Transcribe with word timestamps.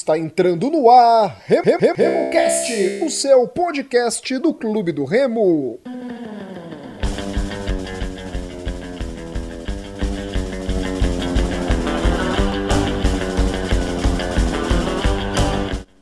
Está 0.00 0.16
entrando 0.16 0.70
no 0.70 0.88
ar 0.88 1.42
Rem 1.44 1.60
Rem 1.62 1.92
RemoCast, 1.94 3.04
o 3.04 3.10
seu 3.10 3.46
podcast 3.46 4.38
do 4.38 4.54
Clube 4.54 4.92
do 4.92 5.04
Remo. 5.04 5.78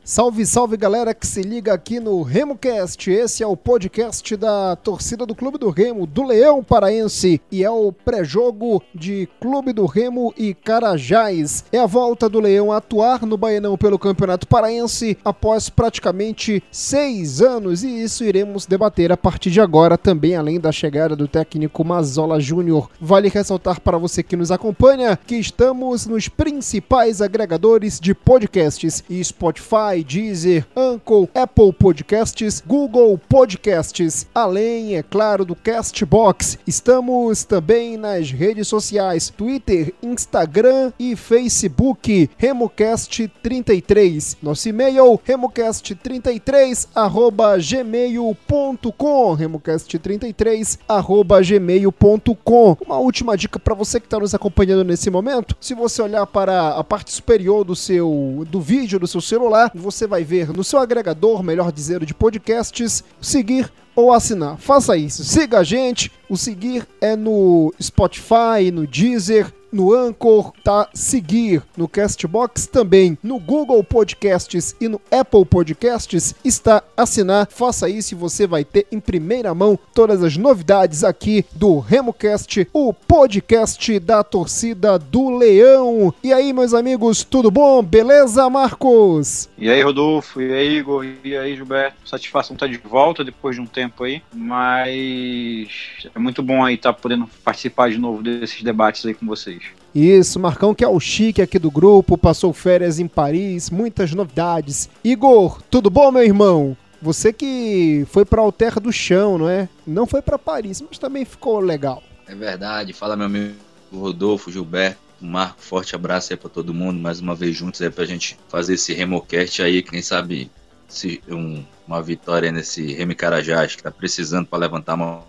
Salve, 0.09 0.43
salve 0.43 0.75
galera 0.75 1.13
que 1.13 1.27
se 1.27 1.43
liga 1.43 1.71
aqui 1.71 1.99
no 1.99 2.23
RemoCast. 2.23 3.11
Esse 3.11 3.43
é 3.43 3.47
o 3.47 3.55
podcast 3.55 4.35
da 4.35 4.75
torcida 4.75 5.23
do 5.23 5.35
Clube 5.35 5.59
do 5.59 5.69
Remo, 5.69 6.07
do 6.07 6.23
Leão 6.23 6.63
Paraense, 6.63 7.39
e 7.51 7.63
é 7.63 7.69
o 7.69 7.91
pré-jogo 7.91 8.81
de 8.91 9.29
Clube 9.39 9.71
do 9.71 9.85
Remo 9.85 10.33
e 10.35 10.55
Carajás. 10.55 11.63
É 11.71 11.77
a 11.77 11.85
volta 11.85 12.27
do 12.27 12.39
Leão 12.39 12.71
a 12.71 12.77
atuar 12.77 13.23
no 13.23 13.37
Baianão 13.37 13.77
pelo 13.77 13.99
Campeonato 13.99 14.47
Paraense 14.47 15.15
após 15.23 15.69
praticamente 15.69 16.63
seis 16.71 17.39
anos, 17.39 17.83
e 17.83 18.01
isso 18.01 18.23
iremos 18.23 18.65
debater 18.65 19.11
a 19.11 19.17
partir 19.17 19.51
de 19.51 19.61
agora 19.61 19.95
também, 19.95 20.35
além 20.35 20.59
da 20.59 20.71
chegada 20.71 21.15
do 21.15 21.27
técnico 21.27 21.85
Mazola 21.85 22.39
Júnior. 22.39 22.89
Vale 22.99 23.29
ressaltar 23.29 23.79
para 23.79 23.99
você 23.99 24.23
que 24.23 24.35
nos 24.35 24.49
acompanha 24.49 25.15
que 25.15 25.35
estamos 25.35 26.07
nos 26.07 26.27
principais 26.27 27.21
agregadores 27.21 27.99
de 27.99 28.15
podcasts 28.15 29.03
e 29.07 29.23
Spotify. 29.23 29.98
Deezer, 30.03 30.65
Anchor, 30.75 31.27
Apple 31.33 31.73
Podcasts, 31.73 32.63
Google 32.65 33.17
Podcasts, 33.29 34.27
além, 34.33 34.95
é 34.97 35.03
claro, 35.03 35.43
do 35.45 35.55
Castbox. 35.55 36.57
Estamos 36.65 37.43
também 37.43 37.97
nas 37.97 38.31
redes 38.31 38.67
sociais, 38.67 39.29
Twitter, 39.29 39.93
Instagram 40.01 40.91
e 40.99 41.15
Facebook, 41.15 42.29
RemoCast33. 42.39 44.37
Nosso 44.41 44.69
e-mail, 44.69 45.19
remocast33, 45.27 46.87
arroba 46.95 47.57
gmail.com, 47.57 49.37
remocast33, 49.37 50.79
arroba 50.87 51.41
gmail.com. 51.41 52.77
Uma 52.85 52.97
última 52.97 53.37
dica 53.37 53.59
para 53.59 53.73
você 53.73 53.99
que 53.99 54.07
está 54.07 54.19
nos 54.19 54.33
acompanhando 54.33 54.83
nesse 54.83 55.09
momento, 55.09 55.55
se 55.59 55.73
você 55.73 56.01
olhar 56.01 56.25
para 56.25 56.69
a 56.69 56.83
parte 56.83 57.11
superior 57.11 57.63
do 57.63 57.75
seu 57.75 58.45
do 58.49 58.61
vídeo 58.61 58.99
do 58.99 59.07
seu 59.07 59.21
celular, 59.21 59.71
você 59.73 59.88
vai 60.07 60.23
ver 60.23 60.49
no 60.49 60.63
seu 60.63 60.79
agregador, 60.79 61.43
melhor 61.43 61.71
dizendo, 61.71 62.05
de 62.05 62.13
podcasts, 62.13 63.03
seguir 63.21 63.71
ou 63.95 64.13
assinar. 64.13 64.57
Faça 64.57 64.95
isso. 64.95 65.23
Siga 65.23 65.59
a 65.59 65.63
gente. 65.63 66.11
O 66.29 66.37
seguir 66.37 66.87
é 67.01 67.15
no 67.15 67.73
Spotify, 67.81 68.71
no 68.71 68.87
Deezer, 68.87 69.53
no 69.71 69.93
Anchor, 69.93 70.51
tá? 70.63 70.87
Seguir 70.93 71.63
no 71.75 71.87
Castbox 71.87 72.67
também, 72.67 73.17
no 73.23 73.39
Google 73.39 73.83
Podcasts 73.83 74.75
e 74.79 74.87
no 74.87 75.01
Apple 75.11 75.45
Podcasts 75.45 76.35
está 76.43 76.83
assinar. 76.95 77.47
Faça 77.49 77.89
isso 77.89 78.13
e 78.13 78.17
você 78.17 78.45
vai 78.45 78.63
ter 78.63 78.87
em 78.91 78.99
primeira 78.99 79.53
mão 79.53 79.77
todas 79.93 80.23
as 80.23 80.37
novidades 80.37 81.03
aqui 81.03 81.45
do 81.53 81.79
RemoCast, 81.79 82.67
o 82.73 82.93
podcast 82.93 83.99
da 83.99 84.23
torcida 84.23 84.97
do 84.97 85.37
Leão. 85.37 86.13
E 86.23 86.33
aí, 86.33 86.53
meus 86.53 86.73
amigos, 86.73 87.23
tudo 87.23 87.51
bom? 87.51 87.81
Beleza, 87.81 88.49
Marcos? 88.49 89.49
E 89.57 89.69
aí, 89.69 89.81
Rodolfo? 89.81 90.41
E 90.41 90.53
aí, 90.53 90.77
Igor? 90.77 91.05
E 91.23 91.35
aí, 91.35 91.55
Gilberto? 91.55 92.07
Satisfação 92.07 92.55
estar 92.55 92.65
tá 92.67 92.71
de 92.71 92.77
volta 92.77 93.23
depois 93.23 93.55
de 93.55 93.61
um 93.61 93.65
tempo 93.65 94.03
aí, 94.03 94.21
mas 94.33 95.69
é 96.13 96.19
muito 96.19 96.41
bom 96.41 96.63
aí 96.63 96.75
estar 96.75 96.93
tá 96.93 96.99
podendo 96.99 97.27
participar 97.43 97.89
de 97.89 97.97
novo 97.97 98.21
desses 98.21 98.61
debates 98.61 99.05
aí 99.05 99.13
com 99.13 99.25
vocês. 99.25 99.58
Isso, 99.93 100.39
Marcão, 100.39 100.75
que 100.75 100.83
é 100.83 100.87
o 100.87 100.99
chique 100.99 101.41
aqui 101.41 101.57
do 101.57 101.71
grupo, 101.71 102.17
passou 102.17 102.53
férias 102.53 102.99
em 102.99 103.07
Paris, 103.07 103.69
muitas 103.69 104.13
novidades. 104.13 104.89
Igor, 105.03 105.61
tudo 105.69 105.89
bom, 105.89 106.11
meu 106.11 106.23
irmão? 106.23 106.77
Você 107.01 107.31
que 107.31 108.05
foi 108.11 108.25
para 108.25 108.41
Alter 108.41 108.79
do 108.79 108.91
Chão, 108.91 109.37
não 109.37 109.49
é? 109.49 109.69
Não 109.87 110.05
foi 110.05 110.21
para 110.21 110.37
Paris, 110.37 110.81
mas 110.81 110.99
também 110.99 111.25
ficou 111.25 111.59
legal. 111.59 112.03
É 112.27 112.35
verdade. 112.35 112.93
Fala, 112.93 113.15
meu 113.15 113.25
amigo 113.25 113.55
Rodolfo, 113.91 114.51
Gilberto, 114.51 114.99
Marco, 115.19 115.61
forte 115.61 115.95
abraço 115.95 116.31
aí 116.31 116.37
para 116.37 116.49
todo 116.49 116.73
mundo, 116.73 116.99
mais 116.99 117.19
uma 117.19 117.35
vez 117.35 117.55
juntos 117.55 117.81
aí 117.81 117.89
pra 117.89 118.05
gente 118.05 118.37
fazer 118.47 118.75
esse 118.75 118.93
remocast 118.93 119.61
aí, 119.61 119.81
quem 119.81 120.01
sabe 120.01 120.51
se 120.87 121.21
um, 121.27 121.63
uma 121.87 122.01
vitória 122.01 122.51
nesse 122.51 122.93
Remy 122.93 123.15
Carajás 123.15 123.75
que 123.75 123.83
tá 123.83 123.91
precisando 123.91 124.47
para 124.47 124.59
levantar 124.59 124.93
a 124.93 124.97
mão. 124.97 125.23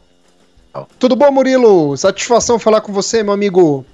Tudo 0.98 1.16
bom, 1.16 1.30
Murilo? 1.30 1.96
Satisfação 1.96 2.58
falar 2.58 2.80
com 2.80 2.92
você, 2.92 3.22
meu 3.22 3.32
amigo. 3.32 3.84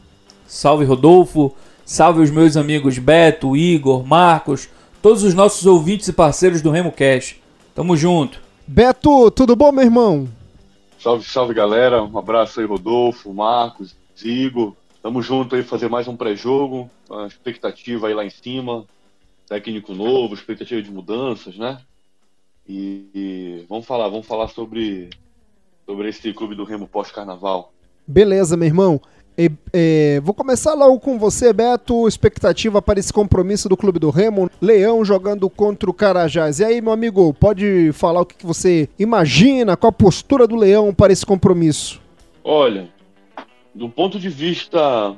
Salve 0.46 0.84
Rodolfo, 0.84 1.54
salve 1.84 2.22
os 2.22 2.30
meus 2.30 2.56
amigos 2.56 2.98
Beto, 2.98 3.56
Igor, 3.56 4.06
Marcos, 4.06 4.68
todos 5.02 5.22
os 5.22 5.34
nossos 5.34 5.66
ouvintes 5.66 6.08
e 6.08 6.12
parceiros 6.12 6.62
do 6.62 6.70
Remo 6.70 6.92
Cash. 6.92 7.36
Tamo 7.74 7.96
junto. 7.96 8.40
Beto, 8.66 9.30
tudo 9.30 9.54
bom, 9.54 9.70
meu 9.70 9.84
irmão? 9.84 10.28
Salve, 10.98 11.24
salve 11.24 11.54
galera. 11.54 12.02
Um 12.02 12.18
abraço 12.18 12.58
aí, 12.58 12.66
Rodolfo, 12.66 13.32
Marcos, 13.32 13.94
Igor. 14.24 14.72
Tamo 15.02 15.22
junto 15.22 15.54
aí 15.54 15.62
fazer 15.62 15.88
mais 15.88 16.08
um 16.08 16.16
pré-jogo. 16.16 16.90
Uma 17.08 17.26
expectativa 17.26 18.08
aí 18.08 18.14
lá 18.14 18.24
em 18.24 18.30
cima. 18.30 18.84
Técnico 19.48 19.94
novo, 19.94 20.34
expectativa 20.34 20.82
de 20.82 20.90
mudanças, 20.90 21.56
né? 21.56 21.78
E, 22.68 23.06
e 23.14 23.66
vamos 23.68 23.86
falar, 23.86 24.08
vamos 24.08 24.26
falar 24.26 24.48
sobre, 24.48 25.10
sobre 25.84 26.08
esse 26.08 26.32
clube 26.32 26.56
do 26.56 26.64
Remo 26.64 26.88
pós-carnaval. 26.88 27.72
Beleza, 28.04 28.56
meu 28.56 28.66
irmão. 28.66 29.00
E, 29.38 29.50
e, 29.74 30.20
vou 30.24 30.32
começar 30.32 30.72
logo 30.72 30.98
com 30.98 31.18
você, 31.18 31.52
Beto. 31.52 32.08
Expectativa 32.08 32.80
para 32.80 32.98
esse 32.98 33.12
compromisso 33.12 33.68
do 33.68 33.76
Clube 33.76 33.98
do 33.98 34.08
Remo. 34.08 34.50
Leão 34.62 35.04
jogando 35.04 35.50
contra 35.50 35.90
o 35.90 35.94
Carajás. 35.94 36.58
E 36.58 36.64
aí, 36.64 36.80
meu 36.80 36.92
amigo, 36.92 37.34
pode 37.34 37.92
falar 37.92 38.22
o 38.22 38.26
que, 38.26 38.36
que 38.36 38.46
você 38.46 38.88
imagina, 38.98 39.76
qual 39.76 39.90
a 39.90 39.92
postura 39.92 40.46
do 40.46 40.56
Leão 40.56 40.94
para 40.94 41.12
esse 41.12 41.26
compromisso? 41.26 42.00
Olha, 42.42 42.88
do 43.74 43.88
ponto 43.90 44.18
de 44.18 44.30
vista 44.30 45.14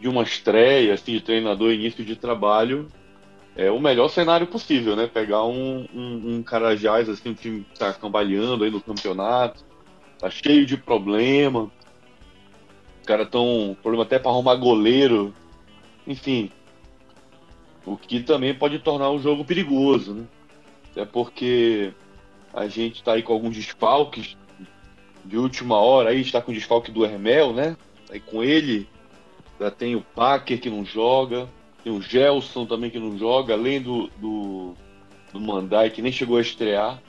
de 0.00 0.08
uma 0.08 0.24
estreia, 0.24 0.94
assim, 0.94 1.12
de 1.12 1.20
treinador, 1.20 1.70
início 1.70 2.04
de 2.04 2.16
trabalho, 2.16 2.88
é 3.56 3.70
o 3.70 3.80
melhor 3.80 4.08
cenário 4.08 4.46
possível, 4.48 4.96
né? 4.96 5.06
Pegar 5.06 5.44
um, 5.44 5.86
um, 5.94 6.34
um 6.34 6.42
Carajás, 6.42 7.08
assim, 7.08 7.30
um 7.30 7.34
time 7.34 7.64
que 7.72 7.78
tá 7.78 7.92
cambaleando 7.92 8.64
aí 8.64 8.70
no 8.70 8.80
campeonato, 8.80 9.64
tá 10.18 10.28
cheio 10.28 10.66
de 10.66 10.76
problema 10.76 11.70
caras 13.06 13.26
estão. 13.26 13.76
Problema 13.80 14.04
até 14.04 14.18
para 14.18 14.30
arrumar 14.30 14.56
goleiro. 14.56 15.32
Enfim. 16.06 16.50
O 17.86 17.96
que 17.96 18.20
também 18.20 18.52
pode 18.52 18.80
tornar 18.80 19.10
o 19.10 19.18
jogo 19.18 19.44
perigoso, 19.44 20.12
né? 20.12 20.24
Até 20.90 21.04
porque 21.04 21.92
a 22.52 22.66
gente 22.66 22.96
está 22.96 23.12
aí 23.12 23.22
com 23.22 23.32
alguns 23.32 23.54
desfalques 23.54 24.36
de 25.24 25.38
última 25.38 25.78
hora. 25.78 26.10
Aí 26.10 26.20
está 26.20 26.42
com 26.42 26.50
o 26.50 26.54
desfalque 26.54 26.90
do 26.90 27.04
Hermel, 27.04 27.52
né? 27.52 27.76
Aí 28.10 28.18
com 28.18 28.42
ele 28.42 28.88
já 29.58 29.70
tem 29.70 29.94
o 29.94 30.00
Packer 30.00 30.60
que 30.60 30.68
não 30.68 30.84
joga. 30.84 31.48
Tem 31.84 31.92
o 31.92 32.02
Gelson 32.02 32.66
também 32.66 32.90
que 32.90 32.98
não 32.98 33.16
joga, 33.16 33.54
além 33.54 33.80
do, 33.80 34.08
do, 34.16 34.74
do 35.32 35.40
Mandai 35.40 35.90
que 35.90 36.02
nem 36.02 36.10
chegou 36.10 36.38
a 36.38 36.40
estrear. 36.40 37.00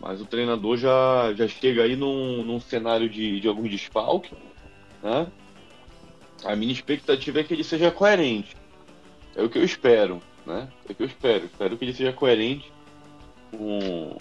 Mas 0.00 0.20
o 0.20 0.24
treinador 0.24 0.78
já, 0.78 1.34
já 1.34 1.46
chega 1.46 1.82
aí 1.82 1.94
num, 1.94 2.42
num 2.42 2.60
cenário 2.60 3.08
de, 3.08 3.40
de 3.40 3.48
alguns 3.48 3.70
desfalques 3.70 4.30
né? 5.02 5.26
A 6.44 6.54
minha 6.54 6.72
expectativa 6.72 7.40
é 7.40 7.44
que 7.44 7.54
ele 7.54 7.64
seja 7.64 7.90
coerente. 7.90 8.56
É 9.34 9.42
o 9.42 9.48
que 9.48 9.58
eu 9.58 9.64
espero, 9.64 10.22
né? 10.46 10.68
É 10.88 10.92
o 10.92 10.94
que 10.94 11.02
eu 11.02 11.06
espero. 11.06 11.46
Espero 11.46 11.76
que 11.76 11.84
ele 11.84 11.94
seja 11.94 12.12
coerente 12.12 12.72
com, 13.50 14.16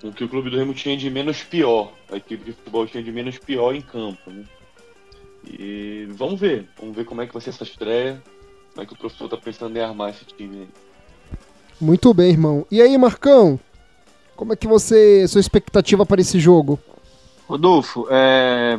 com 0.00 0.08
o 0.08 0.12
que 0.12 0.24
o 0.24 0.28
Clube 0.28 0.50
do 0.50 0.56
Remo 0.56 0.74
tinha 0.74 0.96
de 0.96 1.08
menos 1.10 1.42
pior. 1.42 1.92
A 2.10 2.16
equipe 2.16 2.44
de 2.44 2.52
futebol 2.52 2.86
tinha 2.86 3.02
de 3.02 3.12
menos 3.12 3.38
pior 3.38 3.74
em 3.74 3.80
campo, 3.80 4.30
né? 4.30 4.44
E 5.46 6.08
vamos 6.10 6.40
ver. 6.40 6.68
Vamos 6.78 6.96
ver 6.96 7.04
como 7.04 7.22
é 7.22 7.26
que 7.26 7.32
vai 7.32 7.42
ser 7.42 7.50
essa 7.50 7.64
estreia. 7.64 8.22
Como 8.72 8.82
é 8.82 8.86
que 8.86 8.92
o 8.92 8.96
professor 8.96 9.24
está 9.24 9.36
pensando 9.36 9.76
em 9.76 9.80
armar 9.80 10.10
esse 10.10 10.24
time 10.24 10.62
aí. 10.62 10.68
Muito 11.80 12.12
bem, 12.12 12.30
irmão. 12.30 12.66
E 12.70 12.82
aí, 12.82 12.96
Marcão? 12.98 13.58
Como 14.34 14.52
é 14.52 14.56
que 14.56 14.66
você. 14.66 15.26
sua 15.28 15.40
expectativa 15.40 16.04
para 16.04 16.20
esse 16.20 16.38
jogo? 16.38 16.78
Rodolfo, 17.48 18.06
é, 18.10 18.78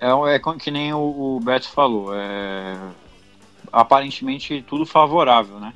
é, 0.00 0.34
é 0.34 0.38
que 0.58 0.70
nem 0.70 0.92
o, 0.92 1.36
o 1.36 1.40
Beto 1.40 1.68
falou, 1.68 2.14
é, 2.14 2.78
aparentemente 3.72 4.62
tudo 4.66 4.86
favorável, 4.86 5.60
né? 5.60 5.74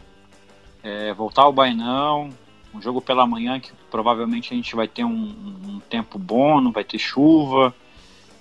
É, 0.82 1.12
voltar 1.14 1.42
ao 1.42 1.52
Bainão, 1.52 2.30
um 2.74 2.82
jogo 2.82 3.00
pela 3.00 3.26
manhã 3.26 3.60
que 3.60 3.72
provavelmente 3.90 4.52
a 4.52 4.56
gente 4.56 4.74
vai 4.74 4.88
ter 4.88 5.04
um, 5.04 5.34
um 5.66 5.80
tempo 5.88 6.18
bom, 6.18 6.60
não 6.60 6.72
vai 6.72 6.84
ter 6.84 6.98
chuva. 6.98 7.74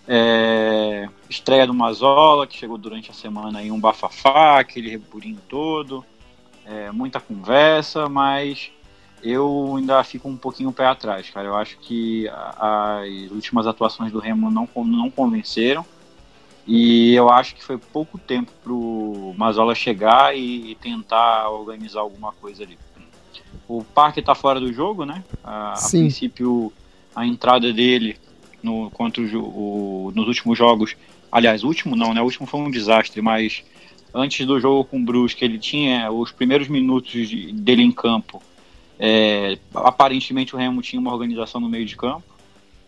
É, 0.05 1.07
estreia 1.29 1.65
do 1.65 1.73
Mazola, 1.73 2.45
que 2.45 2.57
chegou 2.57 2.77
durante 2.77 3.09
a 3.09 3.13
semana 3.13 3.59
aí 3.59 3.71
um 3.71 3.79
bafafá, 3.79 4.59
aquele 4.59 4.89
reburinho 4.89 5.39
todo, 5.47 6.03
é, 6.65 6.91
muita 6.91 7.21
conversa, 7.21 8.09
mas 8.09 8.71
eu 9.23 9.75
ainda 9.77 10.03
fico 10.03 10.27
um 10.27 10.35
pouquinho 10.35 10.71
pé 10.71 10.85
atrás, 10.85 11.29
cara. 11.29 11.47
Eu 11.47 11.55
acho 11.55 11.77
que 11.79 12.29
as 12.29 13.31
últimas 13.31 13.65
atuações 13.65 14.11
do 14.11 14.19
Remo 14.19 14.51
não, 14.51 14.67
não 14.83 15.09
convenceram. 15.09 15.85
E 16.67 17.13
eu 17.13 17.29
acho 17.29 17.55
que 17.55 17.63
foi 17.63 17.77
pouco 17.77 18.17
tempo 18.17 18.51
para 18.63 18.71
o 18.71 19.33
Mazola 19.37 19.75
chegar 19.75 20.35
e, 20.37 20.75
tentar 20.75 21.49
organizar 21.49 22.01
alguma 22.01 22.31
coisa 22.33 22.63
ali. 22.63 22.77
O 23.67 23.83
Parque 23.83 24.19
está 24.19 24.35
fora 24.35 24.59
do 24.59 24.71
jogo, 24.71 25.05
né? 25.05 25.23
A, 25.43 25.73
a, 25.73 25.89
princípio, 25.89 26.71
a 27.15 27.25
entrada 27.25 27.71
dele 27.71 28.17
no, 28.61 28.89
contra 28.91 29.21
o, 29.21 30.07
o, 30.07 30.11
nos 30.15 30.27
últimos 30.27 30.57
jogos, 30.57 30.95
aliás, 31.31 31.63
o 31.63 31.67
último 31.67 31.95
não, 31.95 32.13
né? 32.13 32.21
O 32.21 32.25
último 32.25 32.47
foi 32.47 32.59
um 32.61 32.71
desastre, 32.71 33.21
mas 33.21 33.63
antes 34.13 34.45
do 34.45 34.59
jogo 34.59 34.85
com 34.85 34.97
o 34.97 35.03
Brusque, 35.03 35.43
ele 35.43 35.57
tinha 35.57 36.11
os 36.11 36.31
primeiros 36.31 36.67
minutos 36.67 37.11
de, 37.27 37.51
dele 37.51 37.83
em 37.83 37.91
campo. 37.91 38.41
É, 38.99 39.57
aparentemente 39.73 40.55
o 40.55 40.57
Remo 40.57 40.81
tinha 40.81 40.99
uma 40.99 41.11
organização 41.11 41.59
no 41.59 41.69
meio 41.69 41.85
de 41.85 41.95
campo. 41.95 42.23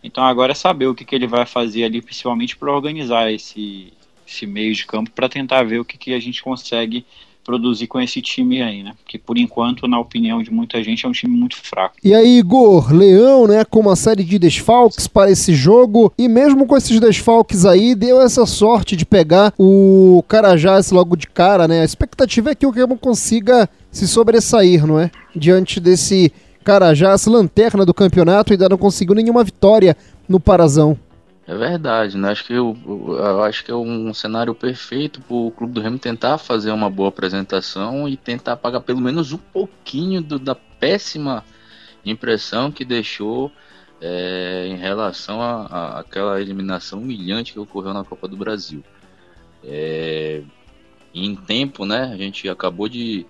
Então 0.02 0.24
agora 0.24 0.52
é 0.52 0.54
saber 0.54 0.86
o 0.86 0.94
que, 0.94 1.04
que 1.04 1.14
ele 1.14 1.26
vai 1.26 1.46
fazer 1.46 1.84
ali, 1.84 2.00
principalmente 2.00 2.56
para 2.56 2.72
organizar 2.72 3.32
esse, 3.32 3.92
esse 4.26 4.46
meio 4.46 4.74
de 4.74 4.86
campo, 4.86 5.10
para 5.10 5.28
tentar 5.28 5.62
ver 5.64 5.80
o 5.80 5.84
que, 5.84 5.98
que 5.98 6.14
a 6.14 6.20
gente 6.20 6.42
consegue 6.42 7.04
produzir 7.46 7.86
com 7.86 8.00
esse 8.00 8.20
time 8.20 8.60
aí, 8.60 8.82
né? 8.82 8.92
Que 9.06 9.16
por 9.16 9.38
enquanto, 9.38 9.86
na 9.86 9.98
opinião 10.00 10.42
de 10.42 10.50
muita 10.50 10.82
gente, 10.82 11.06
é 11.06 11.08
um 11.08 11.12
time 11.12 11.34
muito 11.34 11.56
fraco. 11.56 11.94
E 12.02 12.12
aí, 12.12 12.38
Igor, 12.38 12.92
Leão, 12.92 13.46
né, 13.46 13.64
com 13.64 13.78
uma 13.78 13.94
série 13.94 14.24
de 14.24 14.38
desfalques 14.38 15.06
para 15.06 15.30
esse 15.30 15.54
jogo, 15.54 16.12
e 16.18 16.28
mesmo 16.28 16.66
com 16.66 16.76
esses 16.76 16.98
desfalques 16.98 17.64
aí, 17.64 17.94
deu 17.94 18.20
essa 18.20 18.44
sorte 18.44 18.96
de 18.96 19.06
pegar 19.06 19.54
o 19.56 20.24
Carajás 20.26 20.90
logo 20.90 21.16
de 21.16 21.28
cara, 21.28 21.68
né? 21.68 21.82
A 21.82 21.84
expectativa 21.84 22.50
é 22.50 22.54
que 22.54 22.66
o 22.66 22.70
Remo 22.70 22.98
consiga 22.98 23.70
se 23.92 24.08
sobressair, 24.08 24.84
não 24.84 24.98
é? 24.98 25.10
Diante 25.34 25.78
desse 25.78 26.32
Carajás, 26.64 27.26
lanterna 27.26 27.86
do 27.86 27.94
campeonato, 27.94 28.52
ainda 28.52 28.68
não 28.68 28.76
conseguiu 28.76 29.14
nenhuma 29.14 29.44
vitória 29.44 29.96
no 30.28 30.40
Parazão. 30.40 30.98
É 31.48 31.54
verdade, 31.54 32.18
né? 32.18 32.30
Acho 32.30 32.44
que 32.44 32.52
eu, 32.52 32.76
eu 32.84 33.42
acho 33.44 33.64
que 33.64 33.70
é 33.70 33.74
um 33.74 34.12
cenário 34.12 34.52
perfeito 34.52 35.20
para 35.20 35.36
o 35.36 35.52
Clube 35.52 35.74
do 35.74 35.80
Remo 35.80 35.96
tentar 35.96 36.38
fazer 36.38 36.72
uma 36.72 36.90
boa 36.90 37.08
apresentação 37.08 38.08
e 38.08 38.16
tentar 38.16 38.56
pagar 38.56 38.80
pelo 38.80 39.00
menos 39.00 39.32
um 39.32 39.38
pouquinho 39.38 40.20
do, 40.20 40.40
da 40.40 40.56
péssima 40.56 41.44
impressão 42.04 42.72
que 42.72 42.84
deixou 42.84 43.52
é, 44.00 44.66
em 44.66 44.76
relação 44.76 45.40
a, 45.40 46.00
aquela 46.00 46.40
eliminação 46.40 47.00
humilhante 47.00 47.52
que 47.52 47.60
ocorreu 47.60 47.94
na 47.94 48.02
Copa 48.02 48.26
do 48.26 48.36
Brasil. 48.36 48.82
É, 49.62 50.42
em 51.14 51.36
tempo, 51.36 51.86
né? 51.86 52.10
A 52.12 52.16
gente 52.16 52.48
acabou 52.48 52.88
de, 52.88 53.24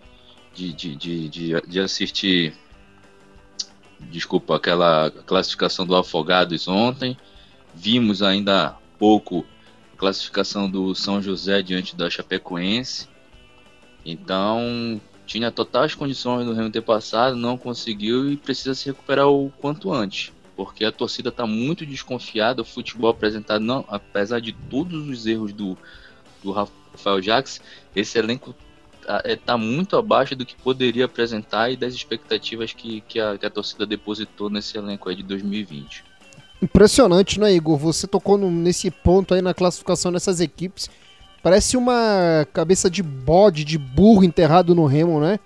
de, 0.54 0.72
de, 0.72 0.96
de, 0.96 1.60
de 1.68 1.80
assistir, 1.80 2.54
desculpa, 4.00 4.56
aquela 4.56 5.10
classificação 5.10 5.84
do 5.84 5.94
Afogados 5.94 6.66
ontem 6.66 7.14
Vimos 7.78 8.22
ainda 8.22 8.68
há 8.68 8.70
pouco 8.98 9.44
a 9.92 9.98
classificação 9.98 10.68
do 10.68 10.94
São 10.94 11.20
José 11.20 11.60
diante 11.60 11.94
da 11.94 12.08
Chapecoense. 12.08 13.06
Então, 14.02 14.98
tinha 15.26 15.52
totais 15.52 15.94
condições 15.94 16.46
do 16.46 16.54
Remo 16.54 16.70
ter 16.70 16.80
passado, 16.80 17.36
não 17.36 17.58
conseguiu 17.58 18.32
e 18.32 18.36
precisa 18.36 18.74
se 18.74 18.86
recuperar 18.86 19.28
o 19.28 19.50
quanto 19.60 19.92
antes. 19.92 20.32
Porque 20.56 20.86
a 20.86 20.90
torcida 20.90 21.28
está 21.28 21.46
muito 21.46 21.84
desconfiada, 21.84 22.62
o 22.62 22.64
futebol 22.64 23.10
apresentado, 23.10 23.62
não, 23.62 23.84
apesar 23.88 24.40
de 24.40 24.52
todos 24.52 25.06
os 25.06 25.26
erros 25.26 25.52
do, 25.52 25.76
do 26.42 26.52
Rafael 26.52 27.20
Jacques, 27.20 27.60
esse 27.94 28.18
elenco 28.18 28.54
está 29.02 29.20
é, 29.22 29.36
tá 29.36 29.58
muito 29.58 29.98
abaixo 29.98 30.34
do 30.34 30.46
que 30.46 30.56
poderia 30.56 31.04
apresentar 31.04 31.70
e 31.70 31.76
das 31.76 31.92
expectativas 31.92 32.72
que, 32.72 33.02
que, 33.02 33.20
a, 33.20 33.36
que 33.36 33.44
a 33.44 33.50
torcida 33.50 33.84
depositou 33.84 34.48
nesse 34.48 34.78
elenco 34.78 35.10
aí 35.10 35.16
de 35.16 35.22
2020. 35.22 36.05
Impressionante, 36.62 37.38
né, 37.38 37.52
Igor? 37.52 37.76
Você 37.78 38.06
tocou 38.06 38.38
no, 38.38 38.50
nesse 38.50 38.90
ponto 38.90 39.34
aí 39.34 39.42
na 39.42 39.52
classificação 39.52 40.10
dessas 40.10 40.40
equipes. 40.40 40.88
Parece 41.42 41.76
uma 41.76 42.46
cabeça 42.52 42.90
de 42.90 43.02
bode, 43.02 43.64
de 43.64 43.78
burro 43.78 44.24
enterrado 44.24 44.74
no 44.74 44.86
Remo, 44.86 45.20
né? 45.20 45.38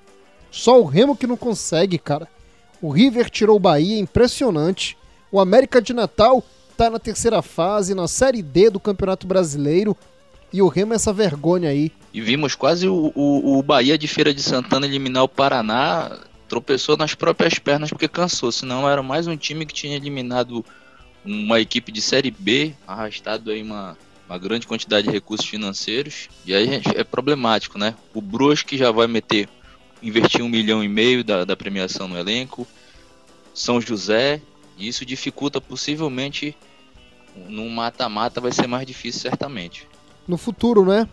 Só 0.50 0.80
o 0.80 0.84
Remo 0.84 1.16
que 1.16 1.26
não 1.26 1.36
consegue, 1.36 1.98
cara. 1.98 2.28
O 2.80 2.90
River 2.90 3.28
tirou 3.28 3.56
o 3.56 3.60
Bahia, 3.60 3.98
impressionante. 3.98 4.96
O 5.30 5.38
América 5.38 5.82
de 5.82 5.92
Natal 5.92 6.42
tá 6.76 6.88
na 6.88 6.98
terceira 6.98 7.42
fase, 7.42 7.94
na 7.94 8.08
Série 8.08 8.42
D 8.42 8.70
do 8.70 8.80
Campeonato 8.80 9.26
Brasileiro. 9.26 9.96
E 10.52 10.62
o 10.62 10.68
Remo 10.68 10.92
é 10.92 10.96
essa 10.96 11.12
vergonha 11.12 11.68
aí. 11.68 11.92
E 12.12 12.20
vimos 12.20 12.54
quase 12.54 12.88
o, 12.88 13.12
o, 13.14 13.58
o 13.58 13.62
Bahia 13.62 13.98
de 13.98 14.08
Feira 14.08 14.32
de 14.32 14.42
Santana 14.42 14.86
eliminar 14.86 15.22
o 15.22 15.28
Paraná. 15.28 16.18
Tropeçou 16.48 16.96
nas 16.96 17.14
próprias 17.14 17.58
pernas 17.58 17.90
porque 17.90 18.08
cansou. 18.08 18.50
Senão 18.50 18.88
era 18.88 19.02
mais 19.02 19.26
um 19.26 19.36
time 19.36 19.66
que 19.66 19.74
tinha 19.74 19.96
eliminado 19.96 20.64
uma 21.24 21.60
equipe 21.60 21.92
de 21.92 22.00
Série 22.00 22.30
B, 22.30 22.74
arrastado 22.86 23.50
aí 23.50 23.62
uma, 23.62 23.96
uma 24.28 24.38
grande 24.38 24.66
quantidade 24.66 25.06
de 25.06 25.12
recursos 25.12 25.46
financeiros, 25.46 26.28
e 26.46 26.54
aí 26.54 26.80
é 26.94 27.04
problemático, 27.04 27.78
né? 27.78 27.94
O 28.14 28.20
Brusque 28.20 28.76
já 28.76 28.90
vai 28.90 29.06
meter, 29.06 29.48
investir 30.02 30.42
um 30.42 30.48
milhão 30.48 30.82
e 30.82 30.88
meio 30.88 31.22
da, 31.22 31.44
da 31.44 31.56
premiação 31.56 32.08
no 32.08 32.18
elenco, 32.18 32.66
São 33.54 33.80
José, 33.80 34.40
e 34.78 34.88
isso 34.88 35.04
dificulta 35.04 35.60
possivelmente, 35.60 36.56
num 37.48 37.68
mata-mata 37.68 38.40
vai 38.40 38.52
ser 38.52 38.66
mais 38.66 38.86
difícil 38.86 39.20
certamente. 39.20 39.86
No 40.26 40.38
futuro, 40.38 40.84
né? 40.84 41.08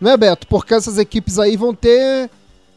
Não 0.00 0.10
é, 0.10 0.16
Beto? 0.16 0.46
Porque 0.46 0.74
essas 0.74 0.98
equipes 0.98 1.38
aí 1.38 1.56
vão 1.56 1.74
ter 1.74 2.30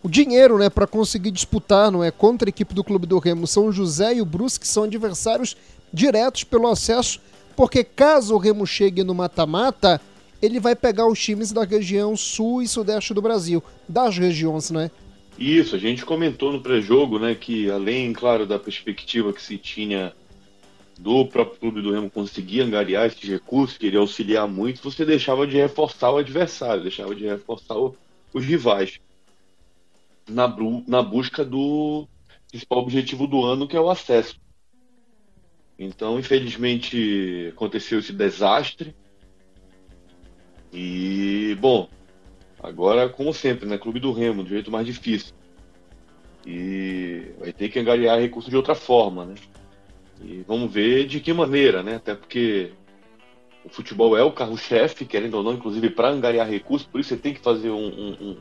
o 0.04 0.10
dinheiro, 0.10 0.58
né, 0.58 0.70
para 0.70 0.88
conseguir 0.88 1.32
disputar, 1.32 1.92
não 1.92 2.04
é? 2.04 2.12
Contra 2.12 2.48
a 2.48 2.52
equipe 2.52 2.74
do 2.74 2.84
Clube 2.84 3.08
do 3.08 3.20
Remo. 3.20 3.48
São 3.48 3.72
José 3.72 4.16
e 4.16 4.22
o 4.22 4.26
Brusque 4.26 4.68
são 4.68 4.84
adversários 4.84 5.56
diretos 5.94 6.44
pelo 6.44 6.68
acesso, 6.68 7.20
porque 7.56 7.84
caso 7.84 8.36
o 8.36 8.38
Remo 8.38 8.66
chegue 8.66 9.04
no 9.04 9.16
mata-mata, 9.16 10.00
ele 10.42 10.60
vai 10.60 10.76
pegar 10.76 11.08
os 11.08 11.20
times 11.20 11.52
da 11.52 11.64
região 11.64 12.16
sul 12.16 12.62
e 12.62 12.68
sudeste 12.68 13.14
do 13.14 13.22
Brasil, 13.22 13.64
das 13.88 14.18
regiões, 14.18 14.70
né? 14.70 14.92
Isso, 15.38 15.76
a 15.76 15.80
gente 15.80 16.06
comentou 16.06 16.52
no 16.52 16.62
pré-jogo, 16.62 17.20
né, 17.20 17.36
que 17.36 17.70
além, 17.70 18.12
claro, 18.12 18.46
da 18.46 18.58
perspectiva 18.58 19.32
que 19.32 19.42
se 19.42 19.58
tinha 19.58 20.14
do 20.98 21.26
próprio 21.28 21.60
clube 21.60 21.82
do 21.82 21.92
Remo 21.92 22.10
conseguir 22.10 22.62
angariar 22.62 23.06
esses 23.06 23.30
recursos, 23.30 23.78
queria 23.78 24.00
auxiliar 24.00 24.48
muito, 24.48 24.82
você 24.82 25.06
deixava 25.06 25.46
de 25.46 25.56
reforçar 25.58 26.12
o 26.12 26.18
adversário, 26.18 26.82
deixava 26.82 27.14
de 27.14 27.26
reforçar 27.26 27.78
o, 27.78 27.96
os 28.34 28.44
rivais 28.44 29.00
na, 30.28 30.54
na 30.88 31.04
busca 31.04 31.46
do 31.46 32.08
principal 32.50 32.80
objetivo 32.80 33.28
do 33.28 33.44
ano, 33.44 33.68
que 33.68 33.78
é 33.78 33.80
o 33.80 33.90
acesso. 33.90 34.40
Então, 35.78 36.20
infelizmente, 36.20 37.52
aconteceu 37.54 38.00
esse 38.00 38.12
desastre. 38.12 38.96
E, 40.74 41.56
bom, 41.60 41.88
agora, 42.62 43.08
como 43.08 43.34
sempre, 43.34 43.68
né? 43.68 43.78
Clube 43.78 44.00
do 44.00 44.12
Remo, 44.12 44.44
do 44.44 44.50
jeito 44.50 44.72
mais 44.72 44.86
difícil. 44.86 45.36
E 46.46 47.32
vai 47.40 47.54
ter 47.54 47.70
que 47.70 47.80
angariar 47.80 48.20
recursos 48.20 48.50
de 48.50 48.56
outra 48.56 48.74
forma, 48.74 49.26
né? 49.26 49.36
E 50.22 50.44
vamos 50.48 50.74
ver 50.74 51.06
de 51.06 51.20
que 51.20 51.32
maneira, 51.32 51.84
né? 51.84 51.96
Até 51.96 52.16
porque 52.16 52.72
o 53.64 53.70
futebol 53.70 54.18
é 54.18 54.24
o 54.24 54.32
carro-chefe, 54.32 55.06
querendo 55.06 55.36
ou 55.36 55.44
não, 55.44 55.54
inclusive 55.54 55.90
para 55.90 56.10
angariar 56.10 56.50
recursos, 56.50 56.88
por 56.88 57.00
isso 57.00 57.10
você 57.10 57.18
tem 57.18 57.34
que 57.34 57.42
fazer 57.42 57.70
um, 57.70 57.88
um, 57.88 58.38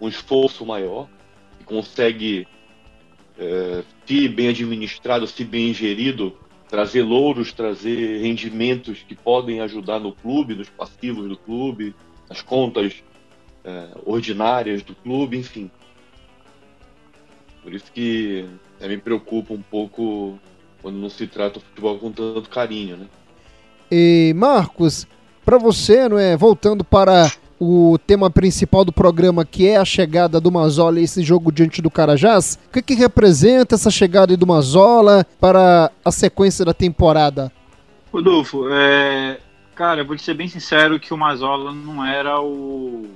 um 0.00 0.08
esforço 0.08 0.64
maior. 0.64 1.08
E 1.60 1.64
consegue, 1.64 2.46
é, 3.36 3.82
se 4.06 4.28
bem 4.28 4.48
administrado, 4.48 5.26
se 5.26 5.44
bem 5.44 5.74
gerido, 5.74 6.38
trazer 6.70 7.02
louros, 7.02 7.52
trazer 7.52 8.22
rendimentos 8.22 9.04
que 9.06 9.14
podem 9.14 9.60
ajudar 9.60 9.98
no 9.98 10.12
clube, 10.12 10.54
nos 10.54 10.68
passivos 10.68 11.28
do 11.28 11.36
clube, 11.36 11.94
nas 12.28 12.40
contas 12.40 13.02
é, 13.64 13.88
ordinárias 14.06 14.82
do 14.82 14.94
clube, 14.94 15.36
enfim. 15.36 15.68
Por 17.62 17.74
isso 17.74 17.90
que 17.92 18.46
é, 18.80 18.86
me 18.86 18.96
preocupa 18.96 19.52
um 19.52 19.60
pouco 19.60 20.38
quando 20.80 20.96
não 20.96 21.10
se 21.10 21.26
trata 21.26 21.58
o 21.58 21.60
futebol 21.60 21.98
com 21.98 22.12
tanto 22.12 22.48
carinho, 22.48 22.96
né? 22.96 23.06
E 23.90 24.32
Marcos, 24.36 25.08
para 25.44 25.58
você, 25.58 26.08
não 26.08 26.18
é, 26.18 26.36
voltando 26.36 26.84
para 26.84 27.32
o 27.60 27.98
tema 27.98 28.30
principal 28.30 28.86
do 28.86 28.92
programa, 28.92 29.44
que 29.44 29.68
é 29.68 29.76
a 29.76 29.84
chegada 29.84 30.40
do 30.40 30.50
Mazola 30.50 30.98
e 30.98 31.04
esse 31.04 31.22
jogo 31.22 31.52
diante 31.52 31.82
do 31.82 31.90
Carajás. 31.90 32.58
O 32.66 32.72
que, 32.72 32.80
que 32.80 32.94
representa 32.94 33.74
essa 33.74 33.90
chegada 33.90 34.34
do 34.34 34.46
Mazola 34.46 35.26
para 35.38 35.92
a 36.02 36.10
sequência 36.10 36.64
da 36.64 36.72
temporada? 36.72 37.52
Rodolfo, 38.10 38.64
é... 38.70 39.38
cara, 39.74 40.02
vou 40.02 40.16
ser 40.16 40.32
bem 40.32 40.48
sincero 40.48 40.98
que 40.98 41.12
o 41.12 41.18
Mazola 41.18 41.70
não 41.72 42.02
era 42.02 42.40
o. 42.40 43.06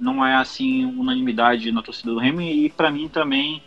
não 0.00 0.26
é 0.26 0.34
assim 0.34 0.84
unanimidade 0.84 1.70
na 1.70 1.80
torcida 1.80 2.10
do 2.10 2.18
Remo 2.18 2.40
e 2.40 2.68
para 2.70 2.90
mim 2.90 3.08
também 3.08 3.62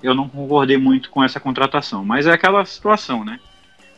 eu 0.00 0.14
não 0.14 0.28
concordei 0.28 0.76
muito 0.76 1.10
com 1.10 1.24
essa 1.24 1.40
contratação. 1.40 2.04
Mas 2.04 2.28
é 2.28 2.32
aquela 2.32 2.64
situação, 2.64 3.24
né? 3.24 3.40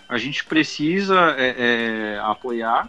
A 0.09 0.16
gente 0.16 0.45
precisa 0.45 1.35
é, 1.37 2.14
é, 2.14 2.21
apoiar 2.21 2.88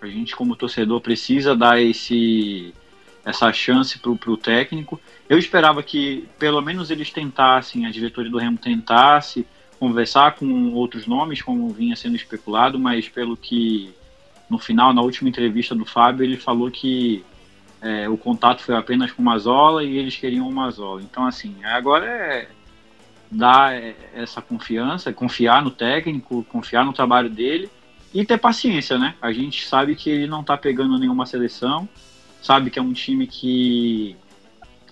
a 0.00 0.06
gente, 0.06 0.36
como 0.36 0.56
torcedor, 0.56 1.00
precisa 1.00 1.56
dar 1.56 1.80
esse, 1.80 2.74
essa 3.24 3.52
chance 3.52 3.98
para 3.98 4.30
o 4.30 4.36
técnico. 4.36 5.00
Eu 5.28 5.38
esperava 5.38 5.82
que 5.82 6.28
pelo 6.38 6.60
menos 6.60 6.90
eles 6.90 7.10
tentassem, 7.10 7.86
a 7.86 7.90
diretoria 7.90 8.30
do 8.30 8.38
Remo 8.38 8.58
tentasse 8.58 9.46
conversar 9.78 10.36
com 10.36 10.72
outros 10.72 11.06
nomes, 11.06 11.42
como 11.42 11.68
vinha 11.68 11.96
sendo 11.96 12.16
especulado, 12.16 12.78
mas 12.78 13.08
pelo 13.08 13.36
que 13.36 13.94
no 14.48 14.58
final, 14.58 14.94
na 14.94 15.02
última 15.02 15.28
entrevista 15.28 15.74
do 15.74 15.84
Fábio, 15.84 16.24
ele 16.24 16.36
falou 16.36 16.70
que 16.70 17.24
é, 17.82 18.08
o 18.08 18.16
contato 18.16 18.62
foi 18.62 18.74
apenas 18.74 19.12
com 19.12 19.20
o 19.20 19.24
Mazola 19.24 19.84
e 19.84 19.98
eles 19.98 20.16
queriam 20.16 20.48
o 20.48 20.52
Mazola. 20.52 21.02
Então, 21.02 21.26
assim, 21.26 21.54
agora 21.64 22.06
é 22.06 22.48
dar 23.30 23.74
é, 23.74 23.94
essa 24.14 24.40
confiança, 24.40 25.12
confiar 25.12 25.62
no 25.62 25.70
técnico, 25.70 26.44
confiar 26.44 26.84
no 26.84 26.92
trabalho 26.92 27.28
dele 27.28 27.68
e 28.14 28.24
ter 28.24 28.38
paciência, 28.38 28.98
né? 28.98 29.14
A 29.20 29.32
gente 29.32 29.66
sabe 29.66 29.94
que 29.94 30.08
ele 30.08 30.26
não 30.26 30.42
tá 30.42 30.56
pegando 30.56 30.98
nenhuma 30.98 31.26
seleção, 31.26 31.88
sabe 32.42 32.70
que 32.70 32.78
é 32.78 32.82
um 32.82 32.92
time 32.92 33.26
que 33.26 34.16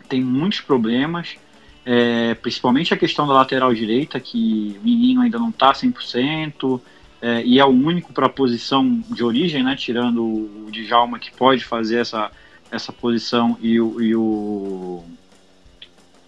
tem 0.09 0.23
muitos 0.23 0.61
problemas, 0.61 1.37
é, 1.85 2.35
principalmente 2.35 2.93
a 2.93 2.97
questão 2.97 3.27
da 3.27 3.35
lateral 3.35 3.73
direita, 3.75 4.19
que 4.21 4.77
o 4.81 4.85
menino 4.85 5.23
ainda 5.23 5.39
não 5.39 5.53
tá 5.53 5.73
100%, 5.73 6.81
é, 7.21 7.43
e 7.43 7.59
é 7.59 7.65
o 7.65 7.69
único 7.69 8.13
para 8.13 8.27
a 8.27 8.31
posição 8.31 9.03
de 9.09 9.25
origem, 9.25 9.63
né? 9.63 9.75
Tirando 9.77 10.23
o 10.23 10.69
Djalma 10.71 11.19
que 11.19 11.33
pode 11.33 11.65
fazer 11.65 12.01
essa, 12.01 12.31
essa 12.71 12.93
posição 12.93 13.57
e 13.63 13.81
o, 13.81 14.01
e 14.01 14.15
o, 14.15 15.05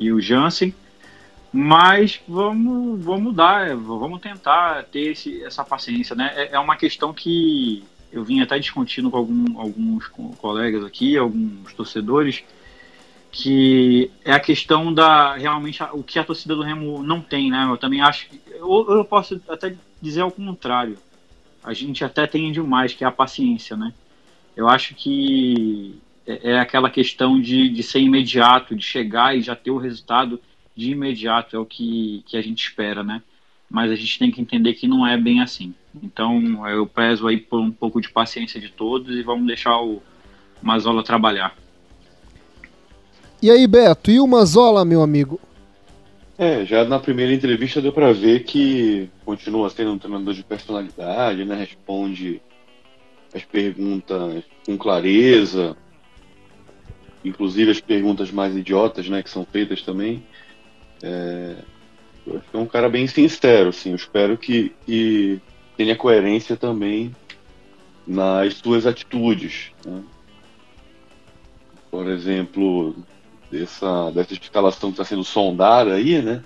e 0.00 0.12
o 0.12 0.20
Jansen. 0.20 0.74
Mas 1.52 2.20
vamos, 2.28 3.02
vamos 3.02 3.34
dar, 3.34 3.74
vamos 3.76 4.20
tentar 4.20 4.84
ter 4.84 5.12
esse, 5.12 5.42
essa 5.42 5.64
paciência, 5.64 6.14
né? 6.14 6.32
É, 6.34 6.54
é 6.54 6.58
uma 6.58 6.76
questão 6.76 7.12
que 7.12 7.84
eu 8.12 8.24
vim 8.24 8.40
até 8.40 8.58
discutindo 8.58 9.10
com 9.10 9.16
algum, 9.16 9.60
alguns 9.60 10.08
colegas 10.38 10.84
aqui, 10.84 11.16
alguns 11.16 11.72
torcedores, 11.74 12.42
que 13.30 14.10
é 14.24 14.32
a 14.32 14.40
questão 14.40 14.92
da 14.92 15.34
realmente 15.36 15.82
o 15.92 16.02
que 16.02 16.18
a 16.18 16.24
torcida 16.24 16.54
do 16.54 16.62
Remo 16.62 17.02
não 17.02 17.20
tem, 17.20 17.50
né? 17.50 17.66
Eu 17.68 17.76
também 17.76 18.00
acho 18.00 18.26
eu, 18.46 18.86
eu 18.88 19.04
posso 19.04 19.40
até 19.48 19.76
dizer 20.00 20.22
ao 20.22 20.30
contrário. 20.30 20.98
A 21.62 21.72
gente 21.72 22.04
até 22.04 22.26
tem 22.26 22.52
demais, 22.52 22.94
que 22.94 23.04
é 23.04 23.06
a 23.06 23.12
paciência, 23.12 23.76
né? 23.76 23.92
Eu 24.56 24.68
acho 24.68 24.94
que 24.94 25.98
é, 26.26 26.52
é 26.52 26.58
aquela 26.58 26.88
questão 26.88 27.40
de, 27.40 27.68
de 27.68 27.82
ser 27.82 28.00
imediato, 28.00 28.74
de 28.74 28.84
chegar 28.84 29.36
e 29.36 29.42
já 29.42 29.54
ter 29.54 29.70
o 29.70 29.78
resultado 29.78 30.40
de 30.76 30.90
imediato 30.90 31.56
é 31.56 31.58
o 31.58 31.64
que, 31.64 32.22
que 32.26 32.36
a 32.36 32.42
gente 32.42 32.62
espera, 32.62 33.02
né? 33.02 33.22
Mas 33.68 33.90
a 33.90 33.96
gente 33.96 34.18
tem 34.18 34.30
que 34.30 34.40
entender 34.40 34.74
que 34.74 34.86
não 34.86 35.06
é 35.06 35.16
bem 35.16 35.40
assim. 35.40 35.74
Então 36.02 36.68
eu 36.68 36.86
peço 36.86 37.26
aí 37.26 37.38
por 37.38 37.60
um 37.60 37.70
pouco 37.70 38.00
de 38.00 38.10
paciência 38.10 38.60
de 38.60 38.68
todos 38.68 39.16
e 39.16 39.22
vamos 39.22 39.46
deixar 39.46 39.80
o 39.80 40.02
Mazola 40.62 41.02
trabalhar. 41.02 41.56
E 43.42 43.50
aí, 43.50 43.66
Beto, 43.66 44.10
e 44.10 44.20
o 44.20 44.26
Mazola, 44.26 44.84
meu 44.84 45.02
amigo? 45.02 45.40
É, 46.38 46.64
já 46.66 46.84
na 46.84 46.98
primeira 46.98 47.32
entrevista 47.32 47.80
deu 47.80 47.92
para 47.92 48.12
ver 48.12 48.44
que 48.44 49.08
continua 49.24 49.70
sendo 49.70 49.92
um 49.92 49.98
treinador 49.98 50.34
de 50.34 50.42
personalidade, 50.42 51.44
né? 51.44 51.54
Responde 51.54 52.42
as 53.34 53.44
perguntas 53.44 54.44
com 54.64 54.76
clareza, 54.76 55.76
inclusive 57.24 57.70
as 57.70 57.80
perguntas 57.80 58.30
mais 58.30 58.56
idiotas, 58.56 59.08
né, 59.08 59.22
que 59.22 59.30
são 59.30 59.44
feitas 59.44 59.82
também. 59.82 60.24
É, 61.02 61.56
eu 62.26 62.36
acho 62.36 62.50
que 62.50 62.56
é 62.56 62.60
um 62.60 62.66
cara 62.66 62.88
bem 62.88 63.06
sincero, 63.06 63.70
assim. 63.70 63.90
Eu 63.90 63.96
espero 63.96 64.36
que, 64.36 64.74
que 64.84 65.40
tenha 65.76 65.96
coerência 65.96 66.56
também 66.56 67.14
nas 68.06 68.54
suas 68.54 68.86
atitudes. 68.86 69.72
Né? 69.84 70.02
Por 71.90 72.08
exemplo, 72.08 72.96
dessa, 73.50 74.10
dessa 74.10 74.34
escalação 74.34 74.90
que 74.90 74.94
está 74.94 75.04
sendo 75.04 75.24
sondada 75.24 75.94
aí, 75.94 76.20
né? 76.20 76.42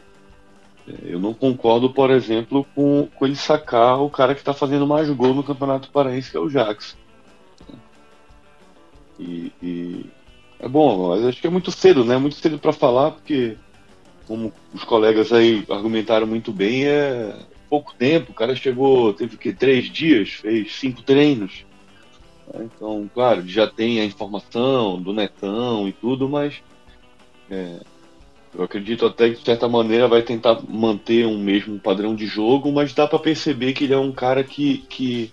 É, 0.87 1.15
eu 1.15 1.19
não 1.19 1.33
concordo, 1.33 1.91
por 1.91 2.11
exemplo, 2.11 2.67
com, 2.75 3.09
com 3.15 3.27
ele 3.27 3.37
sacar 3.37 4.01
o 4.01 4.11
cara 4.11 4.35
que 4.35 4.41
está 4.41 4.53
fazendo 4.53 4.87
mais 4.87 5.09
gol 5.11 5.35
no 5.35 5.45
Campeonato 5.45 5.91
Paraense, 5.91 6.31
que 6.31 6.37
é 6.37 6.41
o 6.41 6.49
Jackson. 6.49 6.97
E, 9.19 9.53
e, 9.63 10.07
é 10.59 10.69
bom, 10.69 11.09
mas 11.09 11.25
acho 11.25 11.41
que 11.41 11.47
é 11.47 11.51
muito 11.51 11.71
cedo, 11.71 12.05
né? 12.05 12.17
Muito 12.17 12.37
cedo 12.37 12.59
para 12.59 12.73
falar, 12.73 13.13
porque 13.13 13.57
como 14.31 14.53
os 14.73 14.85
colegas 14.85 15.33
aí 15.33 15.65
argumentaram 15.69 16.25
muito 16.25 16.53
bem, 16.53 16.87
é 16.87 17.35
pouco 17.69 17.93
tempo. 17.99 18.31
O 18.31 18.35
cara 18.35 18.55
chegou, 18.55 19.13
teve 19.13 19.35
o 19.35 19.39
quê? 19.39 19.53
Três 19.53 19.91
dias, 19.91 20.29
fez 20.35 20.73
cinco 20.77 21.03
treinos. 21.03 21.67
Então, 22.55 23.11
claro, 23.13 23.43
já 23.49 23.67
tem 23.67 23.99
a 23.99 24.05
informação 24.05 25.03
do 25.03 25.13
Netão 25.13 25.89
e 25.89 25.93
tudo, 25.93 26.29
mas 26.29 26.63
é, 27.51 27.81
eu 28.55 28.63
acredito 28.63 29.05
até 29.05 29.31
que 29.31 29.41
de 29.41 29.45
certa 29.45 29.69
maneira 29.69 30.07
vai 30.07 30.23
tentar 30.23 30.61
manter 30.69 31.27
um 31.27 31.37
mesmo 31.37 31.81
padrão 31.81 32.15
de 32.15 32.27
jogo, 32.27 32.71
mas 32.71 32.95
dá 32.95 33.09
para 33.09 33.19
perceber 33.19 33.73
que 33.73 33.83
ele 33.83 33.95
é 33.95 33.99
um 33.99 34.13
cara 34.13 34.45
que, 34.45 34.79
que 34.89 35.33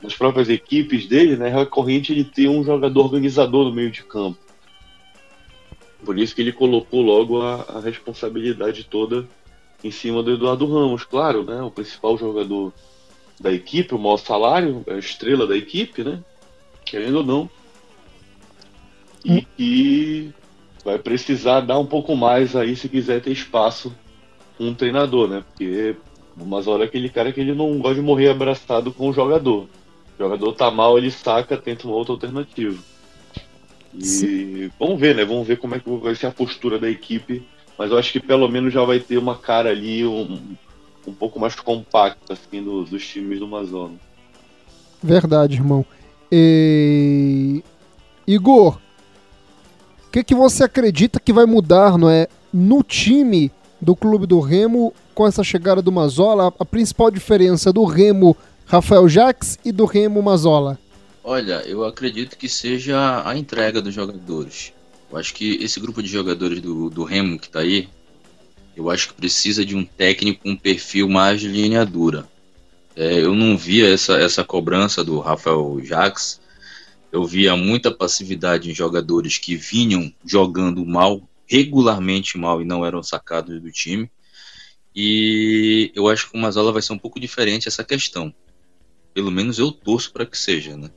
nas 0.00 0.14
próprias 0.14 0.48
equipes 0.48 1.08
dele, 1.08 1.36
né, 1.36 1.48
é 1.48 1.52
recorrente 1.56 2.12
ele 2.12 2.22
ter 2.22 2.48
um 2.48 2.62
jogador 2.62 3.06
organizador 3.06 3.64
no 3.64 3.74
meio 3.74 3.90
de 3.90 4.04
campo. 4.04 4.38
Por 6.04 6.18
isso 6.18 6.34
que 6.34 6.40
ele 6.40 6.52
colocou 6.52 7.02
logo 7.02 7.42
a, 7.42 7.62
a 7.62 7.80
responsabilidade 7.80 8.84
toda 8.84 9.26
em 9.82 9.90
cima 9.90 10.22
do 10.22 10.32
Eduardo 10.32 10.66
Ramos. 10.66 11.04
Claro, 11.04 11.44
né? 11.44 11.62
O 11.62 11.70
principal 11.70 12.16
jogador 12.16 12.72
da 13.38 13.52
equipe, 13.52 13.94
o 13.94 13.98
maior 13.98 14.18
salário, 14.18 14.84
a 14.88 14.94
estrela 14.94 15.46
da 15.46 15.56
equipe, 15.56 16.02
né? 16.04 16.22
Querendo 16.84 17.18
ou 17.18 17.24
não. 17.24 17.50
E, 19.24 19.46
e 19.58 20.30
vai 20.84 20.98
precisar 20.98 21.60
dar 21.60 21.78
um 21.78 21.86
pouco 21.86 22.16
mais 22.16 22.56
aí 22.56 22.74
se 22.74 22.88
quiser 22.88 23.20
ter 23.20 23.32
espaço 23.32 23.94
com 24.56 24.64
um 24.64 24.74
treinador, 24.74 25.28
né? 25.28 25.44
Porque 25.46 25.96
umas 26.36 26.66
horas 26.66 26.86
aquele 26.86 27.08
cara 27.08 27.32
que 27.32 27.40
ele 27.40 27.54
não 27.54 27.78
gosta 27.78 27.96
de 27.96 28.00
morrer 28.00 28.30
abraçado 28.30 28.92
com 28.92 29.08
o 29.08 29.12
jogador. 29.12 29.64
O 30.18 30.22
jogador 30.22 30.52
tá 30.52 30.70
mal, 30.70 30.96
ele 30.96 31.10
saca, 31.10 31.56
tenta 31.56 31.86
uma 31.86 31.96
outra 31.96 32.14
alternativa. 32.14 32.78
E 33.94 34.04
Sim. 34.04 34.70
vamos 34.78 35.00
ver, 35.00 35.14
né? 35.14 35.24
Vamos 35.24 35.46
ver 35.46 35.58
como 35.58 35.74
é 35.74 35.80
que 35.80 35.90
vai 35.90 36.14
ser 36.14 36.26
a 36.26 36.30
postura 36.30 36.78
da 36.78 36.88
equipe. 36.88 37.42
Mas 37.76 37.90
eu 37.90 37.98
acho 37.98 38.12
que 38.12 38.20
pelo 38.20 38.48
menos 38.48 38.72
já 38.72 38.84
vai 38.84 39.00
ter 39.00 39.16
uma 39.16 39.36
cara 39.36 39.70
ali 39.70 40.06
um, 40.06 40.38
um 41.06 41.12
pouco 41.12 41.40
mais 41.40 41.54
compacta 41.54 42.34
assim, 42.34 42.62
do, 42.62 42.84
dos 42.84 43.06
times 43.06 43.38
do 43.38 43.46
Amazonas. 43.46 43.98
Verdade, 45.02 45.54
irmão. 45.56 45.84
E... 46.30 47.62
Igor, 48.26 48.78
o 50.06 50.10
que, 50.12 50.22
que 50.22 50.34
você 50.34 50.64
acredita 50.64 51.18
que 51.18 51.32
vai 51.32 51.46
mudar 51.46 51.96
não 51.96 52.10
é, 52.10 52.28
no 52.52 52.82
time 52.82 53.50
do 53.80 53.96
Clube 53.96 54.26
do 54.26 54.40
Remo 54.40 54.92
com 55.14 55.26
essa 55.26 55.42
chegada 55.42 55.80
do 55.80 55.90
Mazola? 55.90 56.52
A 56.58 56.64
principal 56.64 57.10
diferença 57.10 57.72
do 57.72 57.84
Remo 57.84 58.36
Rafael 58.66 59.08
Jaques 59.08 59.58
e 59.64 59.72
do 59.72 59.84
Remo 59.84 60.22
Mazola? 60.22 60.78
Olha, 61.22 61.62
eu 61.66 61.84
acredito 61.84 62.36
que 62.36 62.48
seja 62.48 63.22
a 63.28 63.36
entrega 63.36 63.82
dos 63.82 63.94
jogadores. 63.94 64.72
Eu 65.10 65.18
acho 65.18 65.34
que 65.34 65.56
esse 65.62 65.78
grupo 65.78 66.02
de 66.02 66.08
jogadores 66.08 66.60
do, 66.60 66.88
do 66.88 67.04
Remo 67.04 67.38
que 67.38 67.46
está 67.46 67.60
aí, 67.60 67.88
eu 68.76 68.88
acho 68.88 69.08
que 69.08 69.14
precisa 69.14 69.64
de 69.64 69.76
um 69.76 69.84
técnico 69.84 70.42
com 70.42 70.50
um 70.50 70.56
perfil 70.56 71.08
mais 71.08 71.40
de 71.40 71.48
linha 71.48 71.84
dura. 71.84 72.26
É, 72.96 73.20
eu 73.20 73.34
não 73.34 73.56
via 73.56 73.92
essa, 73.92 74.18
essa 74.18 74.44
cobrança 74.44 75.04
do 75.04 75.18
Rafael 75.18 75.78
Jacques. 75.84 76.40
Eu 77.12 77.24
via 77.26 77.56
muita 77.56 77.90
passividade 77.90 78.70
em 78.70 78.74
jogadores 78.74 79.36
que 79.36 79.56
vinham 79.56 80.12
jogando 80.24 80.84
mal, 80.86 81.28
regularmente 81.46 82.38
mal 82.38 82.62
e 82.62 82.64
não 82.64 82.86
eram 82.86 83.02
sacados 83.02 83.60
do 83.60 83.70
time. 83.70 84.10
E 84.94 85.92
eu 85.94 86.08
acho 86.08 86.30
que 86.30 86.36
o 86.36 86.40
Mazola 86.40 86.72
vai 86.72 86.82
ser 86.82 86.92
um 86.92 86.98
pouco 86.98 87.20
diferente 87.20 87.68
essa 87.68 87.84
questão. 87.84 88.32
Pelo 89.12 89.30
menos 89.30 89.58
eu 89.58 89.70
torço 89.70 90.12
para 90.12 90.24
que 90.24 90.38
seja, 90.38 90.76
né? 90.76 90.90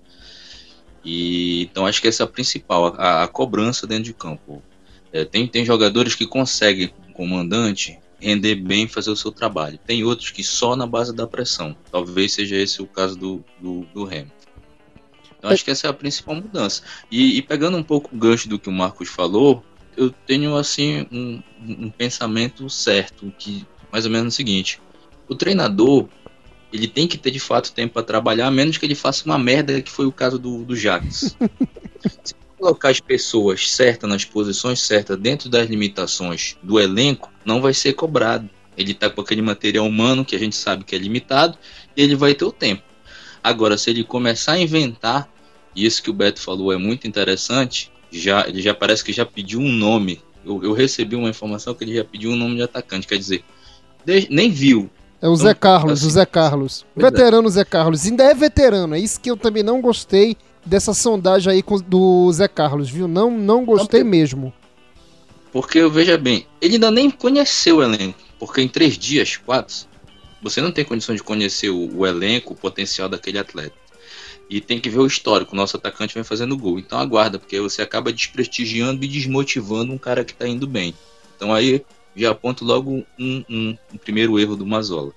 E, 1.04 1.64
então 1.64 1.86
acho 1.86 2.02
que 2.02 2.08
essa 2.08 2.24
é 2.24 2.26
a 2.26 2.28
principal, 2.28 2.96
a, 2.98 3.24
a 3.24 3.28
cobrança 3.28 3.86
dentro 3.86 4.06
de 4.06 4.14
campo. 4.14 4.64
É, 5.12 5.26
tem, 5.26 5.48
tem 5.48 5.66
jogadores 5.66 6.16
que 6.16 6.26
conseguem, 6.26 6.92
comandante, 7.14 8.00
render 8.20 8.56
bem 8.56 8.88
fazer 8.88 9.12
o 9.12 9.16
seu 9.16 9.32
trabalho. 9.32 9.78
Tem 9.86 10.04
outros 10.04 10.32
que 10.32 10.44
só 10.44 10.76
na 10.76 10.88
base 10.88 11.14
da 11.14 11.28
pressão. 11.28 11.76
Talvez 11.92 12.34
seja 12.34 12.56
esse 12.56 12.82
o 12.82 12.88
caso 12.88 13.18
do, 13.18 13.44
do, 13.60 13.86
do 13.94 14.06
Remo. 14.06 14.32
Então 15.38 15.52
acho 15.52 15.66
que 15.66 15.72
essa 15.72 15.88
é 15.88 15.90
a 15.90 15.94
principal 15.94 16.36
mudança. 16.36 16.82
E, 17.12 17.38
e, 17.38 17.42
pegando 17.42 17.76
um 17.76 17.84
pouco 17.84 18.16
o 18.16 18.18
gancho 18.18 18.48
do 18.48 18.58
que 18.58 18.70
o 18.70 18.72
Marcos 18.72 19.10
falou, 19.10 19.64
eu 19.98 20.10
tenho 20.10 20.56
assim 20.56 21.06
um, 21.12 21.44
um 21.62 21.90
pensamento 21.90 22.70
certo, 22.70 23.32
que 23.38 23.68
mais 23.92 24.06
ou 24.06 24.12
menos 24.12 24.28
é 24.28 24.30
o 24.30 24.38
seguinte: 24.38 24.82
o 25.28 25.36
treinador 25.36 26.08
ele 26.74 26.88
tem 26.88 27.08
que 27.08 27.20
ter 27.20 27.30
de 27.30 27.40
fato 27.40 27.72
tempo 27.72 27.94
para 27.94 28.02
trabalhar, 28.02 28.48
a 28.48 28.52
menos 28.52 28.78
que 28.78 28.86
ele 28.86 28.96
faça 28.96 29.24
uma 29.26 29.38
merda, 29.38 29.80
que 29.80 29.92
foi 29.92 30.08
o 30.08 30.12
caso 30.12 30.40
do, 30.40 30.66
do 30.66 30.76
Jax. 30.76 31.38
Se 32.24 32.34
colocar 32.58 32.90
as 32.90 33.00
pessoas 33.00 33.70
certas 33.70 34.10
nas 34.10 34.26
posições 34.26 34.80
certas, 34.80 35.16
dentro 35.20 35.48
das 35.50 35.70
limitações 35.70 36.58
do 36.64 36.80
elenco, 36.80 37.32
não 37.46 37.62
vai 37.62 37.76
ser 37.76 37.94
cobrado. 37.94 38.50
Ele 38.76 38.92
está 38.92 39.08
com 39.08 39.22
aquele 39.22 39.42
material 39.42 39.86
humano 39.86 40.26
que 40.26 40.36
a 40.36 40.40
gente 40.40 40.56
sabe 40.56 40.84
que 40.84 40.96
é 40.96 40.98
limitado, 40.98 41.56
e 41.96 42.02
ele 42.02 42.16
vai 42.16 42.34
ter 42.34 42.44
o 42.44 42.52
tempo. 42.52 42.82
Agora, 43.44 43.78
se 43.78 43.92
ele 43.92 44.04
começar 44.04 44.54
a 44.54 44.60
inventar, 44.60 45.30
e 45.76 45.86
isso 45.86 46.02
que 46.02 46.10
o 46.10 46.14
Beto 46.14 46.42
falou 46.42 46.74
é 46.74 46.78
muito 46.78 47.06
interessante, 47.08 47.92
já, 48.12 48.48
ele 48.48 48.64
já 48.64 48.74
parece 48.74 49.04
que 49.04 49.14
já 49.14 49.26
pediu 49.26 49.60
um 49.60 49.72
nome. 49.72 50.20
Eu, 50.44 50.64
eu 50.64 50.74
recebi 50.74 51.16
uma 51.16 51.30
informação 51.30 51.76
que 51.76 51.84
ele 51.84 51.96
já 51.96 52.04
pediu 52.04 52.32
um 52.32 52.36
nome 52.36 52.56
de 52.56 52.64
atacante, 52.64 53.06
quer 53.06 53.18
dizer, 53.18 53.44
nem 54.30 54.50
viu 54.50 54.90
É 55.24 55.30
o 55.30 55.36
Zé 55.38 55.54
Carlos, 55.54 56.00
assim, 56.00 56.08
o 56.08 56.10
Zé 56.10 56.26
Carlos. 56.26 56.86
Pois 56.94 57.08
é. 57.08 57.10
Veterano 57.10 57.50
Zé 57.50 57.64
Carlos. 57.64 58.06
Ainda 58.06 58.26
é 58.26 58.34
veterano, 58.34 58.94
é 58.94 59.00
isso 59.00 59.22
que 59.22 59.32
eu 59.32 59.38
também 59.38 59.64
não 59.64 59.80
gostei 59.80 60.36
dessa 60.66 60.94
sondagem 60.94 61.54
aí 61.54 61.64
do 61.88 62.30
Zé 62.34 62.46
Carlos, 62.50 62.90
viu? 62.90 63.08
Não, 63.08 63.32
não 63.32 63.64
gostei 63.64 64.04
Não, 64.04 64.10
mesmo. 64.10 64.54
Porque, 65.50 65.88
veja 65.88 66.18
bem, 66.18 66.46
ele 66.60 66.74
ainda 66.74 66.92
nem 66.92 67.10
conheceu 67.10 67.78
o 67.78 67.84
elenco. 67.84 68.20
Porque 68.38 68.62
em 68.62 68.68
três 68.68 68.98
dias, 68.98 69.38
quatro, 69.38 69.74
você 70.42 70.60
não 70.60 70.74
tem 70.74 70.84
condição 70.84 71.16
de 71.16 71.24
conhecer 71.24 71.70
o, 71.70 72.00
o 72.00 72.06
elenco, 72.06 72.52
o 72.52 72.58
potencial 72.58 73.08
daquele 73.08 73.40
atleta. 73.40 73.78
E 74.50 74.60
tem 74.60 74.78
que 74.78 74.90
ver 74.90 75.00
o 75.00 75.08
histórico. 75.08 75.54
O 75.54 75.56
nosso 75.56 75.78
atacante 75.78 76.16
vem 76.16 76.24
fazendo 76.26 76.58
gol. 76.58 76.78
Então 76.80 77.00
aguarda, 77.00 77.40
porque 77.40 77.62
você 77.62 77.82
acaba 77.82 78.12
desprestigiando 78.12 79.06
e 79.06 79.08
desmotivando 79.08 79.94
um 79.94 79.98
cara 79.98 80.26
que 80.26 80.34
tá 80.34 80.46
indo 80.46 80.68
bem. 80.68 80.94
Então 81.38 81.54
aí 81.54 81.82
já 82.16 82.32
aponto 82.32 82.64
logo 82.66 83.04
um, 83.20 83.44
um- 83.50 83.78
um 83.94 83.98
primeiro 83.98 84.40
erro 84.40 84.56
do 84.56 84.66
Mazola. 84.66 85.12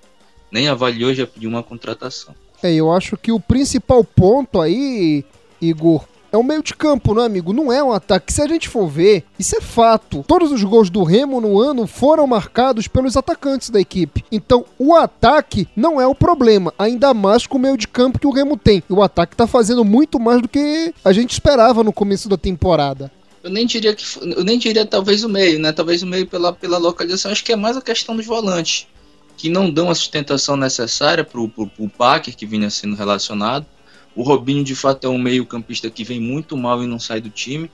Nem 0.50 0.68
avaliou, 0.68 1.12
já 1.12 1.26
pediu 1.26 1.50
uma 1.50 1.62
contratação. 1.62 2.34
É, 2.62 2.72
eu 2.74 2.90
acho 2.92 3.16
que 3.16 3.30
o 3.32 3.40
principal 3.40 4.02
ponto 4.02 4.60
aí, 4.60 5.24
Igor, 5.60 6.04
é 6.32 6.36
o 6.36 6.42
meio 6.42 6.62
de 6.62 6.74
campo, 6.74 7.14
né, 7.14 7.24
amigo? 7.24 7.52
Não 7.52 7.72
é 7.72 7.82
um 7.82 7.92
ataque. 7.92 8.32
Se 8.32 8.42
a 8.42 8.46
gente 8.46 8.68
for 8.68 8.86
ver, 8.88 9.24
isso 9.38 9.56
é 9.56 9.60
fato. 9.60 10.24
Todos 10.26 10.50
os 10.52 10.62
gols 10.64 10.90
do 10.90 11.02
Remo 11.02 11.40
no 11.40 11.58
ano 11.60 11.86
foram 11.86 12.26
marcados 12.26 12.88
pelos 12.88 13.16
atacantes 13.16 13.70
da 13.70 13.80
equipe. 13.80 14.24
Então, 14.30 14.64
o 14.78 14.94
ataque 14.94 15.68
não 15.76 16.00
é 16.00 16.06
o 16.06 16.14
problema, 16.14 16.72
ainda 16.78 17.12
mais 17.14 17.46
com 17.46 17.56
o 17.56 17.60
meio 17.60 17.76
de 17.76 17.86
campo 17.88 18.18
que 18.18 18.26
o 18.26 18.32
Remo 18.32 18.56
tem. 18.56 18.82
E 18.88 18.92
o 18.92 19.02
ataque 19.02 19.36
tá 19.36 19.46
fazendo 19.46 19.84
muito 19.84 20.18
mais 20.18 20.42
do 20.42 20.48
que 20.48 20.92
a 21.04 21.12
gente 21.12 21.32
esperava 21.32 21.82
no 21.84 21.92
começo 21.92 22.28
da 22.28 22.36
temporada. 22.36 23.10
Eu 23.46 23.52
nem 23.52 23.64
diria 23.64 23.94
que 23.94 24.04
eu 24.20 24.42
nem 24.42 24.58
diria 24.58 24.84
talvez 24.84 25.22
o 25.22 25.28
meio, 25.28 25.60
né? 25.60 25.70
Talvez 25.70 26.02
o 26.02 26.06
meio 26.06 26.26
pela, 26.26 26.52
pela 26.52 26.78
localização. 26.78 27.30
Acho 27.30 27.44
que 27.44 27.52
é 27.52 27.56
mais 27.56 27.76
a 27.76 27.80
questão 27.80 28.16
dos 28.16 28.26
volantes, 28.26 28.88
que 29.36 29.48
não 29.48 29.70
dão 29.70 29.88
a 29.88 29.94
sustentação 29.94 30.56
necessária 30.56 31.22
pro, 31.22 31.48
pro 31.48 31.88
Packer 31.96 32.36
que 32.36 32.44
vinha 32.44 32.68
sendo 32.70 32.96
relacionado. 32.96 33.64
O 34.16 34.24
Robinho 34.24 34.64
de 34.64 34.74
fato 34.74 35.06
é 35.06 35.08
um 35.08 35.16
meio-campista 35.16 35.88
que 35.88 36.02
vem 36.02 36.18
muito 36.18 36.56
mal 36.56 36.82
e 36.82 36.88
não 36.88 36.98
sai 36.98 37.20
do 37.20 37.30
time. 37.30 37.70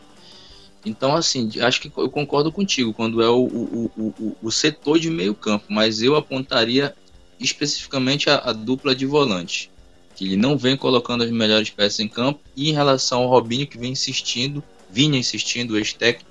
Então, 0.85 1.15
assim, 1.15 1.49
acho 1.63 1.81
que 1.81 1.91
eu 1.97 2.11
concordo 2.11 2.53
contigo 2.53 2.93
quando 2.93 3.23
é 3.23 3.31
o, 3.31 3.43
o, 3.43 3.91
o, 3.97 4.15
o, 4.19 4.37
o 4.43 4.51
setor 4.51 4.99
de 4.99 5.09
meio-campo, 5.09 5.65
mas 5.71 6.03
eu 6.03 6.17
apontaria 6.17 6.95
especificamente 7.41 8.29
a, 8.29 8.37
a 8.37 8.53
dupla 8.53 8.95
de 8.95 9.07
volante, 9.07 9.71
que 10.15 10.27
ele 10.27 10.37
não 10.37 10.59
vem 10.59 10.77
colocando 10.77 11.25
as 11.25 11.31
melhores 11.31 11.71
peças 11.71 12.01
em 12.01 12.09
campo, 12.09 12.41
e 12.55 12.69
em 12.69 12.75
relação 12.75 13.23
ao 13.23 13.29
Robinho, 13.31 13.67
que 13.67 13.79
vem 13.79 13.93
insistindo 13.93 14.63
vinha 14.93 15.19
insistindo 15.19 15.73
o 15.73 15.79
ex-técnico 15.79 16.31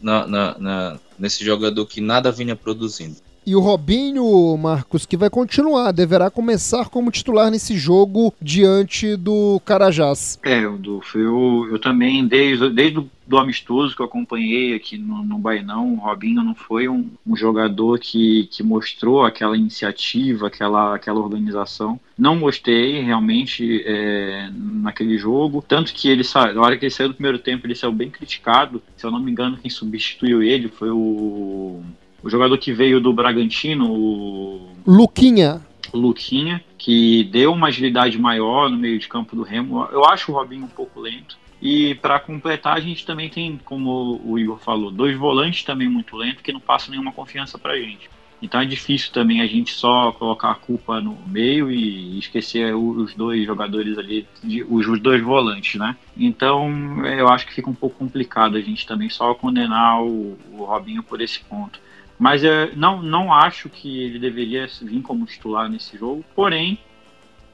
na, 0.00 0.26
na, 0.26 0.58
na- 0.58 0.98
nesse 1.18 1.44
jogador 1.44 1.86
que 1.86 2.00
nada 2.00 2.30
vinha 2.32 2.56
produzindo. 2.56 3.16
E 3.46 3.54
o 3.54 3.60
Robinho, 3.60 4.56
Marcos, 4.56 5.06
que 5.06 5.16
vai 5.16 5.30
continuar, 5.30 5.92
deverá 5.92 6.28
começar 6.30 6.88
como 6.88 7.12
titular 7.12 7.48
nesse 7.48 7.78
jogo 7.78 8.34
diante 8.42 9.14
do 9.14 9.60
Carajás. 9.64 10.36
É, 10.44 10.64
Rodolfo, 10.66 11.16
eu, 11.16 11.68
eu 11.70 11.78
também, 11.78 12.26
desde, 12.26 12.68
desde 12.70 12.98
o 12.98 13.08
do 13.26 13.38
amistoso 13.38 13.96
que 13.96 14.00
eu 14.00 14.06
acompanhei 14.06 14.74
aqui 14.74 14.96
no, 14.96 15.24
no 15.24 15.36
Bainão, 15.38 15.94
o 15.94 15.96
Robinho 15.96 16.44
não 16.44 16.54
foi 16.54 16.88
um, 16.88 17.10
um 17.26 17.36
jogador 17.36 17.98
que, 17.98 18.48
que 18.52 18.62
mostrou 18.62 19.24
aquela 19.24 19.56
iniciativa, 19.56 20.46
aquela, 20.46 20.94
aquela 20.94 21.18
organização. 21.18 21.98
Não 22.16 22.38
gostei 22.38 23.00
realmente 23.02 23.82
é, 23.84 24.48
naquele 24.54 25.18
jogo. 25.18 25.64
Tanto 25.66 25.92
que 25.92 26.08
ele 26.08 26.22
sa- 26.22 26.52
na 26.52 26.60
hora 26.62 26.76
que 26.76 26.84
ele 26.84 26.92
saiu 26.92 27.08
do 27.08 27.14
primeiro 27.14 27.38
tempo, 27.38 27.66
ele 27.66 27.74
saiu 27.74 27.92
bem 27.92 28.10
criticado. 28.10 28.80
Se 28.96 29.04
eu 29.04 29.10
não 29.10 29.18
me 29.20 29.30
engano, 29.32 29.56
quem 29.56 29.70
substituiu 29.70 30.42
ele 30.42 30.68
foi 30.68 30.90
o, 30.90 31.82
o 32.22 32.30
jogador 32.30 32.56
que 32.58 32.72
veio 32.72 33.00
do 33.00 33.12
Bragantino, 33.12 33.90
o 33.90 34.68
Luquinha, 34.86 35.62
Luquinha, 35.92 36.62
que 36.78 37.24
deu 37.24 37.52
uma 37.52 37.68
agilidade 37.68 38.18
maior 38.18 38.70
no 38.70 38.76
meio 38.76 38.98
de 38.98 39.08
campo 39.08 39.34
do 39.34 39.42
Remo. 39.42 39.84
Eu 39.90 40.04
acho 40.04 40.30
o 40.30 40.34
Robinho 40.34 40.64
um 40.64 40.68
pouco 40.68 41.00
lento. 41.00 41.36
E 41.60 41.94
para 41.96 42.20
completar, 42.20 42.76
a 42.76 42.80
gente 42.80 43.06
também 43.06 43.30
tem, 43.30 43.58
como 43.64 44.20
o 44.24 44.38
Igor 44.38 44.58
falou, 44.58 44.90
dois 44.90 45.16
volantes 45.16 45.64
também 45.64 45.88
muito 45.88 46.16
lentos 46.16 46.42
que 46.42 46.52
não 46.52 46.60
passam 46.60 46.90
nenhuma 46.90 47.12
confiança 47.12 47.58
pra 47.58 47.76
gente. 47.76 48.10
Então 48.40 48.60
é 48.60 48.66
difícil 48.66 49.12
também 49.12 49.40
a 49.40 49.46
gente 49.46 49.72
só 49.72 50.12
colocar 50.12 50.50
a 50.50 50.54
culpa 50.54 51.00
no 51.00 51.16
meio 51.26 51.70
e 51.70 52.18
esquecer 52.18 52.74
os 52.74 53.14
dois 53.14 53.46
jogadores 53.46 53.96
ali, 53.96 54.26
os, 54.68 55.00
dois 55.00 55.22
volantes, 55.22 55.80
né? 55.80 55.96
Então 56.16 57.04
eu 57.06 57.28
acho 57.28 57.46
que 57.46 57.54
fica 57.54 57.70
um 57.70 57.74
pouco 57.74 57.96
complicado 57.96 58.56
a 58.56 58.60
gente 58.60 58.86
também 58.86 59.08
só 59.08 59.34
condenar 59.34 60.02
o, 60.02 60.36
o 60.52 60.64
Robinho 60.64 61.02
por 61.02 61.20
esse 61.22 61.40
ponto. 61.40 61.80
Mas 62.18 62.44
eu 62.44 62.76
não, 62.76 63.02
não 63.02 63.32
acho 63.32 63.68
que 63.68 64.02
ele 64.02 64.18
deveria 64.18 64.66
vir 64.82 65.02
como 65.02 65.26
titular 65.26 65.68
nesse 65.68 65.96
jogo. 65.96 66.24
Porém, 66.34 66.78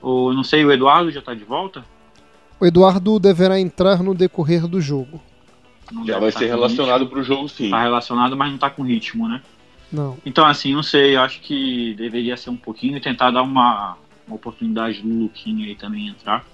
o, 0.00 0.32
não 0.32 0.44
sei, 0.44 0.64
o 0.64 0.72
Eduardo 0.72 1.10
já 1.10 1.20
está 1.20 1.32
de 1.34 1.44
volta? 1.44 1.84
O 2.62 2.66
Eduardo 2.66 3.18
deverá 3.18 3.58
entrar 3.58 4.04
no 4.04 4.14
decorrer 4.14 4.68
do 4.68 4.80
jogo. 4.80 5.20
Não 5.90 6.06
Já 6.06 6.20
vai 6.20 6.30
tá 6.30 6.38
ser 6.38 6.44
com 6.44 6.52
relacionado 6.52 7.00
ritmo. 7.00 7.10
pro 7.10 7.24
jogo 7.24 7.48
sim. 7.48 7.70
Tá 7.70 7.82
relacionado, 7.82 8.36
mas 8.36 8.52
não 8.52 8.58
tá 8.58 8.70
com 8.70 8.84
ritmo, 8.84 9.28
né? 9.28 9.42
Não. 9.92 10.16
Então, 10.24 10.46
assim, 10.46 10.72
não 10.72 10.82
sei, 10.82 11.16
eu 11.16 11.22
acho 11.22 11.40
que 11.40 11.92
deveria 11.94 12.36
ser 12.36 12.50
um 12.50 12.56
pouquinho 12.56 12.96
e 12.96 13.00
tentar 13.00 13.32
dar 13.32 13.42
uma, 13.42 13.96
uma 14.28 14.36
oportunidade 14.36 15.02
do 15.02 15.24
Luquinha 15.24 15.66
aí 15.66 15.74
também 15.74 16.06
entrar. 16.06 16.44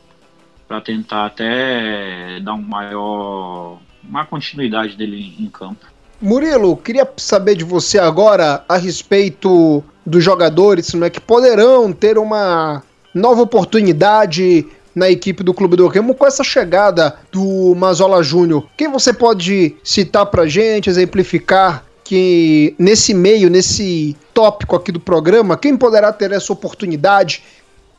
Pra 0.66 0.80
tentar 0.80 1.26
até 1.26 2.40
dar 2.40 2.54
um 2.54 2.62
maior. 2.62 3.78
uma 4.02 4.24
continuidade 4.24 4.96
dele 4.96 5.34
em 5.38 5.46
campo. 5.50 5.84
Murilo, 6.22 6.74
queria 6.74 7.06
saber 7.18 7.54
de 7.54 7.64
você 7.64 7.98
agora 7.98 8.64
a 8.66 8.78
respeito 8.78 9.84
dos 10.06 10.24
jogadores 10.24 10.94
não 10.94 11.06
é, 11.06 11.10
que 11.10 11.20
poderão 11.20 11.92
ter 11.92 12.16
uma 12.16 12.82
nova 13.14 13.42
oportunidade 13.42 14.66
na 14.98 15.08
equipe 15.08 15.44
do 15.44 15.54
Clube 15.54 15.76
do 15.76 15.86
Remo 15.86 16.14
com 16.14 16.26
essa 16.26 16.42
chegada 16.42 17.16
do 17.30 17.74
Mazola 17.76 18.22
Júnior. 18.22 18.66
Quem 18.76 18.90
você 18.90 19.12
pode 19.12 19.76
citar 19.82 20.26
pra 20.26 20.46
gente, 20.46 20.90
exemplificar 20.90 21.84
que 22.02 22.74
nesse 22.78 23.14
meio, 23.14 23.48
nesse 23.48 24.16
tópico 24.34 24.74
aqui 24.74 24.90
do 24.90 24.98
programa, 24.98 25.56
quem 25.56 25.76
poderá 25.76 26.12
ter 26.12 26.32
essa 26.32 26.52
oportunidade? 26.52 27.42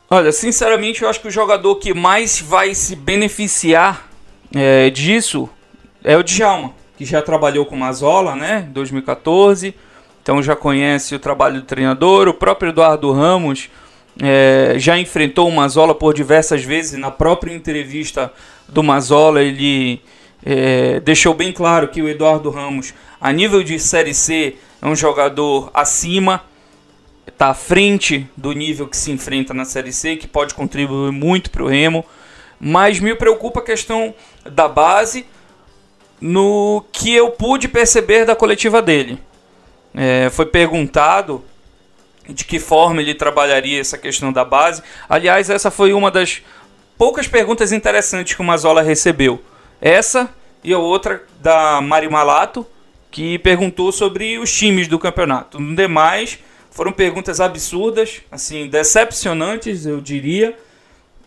Olha, 0.09 0.31
sinceramente, 0.31 1.03
eu 1.03 1.09
acho 1.09 1.21
que 1.21 1.27
o 1.27 1.31
jogador 1.31 1.75
que 1.75 1.93
mais 1.93 2.41
vai 2.41 2.73
se 2.75 2.95
beneficiar 2.95 4.09
é, 4.53 4.89
disso 4.89 5.47
é 6.03 6.17
o 6.17 6.23
Djalma, 6.23 6.73
que 6.97 7.05
já 7.05 7.21
trabalhou 7.21 7.65
com 7.65 7.75
o 7.75 7.79
Mazola, 7.79 8.35
né, 8.35 8.65
em 8.67 8.73
2014, 8.73 9.75
então 10.21 10.41
já 10.41 10.55
conhece 10.55 11.13
o 11.13 11.19
trabalho 11.19 11.61
do 11.61 11.67
treinador. 11.67 12.27
O 12.27 12.33
próprio 12.33 12.69
Eduardo 12.69 13.11
Ramos 13.11 13.69
é, 14.21 14.75
já 14.77 14.97
enfrentou 14.97 15.47
o 15.47 15.51
Mazola 15.51 15.95
por 15.95 16.13
diversas 16.13 16.63
vezes. 16.63 16.99
Na 16.99 17.11
própria 17.11 17.53
entrevista 17.53 18.31
do 18.67 18.83
Mazola, 18.83 19.41
ele 19.41 20.01
é, 20.45 20.99
deixou 20.99 21.33
bem 21.33 21.51
claro 21.51 21.87
que 21.87 22.01
o 22.01 22.09
Eduardo 22.09 22.49
Ramos, 22.49 22.93
a 23.19 23.31
nível 23.31 23.63
de 23.63 23.79
Série 23.79 24.13
C, 24.13 24.55
é 24.81 24.87
um 24.87 24.95
jogador 24.95 25.69
acima 25.73 26.43
está 27.39 27.51
à 27.51 27.53
frente 27.53 28.27
do 28.35 28.51
nível 28.51 28.85
que 28.85 28.97
se 28.97 29.11
enfrenta 29.11 29.53
na 29.53 29.63
Série 29.63 29.93
C, 29.93 30.17
que 30.17 30.27
pode 30.27 30.53
contribuir 30.53 31.11
muito 31.11 31.49
para 31.49 31.63
o 31.63 31.67
Remo, 31.67 32.03
mas 32.59 32.99
me 32.99 33.15
preocupa 33.15 33.61
a 33.61 33.63
questão 33.63 34.13
da 34.43 34.67
base 34.67 35.25
no 36.19 36.83
que 36.91 37.13
eu 37.13 37.31
pude 37.31 37.69
perceber 37.69 38.25
da 38.25 38.35
coletiva 38.35 38.81
dele. 38.81 39.17
É, 39.95 40.29
foi 40.29 40.45
perguntado 40.45 41.41
de 42.33 42.45
que 42.45 42.59
forma 42.59 43.01
ele 43.01 43.13
trabalharia 43.13 43.79
essa 43.79 43.97
questão 43.97 44.31
da 44.31 44.45
base. 44.45 44.81
Aliás, 45.07 45.49
essa 45.49 45.71
foi 45.71 45.93
uma 45.93 46.11
das 46.11 46.41
poucas 46.97 47.27
perguntas 47.27 47.71
interessantes 47.71 48.35
que 48.35 48.41
o 48.41 48.45
Mazola 48.45 48.81
recebeu. 48.81 49.41
Essa 49.81 50.29
e 50.63 50.73
a 50.73 50.79
outra 50.79 51.23
da 51.41 51.81
Mari 51.81 52.09
Malato, 52.09 52.65
que 53.09 53.39
perguntou 53.39 53.91
sobre 53.91 54.37
os 54.37 54.51
times 54.53 54.87
do 54.87 54.99
campeonato. 54.99 55.59
No 55.59 55.75
demais, 55.75 56.39
foram 56.69 56.91
perguntas 56.91 57.39
absurdas, 57.39 58.21
assim, 58.31 58.67
decepcionantes, 58.67 59.85
eu 59.85 59.99
diria, 60.01 60.55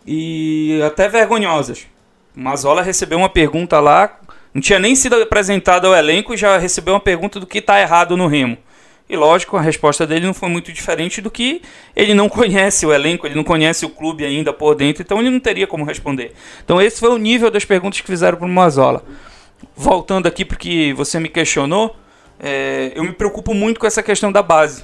e 0.05 0.81
até 0.85 1.07
vergonhosas. 1.07 1.87
O 2.35 2.39
Mazola 2.39 2.81
recebeu 2.81 3.17
uma 3.17 3.29
pergunta 3.29 3.79
lá, 3.79 4.19
não 4.53 4.61
tinha 4.61 4.79
nem 4.79 4.95
sido 4.95 5.15
apresentado 5.15 5.87
ao 5.87 5.95
elenco 5.95 6.33
e 6.33 6.37
já 6.37 6.57
recebeu 6.57 6.93
uma 6.93 6.99
pergunta 6.99 7.39
do 7.39 7.47
que 7.47 7.57
está 7.57 7.81
errado 7.81 8.15
no 8.15 8.27
Remo. 8.27 8.57
E 9.09 9.17
lógico, 9.17 9.57
a 9.57 9.61
resposta 9.61 10.07
dele 10.07 10.25
não 10.25 10.33
foi 10.33 10.49
muito 10.49 10.71
diferente 10.71 11.21
do 11.21 11.29
que 11.29 11.61
ele 11.95 12.13
não 12.13 12.27
conhece 12.29 12.85
o 12.85 12.93
elenco, 12.93 13.27
ele 13.27 13.35
não 13.35 13.43
conhece 13.43 13.85
o 13.85 13.89
clube 13.89 14.25
ainda 14.25 14.53
por 14.53 14.75
dentro, 14.75 15.03
então 15.03 15.19
ele 15.19 15.29
não 15.29 15.39
teria 15.39 15.67
como 15.67 15.83
responder. 15.83 16.33
Então 16.63 16.81
esse 16.81 16.99
foi 16.99 17.09
o 17.09 17.17
nível 17.17 17.51
das 17.51 17.65
perguntas 17.65 18.01
que 18.01 18.07
fizeram 18.07 18.37
para 18.37 18.47
o 18.47 18.49
Mazola. 18.49 19.03
Voltando 19.75 20.27
aqui 20.27 20.43
porque 20.43 20.93
você 20.95 21.19
me 21.19 21.29
questionou, 21.29 21.95
é, 22.39 22.91
eu 22.95 23.03
me 23.03 23.13
preocupo 23.13 23.53
muito 23.53 23.79
com 23.79 23.87
essa 23.87 24.03
questão 24.03 24.31
da 24.31 24.41
base. 24.41 24.83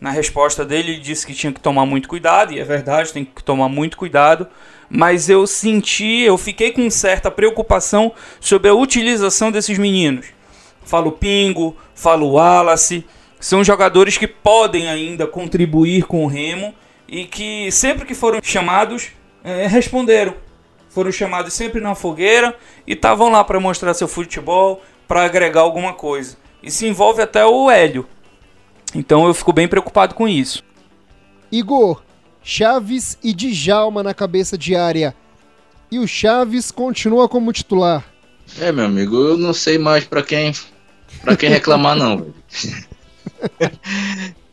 Na 0.00 0.10
resposta 0.10 0.64
dele, 0.64 0.92
ele 0.92 1.00
disse 1.00 1.26
que 1.26 1.32
tinha 1.32 1.52
que 1.52 1.60
tomar 1.60 1.86
muito 1.86 2.08
cuidado, 2.08 2.52
e 2.52 2.60
é 2.60 2.64
verdade, 2.64 3.12
tem 3.12 3.24
que 3.24 3.42
tomar 3.42 3.68
muito 3.68 3.96
cuidado. 3.96 4.46
Mas 4.90 5.28
eu 5.28 5.46
senti, 5.46 6.20
eu 6.20 6.36
fiquei 6.36 6.70
com 6.70 6.88
certa 6.90 7.30
preocupação 7.30 8.12
sobre 8.38 8.70
a 8.70 8.74
utilização 8.74 9.50
desses 9.50 9.78
meninos. 9.78 10.26
Falo 10.84 11.12
Pingo, 11.12 11.76
falo 11.94 12.32
Wallace, 12.32 13.04
são 13.38 13.62
jogadores 13.62 14.16
que 14.16 14.26
podem 14.26 14.88
ainda 14.88 15.26
contribuir 15.26 16.04
com 16.04 16.24
o 16.24 16.28
Remo 16.28 16.74
e 17.08 17.24
que 17.24 17.70
sempre 17.70 18.04
que 18.04 18.14
foram 18.14 18.40
chamados 18.42 19.08
é, 19.44 19.66
responderam. 19.66 20.34
Foram 20.88 21.12
chamados 21.12 21.52
sempre 21.52 21.80
na 21.80 21.94
fogueira 21.94 22.56
e 22.86 22.94
estavam 22.94 23.30
lá 23.30 23.44
para 23.44 23.60
mostrar 23.60 23.94
seu 23.94 24.08
futebol, 24.08 24.82
para 25.06 25.24
agregar 25.24 25.60
alguma 25.60 25.92
coisa. 25.92 26.36
E 26.62 26.70
se 26.70 26.86
envolve 26.86 27.22
até 27.22 27.44
o 27.44 27.70
Hélio. 27.70 28.06
Então 28.94 29.26
eu 29.26 29.34
fico 29.34 29.52
bem 29.52 29.68
preocupado 29.68 30.14
com 30.14 30.26
isso. 30.26 30.64
Igor, 31.52 32.02
Chaves 32.42 33.18
e 33.22 33.32
Djalma 33.32 34.02
na 34.02 34.14
cabeça 34.14 34.56
de 34.56 34.74
área. 34.74 35.14
E 35.90 35.98
o 35.98 36.08
Chaves 36.08 36.70
continua 36.70 37.28
como 37.28 37.52
titular. 37.52 38.04
É, 38.58 38.72
meu 38.72 38.86
amigo, 38.86 39.16
eu 39.16 39.36
não 39.36 39.52
sei 39.52 39.78
mais 39.78 40.04
para 40.04 40.22
quem 40.22 40.52
para 41.22 41.36
quem 41.36 41.50
reclamar 41.50 41.96
não. 41.96 42.26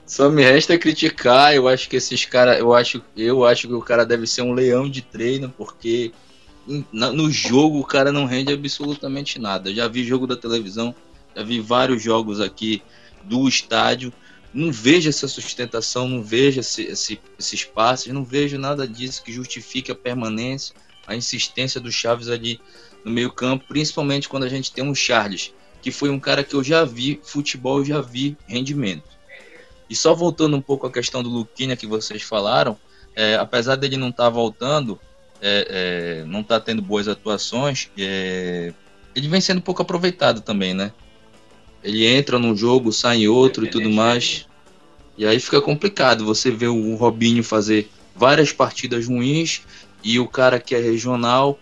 Só 0.05 0.29
me 0.29 0.43
resta 0.43 0.77
criticar. 0.77 1.55
Eu 1.55 1.67
acho 1.67 1.89
que 1.89 1.95
esses 1.95 2.25
caras, 2.25 2.59
eu 2.59 2.73
acho, 2.73 3.01
eu 3.15 3.45
acho 3.45 3.67
que 3.67 3.73
o 3.73 3.81
cara 3.81 4.05
deve 4.05 4.27
ser 4.27 4.41
um 4.41 4.53
leão 4.53 4.89
de 4.89 5.01
treino, 5.01 5.53
porque 5.57 6.11
no 6.91 7.29
jogo 7.31 7.79
o 7.79 7.85
cara 7.85 8.11
não 8.11 8.25
rende 8.25 8.53
absolutamente 8.53 9.39
nada. 9.39 9.69
Eu 9.69 9.75
já 9.75 9.87
vi 9.87 10.03
jogo 10.03 10.27
da 10.27 10.35
televisão, 10.35 10.93
já 11.35 11.43
vi 11.43 11.59
vários 11.59 12.01
jogos 12.01 12.39
aqui 12.39 12.81
do 13.23 13.47
estádio. 13.47 14.13
Não 14.53 14.71
vejo 14.71 15.09
essa 15.09 15.27
sustentação, 15.27 16.07
não 16.07 16.21
vejo 16.21 16.59
esse, 16.59 16.83
esse, 16.83 17.19
esses 17.39 17.63
passes, 17.63 18.13
não 18.13 18.23
vejo 18.23 18.57
nada 18.59 18.87
disso 18.87 19.23
que 19.23 19.33
justifique 19.33 19.91
a 19.91 19.95
permanência, 19.95 20.75
a 21.07 21.15
insistência 21.15 21.81
do 21.81 21.91
Chaves 21.91 22.29
ali 22.29 22.59
no 23.03 23.11
meio-campo, 23.11 23.65
principalmente 23.67 24.29
quando 24.29 24.43
a 24.43 24.49
gente 24.49 24.71
tem 24.71 24.83
um 24.83 24.93
Charles, 24.93 25.51
que 25.83 25.91
foi 25.91 26.09
um 26.09 26.19
cara 26.19 26.45
que 26.45 26.55
eu 26.55 26.63
já 26.63 26.85
vi 26.85 27.19
futebol, 27.21 27.79
eu 27.79 27.85
já 27.85 28.01
vi 28.01 28.37
rendimento. 28.47 29.03
E 29.89 29.95
só 29.95 30.15
voltando 30.15 30.55
um 30.55 30.61
pouco 30.61 30.87
à 30.87 30.91
questão 30.91 31.21
do 31.21 31.29
Luquinha 31.29 31.75
que 31.75 31.85
vocês 31.85 32.23
falaram, 32.23 32.77
é, 33.13 33.35
apesar 33.35 33.75
dele 33.75 33.97
não 33.97 34.07
estar 34.07 34.23
tá 34.23 34.29
voltando, 34.29 34.97
é, 35.41 36.21
é, 36.21 36.25
não 36.25 36.39
está 36.39 36.57
tendo 36.57 36.81
boas 36.81 37.09
atuações, 37.09 37.89
é, 37.97 38.73
ele 39.13 39.27
vem 39.27 39.41
sendo 39.41 39.61
pouco 39.61 39.81
aproveitado 39.81 40.39
também, 40.39 40.73
né? 40.73 40.93
Ele 41.83 42.05
entra 42.05 42.39
num 42.39 42.55
jogo, 42.55 42.93
sai 42.93 43.17
em 43.17 43.27
outro 43.27 43.65
e 43.65 43.69
tudo 43.69 43.89
mais. 43.91 44.47
E 45.17 45.25
aí 45.25 45.37
fica 45.37 45.61
complicado 45.61 46.23
você 46.23 46.49
ver 46.49 46.69
o 46.69 46.95
Robinho 46.95 47.43
fazer 47.43 47.91
várias 48.15 48.53
partidas 48.53 49.05
ruins 49.05 49.63
e 50.01 50.17
o 50.17 50.29
cara 50.29 50.61
que 50.61 50.73
é 50.73 50.79
regional 50.79 51.59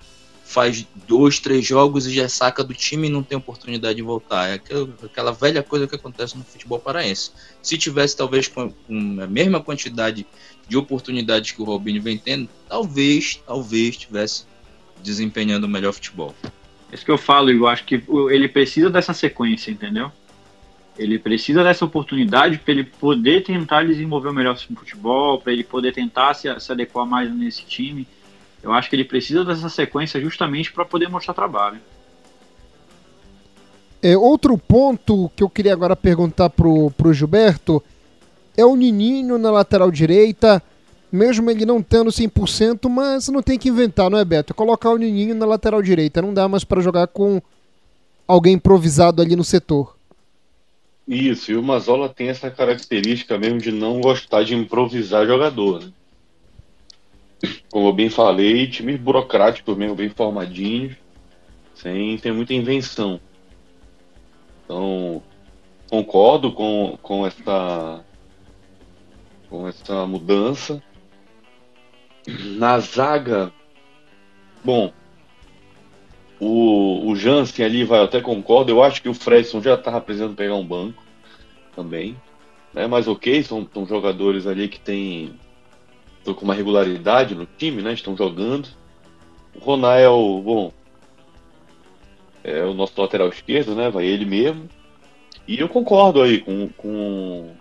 faz 0.51 0.85
dois, 1.07 1.39
três 1.39 1.65
jogos 1.65 2.05
e 2.05 2.13
já 2.13 2.27
saca 2.27 2.61
do 2.61 2.73
time 2.73 3.07
e 3.07 3.09
não 3.09 3.23
tem 3.23 3.37
oportunidade 3.37 3.95
de 3.95 4.01
voltar. 4.01 4.49
É 4.49 4.53
aquela, 5.05 5.31
velha 5.31 5.63
coisa 5.63 5.87
que 5.87 5.95
acontece 5.95 6.37
no 6.37 6.43
futebol 6.43 6.77
paraense. 6.77 7.31
Se 7.61 7.77
tivesse 7.77 8.17
talvez 8.17 8.49
com, 8.49 8.73
a 9.21 9.27
mesma 9.27 9.61
quantidade 9.61 10.27
de 10.67 10.77
oportunidades 10.77 11.51
que 11.51 11.61
o 11.61 11.65
Robinho 11.65 12.01
vem 12.01 12.17
tendo, 12.17 12.49
talvez, 12.67 13.41
talvez 13.47 13.95
tivesse 13.95 14.45
desempenhando 15.01 15.69
melhor 15.69 15.93
futebol. 15.93 16.35
É 16.91 16.95
isso 16.95 17.05
que 17.05 17.11
eu 17.11 17.17
falo, 17.17 17.49
eu 17.49 17.65
acho 17.65 17.85
que 17.85 18.03
ele 18.29 18.49
precisa 18.49 18.89
dessa 18.89 19.13
sequência, 19.13 19.71
entendeu? 19.71 20.11
Ele 20.99 21.17
precisa 21.17 21.63
dessa 21.63 21.85
oportunidade 21.85 22.57
para 22.57 22.73
ele 22.73 22.83
poder 22.83 23.43
tentar 23.43 23.83
desenvolver 23.83 24.27
o 24.27 24.33
melhor 24.33 24.57
futebol, 24.57 25.39
para 25.39 25.53
ele 25.53 25.63
poder 25.63 25.93
tentar 25.93 26.33
se, 26.33 26.53
se 26.59 26.71
adequar 26.73 27.05
mais 27.05 27.33
nesse 27.33 27.63
time. 27.63 28.05
Eu 28.63 28.71
acho 28.73 28.89
que 28.89 28.95
ele 28.95 29.05
precisa 29.05 29.43
dessa 29.43 29.69
sequência 29.69 30.21
justamente 30.21 30.71
para 30.71 30.85
poder 30.85 31.09
mostrar 31.09 31.33
trabalho. 31.33 31.79
É, 34.01 34.17
outro 34.17 34.57
ponto 34.57 35.31
que 35.35 35.43
eu 35.43 35.49
queria 35.49 35.73
agora 35.73 35.95
perguntar 35.95 36.49
pro, 36.49 36.89
pro 36.91 37.13
Gilberto 37.13 37.83
é 38.57 38.65
o 38.65 38.75
Nininho 38.75 39.37
na 39.37 39.51
lateral 39.51 39.91
direita, 39.91 40.61
mesmo 41.11 41.49
ele 41.49 41.65
não 41.65 41.81
tendo 41.81 42.09
100%, 42.09 42.89
mas 42.89 43.27
não 43.29 43.41
tem 43.41 43.59
que 43.59 43.69
inventar, 43.69 44.09
não 44.09 44.17
é, 44.17 44.25
Beto? 44.25 44.53
É 44.53 44.55
colocar 44.55 44.89
o 44.89 44.97
Nininho 44.97 45.35
na 45.35 45.45
lateral 45.45 45.81
direita, 45.81 46.21
não 46.21 46.33
dá 46.33 46.47
mais 46.47 46.63
para 46.63 46.81
jogar 46.81 47.07
com 47.07 47.41
alguém 48.27 48.53
improvisado 48.53 49.21
ali 49.21 49.35
no 49.35 49.43
setor. 49.43 49.95
Isso, 51.07 51.51
e 51.51 51.55
o 51.55 51.63
Mazola 51.63 52.09
tem 52.09 52.29
essa 52.29 52.49
característica 52.49 53.37
mesmo 53.37 53.59
de 53.59 53.71
não 53.71 53.99
gostar 53.99 54.43
de 54.43 54.55
improvisar 54.55 55.27
jogador, 55.27 55.81
né? 55.81 55.91
Como 57.71 57.87
eu 57.87 57.93
bem 57.93 58.09
falei, 58.09 58.67
times 58.67 58.99
burocráticos 58.99 59.77
mesmo, 59.77 59.95
bem 59.95 60.09
formadinhos, 60.09 60.95
sem 61.73 62.17
ter 62.17 62.31
muita 62.31 62.53
invenção. 62.53 63.19
Então, 64.65 65.21
concordo 65.89 66.51
com, 66.51 66.97
com 67.01 67.25
essa 67.25 68.03
com 69.49 69.67
essa 69.67 70.05
mudança. 70.07 70.81
Na 72.57 72.79
zaga, 72.79 73.51
bom, 74.63 74.93
o, 76.39 77.09
o 77.09 77.15
Jansen 77.15 77.65
ali 77.65 77.83
vai, 77.83 78.03
até 78.03 78.21
concordo. 78.21 78.71
Eu 78.71 78.81
acho 78.81 79.01
que 79.01 79.09
o 79.09 79.13
Fredson 79.13 79.61
já 79.61 79.75
estava 79.75 79.99
precisando 79.99 80.35
pegar 80.35 80.55
um 80.55 80.65
banco 80.65 81.03
também. 81.75 82.15
Né? 82.73 82.87
Mas 82.87 83.07
ok, 83.07 83.43
são, 83.43 83.67
são 83.73 83.85
jogadores 83.85 84.47
ali 84.47 84.69
que 84.69 84.79
têm 84.79 85.37
estão 86.21 86.33
com 86.33 86.45
uma 86.45 86.53
regularidade 86.53 87.35
no 87.35 87.45
time, 87.45 87.81
né? 87.81 87.93
Estão 87.93 88.15
jogando. 88.15 88.69
O 89.55 89.59
Ronaldo, 89.59 90.41
bom, 90.41 90.73
é 92.43 92.63
o 92.63 92.73
nosso 92.73 92.99
lateral 92.99 93.29
esquerdo, 93.29 93.75
né? 93.75 93.89
Vai 93.89 94.05
ele 94.05 94.25
mesmo. 94.25 94.69
E 95.47 95.59
eu 95.59 95.67
concordo 95.67 96.21
aí 96.21 96.39
com, 96.39 96.69
com 96.69 97.51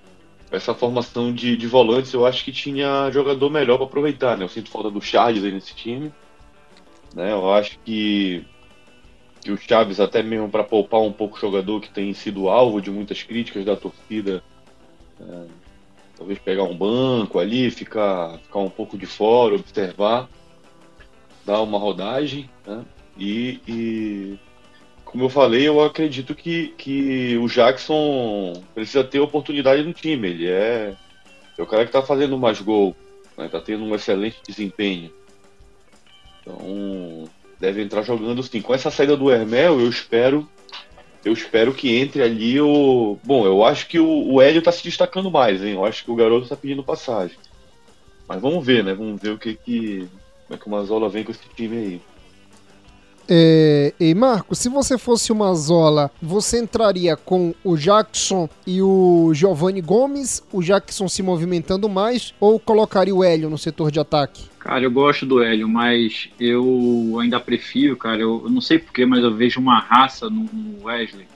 essa 0.51 0.75
formação 0.75 1.33
de, 1.33 1.57
de 1.57 1.67
volantes. 1.67 2.13
Eu 2.13 2.27
acho 2.27 2.45
que 2.45 2.53
tinha 2.53 3.11
jogador 3.11 3.51
melhor 3.51 3.77
para 3.77 3.87
aproveitar, 3.87 4.37
né? 4.37 4.45
Eu 4.45 4.49
sinto 4.49 4.71
falta 4.71 4.91
do 4.91 5.01
Charles 5.01 5.43
aí 5.43 5.53
nesse 5.53 5.75
time. 5.75 6.13
Né? 7.15 7.33
Eu 7.33 7.53
acho 7.53 7.79
que, 7.81 8.45
que 9.41 9.51
o 9.51 9.57
Chaves, 9.57 10.01
até 10.01 10.23
mesmo 10.23 10.49
para 10.49 10.65
poupar 10.65 11.01
um 11.01 11.13
pouco 11.13 11.37
o 11.37 11.41
jogador 11.41 11.81
que 11.81 11.91
tem 11.91 12.13
sido 12.15 12.49
alvo 12.49 12.81
de 12.81 12.91
muitas 12.91 13.23
críticas 13.23 13.65
da 13.65 13.75
torcida, 13.75 14.43
é, 15.21 15.47
talvez 16.21 16.39
pegar 16.39 16.65
um 16.65 16.77
banco 16.77 17.39
ali, 17.39 17.71
ficar, 17.71 18.39
ficar 18.41 18.59
um 18.59 18.69
pouco 18.69 18.99
de 18.99 19.07
fora, 19.07 19.55
observar, 19.55 20.29
dar 21.47 21.63
uma 21.63 21.79
rodagem, 21.79 22.49
né? 22.67 22.85
E, 23.17 23.59
e, 23.67 24.39
como 25.03 25.25
eu 25.25 25.31
falei, 25.31 25.67
eu 25.67 25.83
acredito 25.83 26.35
que, 26.35 26.75
que 26.77 27.39
o 27.39 27.49
Jackson 27.49 28.53
precisa 28.75 29.03
ter 29.03 29.19
oportunidade 29.19 29.83
no 29.83 29.95
time. 29.95 30.29
Ele 30.29 30.47
é, 30.47 30.95
é 31.57 31.63
o 31.63 31.67
cara 31.67 31.85
que 31.85 31.89
está 31.89 32.03
fazendo 32.03 32.39
mais 32.39 32.61
gol, 32.61 32.95
está 33.31 33.43
né? 33.43 33.49
Tá 33.49 33.59
tendo 33.59 33.83
um 33.85 33.95
excelente 33.95 34.41
desempenho. 34.47 35.11
Então 36.43 37.25
deve 37.59 37.83
entrar 37.83 38.03
jogando 38.03 38.43
sim. 38.43 38.61
Com 38.61 38.75
essa 38.75 38.91
saída 38.91 39.17
do 39.17 39.31
Hermel, 39.31 39.81
eu 39.81 39.89
espero 39.89 40.47
eu 41.25 41.33
espero 41.33 41.75
que 41.75 41.97
entre 41.97 42.23
ali 42.23 42.61
o. 42.61 43.19
Bom, 43.23 43.45
eu 43.45 43.65
acho 43.65 43.87
que 43.87 43.99
o, 43.99 44.33
o 44.33 44.41
Hélio 44.41 44.63
tá 44.63 44.73
se 44.73 44.83
destacando 44.83 45.31
mais, 45.31 45.63
hein? 45.63 45.75
Eu 45.75 45.85
acho 45.85 46.05
que 46.05 46.11
o 46.11 46.17
garoto 46.17 46.49
tá 46.49 46.57
pedindo 46.57 46.83
passagem. 46.83 47.37
Mas 48.27 48.41
vamos 48.41 48.65
ver, 48.65 48.83
né? 48.83 48.95
Vamos 48.95 49.21
ver 49.21 49.31
o 49.31 49.39
que 49.39 49.55
que. 49.55 50.09
Como 50.47 50.57
é 50.57 50.57
que 50.57 50.67
o 50.67 50.71
Mazola 50.71 51.09
vem 51.09 51.23
com 51.23 51.31
esse 51.31 51.49
time 51.55 51.77
aí. 51.77 52.03
É, 53.33 53.95
e 54.01 54.13
Marco, 54.13 54.57
se 54.57 54.69
você 54.69 54.99
fosse 54.99 55.31
uma 55.31 55.55
Zola, 55.55 56.11
você 56.21 56.61
entraria 56.61 57.17
com 57.17 57.55
o 57.63 57.77
Jackson 57.77 58.49
e 58.67 58.83
o 58.83 59.31
Giovanni 59.33 59.81
Gomes, 59.81 60.43
o 60.53 60.61
Jackson 60.61 61.09
se 61.09 61.23
movimentando 61.23 61.89
mais, 61.89 62.35
ou 62.41 62.59
colocaria 62.59 63.15
o 63.15 63.23
Hélio 63.23 63.49
no 63.49 63.57
setor 63.57 63.93
de 63.93 64.01
ataque? 64.01 64.51
Cara, 64.59 64.83
eu 64.83 64.91
gosto 64.91 65.25
do 65.25 65.41
Hélio, 65.41 65.69
mas 65.69 66.29
eu 66.41 67.19
ainda 67.21 67.39
prefiro, 67.39 67.97
cara, 67.97 68.21
eu, 68.21 68.43
eu 68.45 68.51
não 68.51 68.61
sei 68.61 68.81
porquê, 68.81 69.07
mas 69.07 69.23
eu 69.23 69.33
vejo 69.33 69.61
uma 69.61 69.79
raça 69.79 70.29
no, 70.29 70.49
no 70.53 70.87
Wesley. 70.87 71.29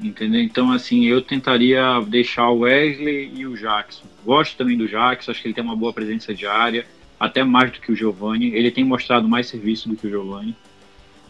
Entendeu? 0.00 0.40
Então, 0.40 0.70
assim, 0.70 1.06
eu 1.06 1.20
tentaria 1.20 2.00
deixar 2.06 2.48
o 2.50 2.60
Wesley 2.60 3.32
e 3.34 3.44
o 3.44 3.56
Jackson. 3.56 4.04
Gosto 4.24 4.56
também 4.56 4.76
do 4.76 4.86
Jackson, 4.86 5.32
acho 5.32 5.42
que 5.42 5.48
ele 5.48 5.54
tem 5.54 5.64
uma 5.64 5.74
boa 5.74 5.92
presença 5.92 6.32
de 6.32 6.46
área, 6.46 6.86
até 7.18 7.42
mais 7.42 7.72
do 7.72 7.80
que 7.80 7.90
o 7.90 7.96
Giovanni. 7.96 8.54
Ele 8.54 8.70
tem 8.70 8.84
mostrado 8.84 9.28
mais 9.28 9.48
serviço 9.48 9.88
do 9.88 9.96
que 9.96 10.06
o 10.06 10.10
Giovanni. 10.10 10.54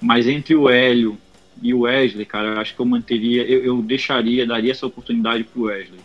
Mas 0.00 0.26
entre 0.26 0.54
o 0.54 0.68
Hélio 0.68 1.18
e 1.62 1.72
o 1.72 1.80
Wesley, 1.80 2.26
cara, 2.26 2.48
eu 2.48 2.60
acho 2.60 2.74
que 2.74 2.80
eu 2.80 2.86
manteria, 2.86 3.42
eu, 3.44 3.64
eu 3.64 3.82
deixaria, 3.82 4.46
daria 4.46 4.72
essa 4.72 4.86
oportunidade 4.86 5.44
pro 5.44 5.64
Wesley. 5.64 6.00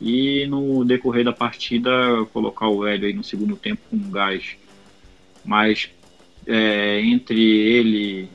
E 0.00 0.46
no 0.46 0.84
decorrer 0.84 1.24
da 1.24 1.32
partida, 1.32 1.90
colocar 2.32 2.68
o 2.68 2.86
Hélio 2.86 3.06
aí 3.06 3.14
no 3.14 3.24
segundo 3.24 3.56
tempo 3.56 3.80
com 3.90 4.10
gás. 4.10 4.56
Mas 5.44 5.90
é, 6.46 7.00
entre 7.00 7.40
ele 7.40 8.28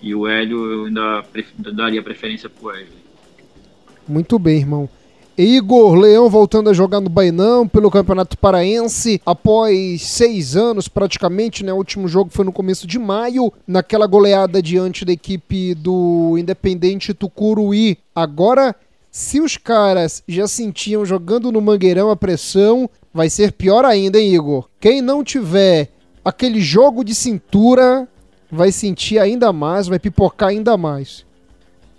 e 0.00 0.14
o 0.14 0.26
Hélio, 0.26 0.64
eu 0.64 0.84
ainda 0.86 1.24
daria 1.72 2.02
preferência 2.02 2.48
pro 2.48 2.68
Wesley. 2.68 2.98
Muito 4.06 4.38
bem, 4.38 4.58
irmão. 4.58 4.88
Igor 5.40 5.94
Leão 5.94 6.28
voltando 6.28 6.68
a 6.68 6.72
jogar 6.72 7.00
no 7.00 7.08
Bainão 7.08 7.68
pelo 7.68 7.92
Campeonato 7.92 8.36
Paraense 8.36 9.22
após 9.24 10.02
seis 10.02 10.56
anos 10.56 10.88
praticamente, 10.88 11.64
né? 11.64 11.72
O 11.72 11.76
último 11.76 12.08
jogo 12.08 12.28
foi 12.32 12.44
no 12.44 12.52
começo 12.52 12.88
de 12.88 12.98
maio, 12.98 13.52
naquela 13.64 14.08
goleada 14.08 14.60
diante 14.60 15.04
da 15.04 15.12
equipe 15.12 15.74
do 15.74 16.36
Independente 16.36 17.14
Tucuruí. 17.14 17.98
Agora 18.12 18.74
Se 19.10 19.40
os 19.40 19.56
caras 19.56 20.22
já 20.28 20.46
sentiam 20.46 21.04
jogando 21.04 21.50
no 21.50 21.60
Mangueirão 21.60 22.10
a 22.10 22.16
pressão, 22.16 22.88
vai 23.12 23.30
ser 23.30 23.52
pior 23.52 23.84
ainda, 23.84 24.20
hein, 24.20 24.34
Igor? 24.34 24.68
Quem 24.78 25.00
não 25.00 25.24
tiver 25.24 25.88
aquele 26.24 26.60
jogo 26.60 27.02
de 27.02 27.14
cintura 27.14 28.06
vai 28.50 28.70
sentir 28.70 29.18
ainda 29.18 29.52
mais, 29.52 29.88
vai 29.88 29.98
pipocar 29.98 30.50
ainda 30.50 30.76
mais. 30.76 31.24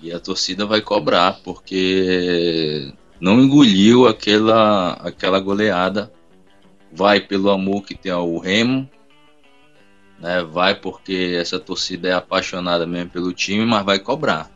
E 0.01 0.13
a 0.13 0.19
torcida 0.19 0.65
vai 0.65 0.81
cobrar, 0.81 1.41
porque 1.43 2.93
não 3.19 3.39
engoliu 3.41 4.07
aquela, 4.07 4.93
aquela 4.93 5.39
goleada. 5.39 6.11
Vai 6.91 7.19
pelo 7.19 7.49
amor 7.49 7.83
que 7.83 7.93
tem 7.93 8.11
ao 8.11 8.37
Remo, 8.39 8.89
né? 10.19 10.43
vai 10.43 10.73
porque 10.73 11.35
essa 11.39 11.59
torcida 11.59 12.09
é 12.09 12.13
apaixonada 12.13 12.85
mesmo 12.87 13.11
pelo 13.11 13.33
time, 13.33 13.65
mas 13.65 13.85
vai 13.85 13.99
cobrar. 13.99 14.49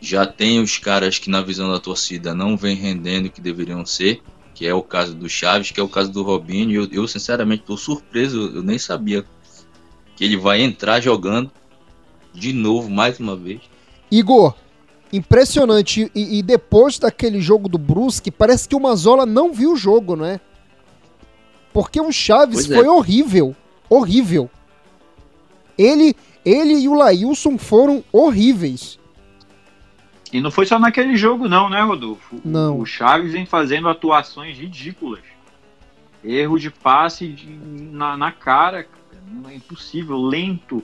Já 0.00 0.26
tem 0.26 0.60
os 0.60 0.78
caras 0.78 1.18
que, 1.18 1.30
na 1.30 1.40
visão 1.40 1.70
da 1.70 1.80
torcida, 1.80 2.34
não 2.34 2.56
vem 2.56 2.76
rendendo 2.76 3.26
o 3.26 3.30
que 3.30 3.40
deveriam 3.40 3.84
ser, 3.84 4.22
que 4.54 4.66
é 4.66 4.74
o 4.74 4.82
caso 4.82 5.14
do 5.14 5.28
Chaves, 5.28 5.70
que 5.70 5.80
é 5.80 5.82
o 5.82 5.88
caso 5.88 6.12
do 6.12 6.22
Robinho. 6.22 6.82
Eu, 6.82 6.88
eu 6.92 7.08
sinceramente, 7.08 7.62
estou 7.62 7.76
surpreso, 7.76 8.52
eu 8.54 8.62
nem 8.62 8.78
sabia 8.78 9.24
que 10.14 10.24
ele 10.24 10.36
vai 10.36 10.60
entrar 10.60 11.00
jogando 11.00 11.50
de 12.32 12.52
novo, 12.52 12.90
mais 12.90 13.18
uma 13.18 13.34
vez. 13.34 13.62
Igor, 14.10 14.54
impressionante. 15.16 16.10
E, 16.14 16.38
e 16.38 16.42
depois 16.42 16.98
daquele 16.98 17.40
jogo 17.40 17.68
do 17.68 17.78
Brusque, 17.78 18.30
parece 18.30 18.68
que 18.68 18.76
o 18.76 18.80
Mazola 18.80 19.24
não 19.24 19.52
viu 19.52 19.72
o 19.72 19.76
jogo, 19.76 20.16
não 20.16 20.24
é? 20.24 20.40
Porque 21.72 22.00
o 22.00 22.12
Chaves 22.12 22.70
é. 22.70 22.74
foi 22.74 22.86
horrível. 22.86 23.54
Horrível. 23.88 24.50
Ele, 25.76 26.14
ele 26.44 26.74
e 26.74 26.88
o 26.88 26.94
Lailson 26.94 27.58
foram 27.58 28.02
horríveis. 28.12 28.98
E 30.32 30.40
não 30.40 30.50
foi 30.50 30.66
só 30.66 30.78
naquele 30.78 31.16
jogo, 31.16 31.48
não, 31.48 31.70
né, 31.70 31.80
Rodolfo? 31.80 32.40
Não. 32.44 32.80
O 32.80 32.86
Chaves 32.86 33.32
vem 33.32 33.46
fazendo 33.46 33.88
atuações 33.88 34.58
ridículas. 34.58 35.22
Erro 36.24 36.58
de 36.58 36.70
passe 36.70 37.28
de, 37.28 37.46
na, 37.46 38.16
na 38.16 38.32
cara, 38.32 38.86
é 39.48 39.54
impossível, 39.54 40.16
lento, 40.16 40.82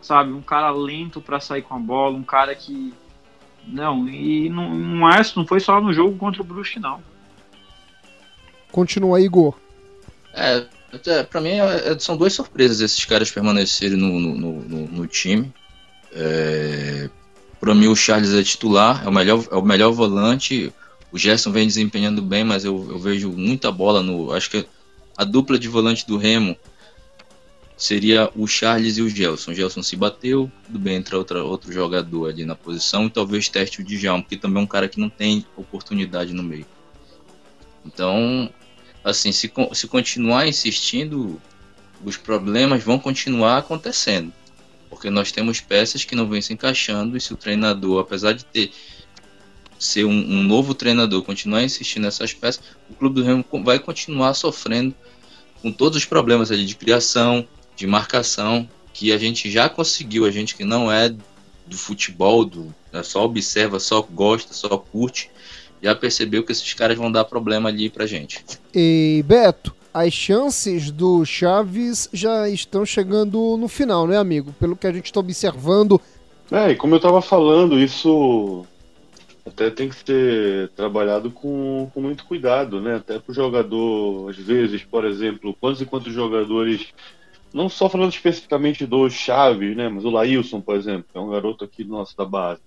sabe? 0.00 0.32
Um 0.32 0.40
cara 0.40 0.70
lento 0.70 1.20
para 1.20 1.38
sair 1.38 1.62
com 1.62 1.74
a 1.74 1.78
bola, 1.78 2.16
um 2.16 2.22
cara 2.22 2.54
que. 2.54 2.92
Não, 3.66 4.08
e 4.08 4.48
não, 4.48 4.74
não, 4.74 5.10
é, 5.10 5.22
não 5.36 5.46
foi 5.46 5.60
só 5.60 5.80
no 5.80 5.92
jogo 5.92 6.16
contra 6.16 6.40
o 6.40 6.44
Brusque, 6.44 6.78
não. 6.78 7.02
Continua, 8.70 9.20
Igor. 9.20 9.54
É, 10.32 10.64
é 11.06 11.22
para 11.22 11.40
mim 11.40 11.50
é, 11.50 11.92
é, 11.92 11.98
são 11.98 12.16
duas 12.16 12.32
surpresas 12.32 12.80
esses 12.80 13.04
caras 13.04 13.30
permanecerem 13.30 13.96
no, 13.96 14.18
no, 14.18 14.34
no, 14.34 14.88
no 14.88 15.06
time. 15.06 15.52
É, 16.12 17.10
para 17.60 17.74
mim 17.74 17.88
o 17.88 17.96
Charles 17.96 18.32
é 18.32 18.42
titular, 18.42 19.04
é 19.04 19.08
o 19.08 19.12
melhor, 19.12 19.44
é 19.50 19.56
o 19.56 19.62
melhor 19.62 19.92
volante. 19.92 20.72
O 21.10 21.18
Gerson 21.18 21.50
vem 21.50 21.66
desempenhando 21.66 22.22
bem, 22.22 22.44
mas 22.44 22.64
eu, 22.64 22.86
eu 22.90 22.98
vejo 22.98 23.30
muita 23.30 23.72
bola 23.72 24.02
no. 24.02 24.32
Acho 24.32 24.50
que 24.50 24.66
a 25.16 25.24
dupla 25.24 25.58
de 25.58 25.68
volante 25.68 26.06
do 26.06 26.16
Remo 26.16 26.56
seria 27.78 28.28
o 28.34 28.46
Charles 28.48 28.98
e 28.98 29.02
o 29.02 29.08
Gelson. 29.08 29.52
O 29.52 29.54
Gelson 29.54 29.82
se 29.82 29.94
bateu, 29.94 30.50
tudo 30.66 30.80
bem, 30.80 30.96
entra 30.96 31.16
outra, 31.16 31.44
outro 31.44 31.72
jogador 31.72 32.28
ali 32.28 32.44
na 32.44 32.56
posição 32.56 33.06
e 33.06 33.10
talvez 33.10 33.48
teste 33.48 33.80
o 33.80 33.84
Djalma, 33.84 34.22
porque 34.22 34.36
também 34.36 34.60
é 34.60 34.64
um 34.64 34.66
cara 34.66 34.88
que 34.88 34.98
não 34.98 35.08
tem 35.08 35.46
oportunidade 35.56 36.34
no 36.34 36.42
meio. 36.42 36.66
Então, 37.86 38.52
assim, 39.04 39.30
se, 39.30 39.50
se 39.72 39.86
continuar 39.86 40.48
insistindo, 40.48 41.40
os 42.04 42.16
problemas 42.16 42.82
vão 42.82 42.98
continuar 42.98 43.58
acontecendo. 43.58 44.32
Porque 44.90 45.08
nós 45.08 45.30
temos 45.30 45.60
peças 45.60 46.04
que 46.04 46.16
não 46.16 46.28
vêm 46.28 46.42
se 46.42 46.52
encaixando 46.52 47.16
e 47.16 47.20
se 47.20 47.32
o 47.32 47.36
treinador, 47.36 48.00
apesar 48.00 48.32
de 48.32 48.44
ter 48.44 48.72
ser 49.78 50.04
um, 50.04 50.10
um 50.10 50.42
novo 50.42 50.74
treinador, 50.74 51.22
continuar 51.22 51.62
insistindo 51.62 52.02
nessas 52.02 52.34
peças, 52.34 52.60
o 52.90 52.94
clube 52.94 53.20
do 53.20 53.24
Remo 53.24 53.44
vai 53.62 53.78
continuar 53.78 54.34
sofrendo 54.34 54.92
com 55.62 55.70
todos 55.70 55.96
os 55.96 56.04
problemas 56.04 56.50
ali 56.50 56.64
de 56.64 56.74
criação, 56.74 57.46
de 57.78 57.86
marcação 57.86 58.68
que 58.92 59.12
a 59.12 59.16
gente 59.16 59.48
já 59.48 59.68
conseguiu, 59.68 60.26
a 60.26 60.30
gente 60.30 60.56
que 60.56 60.64
não 60.64 60.90
é 60.90 61.08
do 61.08 61.78
futebol, 61.78 62.44
do, 62.44 62.74
né, 62.92 63.04
só 63.04 63.24
observa, 63.24 63.78
só 63.78 64.02
gosta, 64.02 64.52
só 64.52 64.76
curte, 64.76 65.30
já 65.80 65.94
percebeu 65.94 66.42
que 66.42 66.50
esses 66.50 66.74
caras 66.74 66.98
vão 66.98 67.10
dar 67.10 67.24
problema 67.24 67.68
ali 67.68 67.88
pra 67.88 68.04
gente. 68.04 68.44
E 68.74 69.24
Beto, 69.24 69.72
as 69.94 70.12
chances 70.12 70.90
do 70.90 71.24
Chaves 71.24 72.08
já 72.12 72.48
estão 72.48 72.84
chegando 72.84 73.56
no 73.56 73.68
final, 73.68 74.08
né, 74.08 74.18
amigo? 74.18 74.52
Pelo 74.58 74.74
que 74.74 74.86
a 74.88 74.92
gente 74.92 75.06
está 75.06 75.20
observando. 75.20 76.00
É, 76.50 76.72
e 76.72 76.74
como 76.76 76.94
eu 76.94 76.98
estava 76.98 77.22
falando, 77.22 77.78
isso 77.78 78.66
até 79.46 79.70
tem 79.70 79.88
que 79.88 79.94
ser 80.04 80.68
trabalhado 80.70 81.30
com, 81.30 81.88
com 81.94 82.00
muito 82.00 82.24
cuidado, 82.24 82.80
né? 82.80 82.96
Até 82.96 83.20
para 83.20 83.30
o 83.30 83.34
jogador, 83.34 84.30
às 84.30 84.36
vezes, 84.36 84.82
por 84.82 85.04
exemplo, 85.04 85.56
quantos 85.60 85.80
e 85.80 85.86
quantos 85.86 86.12
jogadores 86.12 86.88
não 87.52 87.68
só 87.68 87.88
falando 87.88 88.12
especificamente 88.12 88.86
do 88.86 89.08
Chaves, 89.08 89.76
né, 89.76 89.88
mas 89.88 90.04
o 90.04 90.10
Laílson, 90.10 90.60
por 90.60 90.76
exemplo, 90.76 91.06
é 91.14 91.20
um 91.20 91.30
garoto 91.30 91.64
aqui 91.64 91.84
nosso 91.84 92.16
da 92.16 92.24
base. 92.24 92.62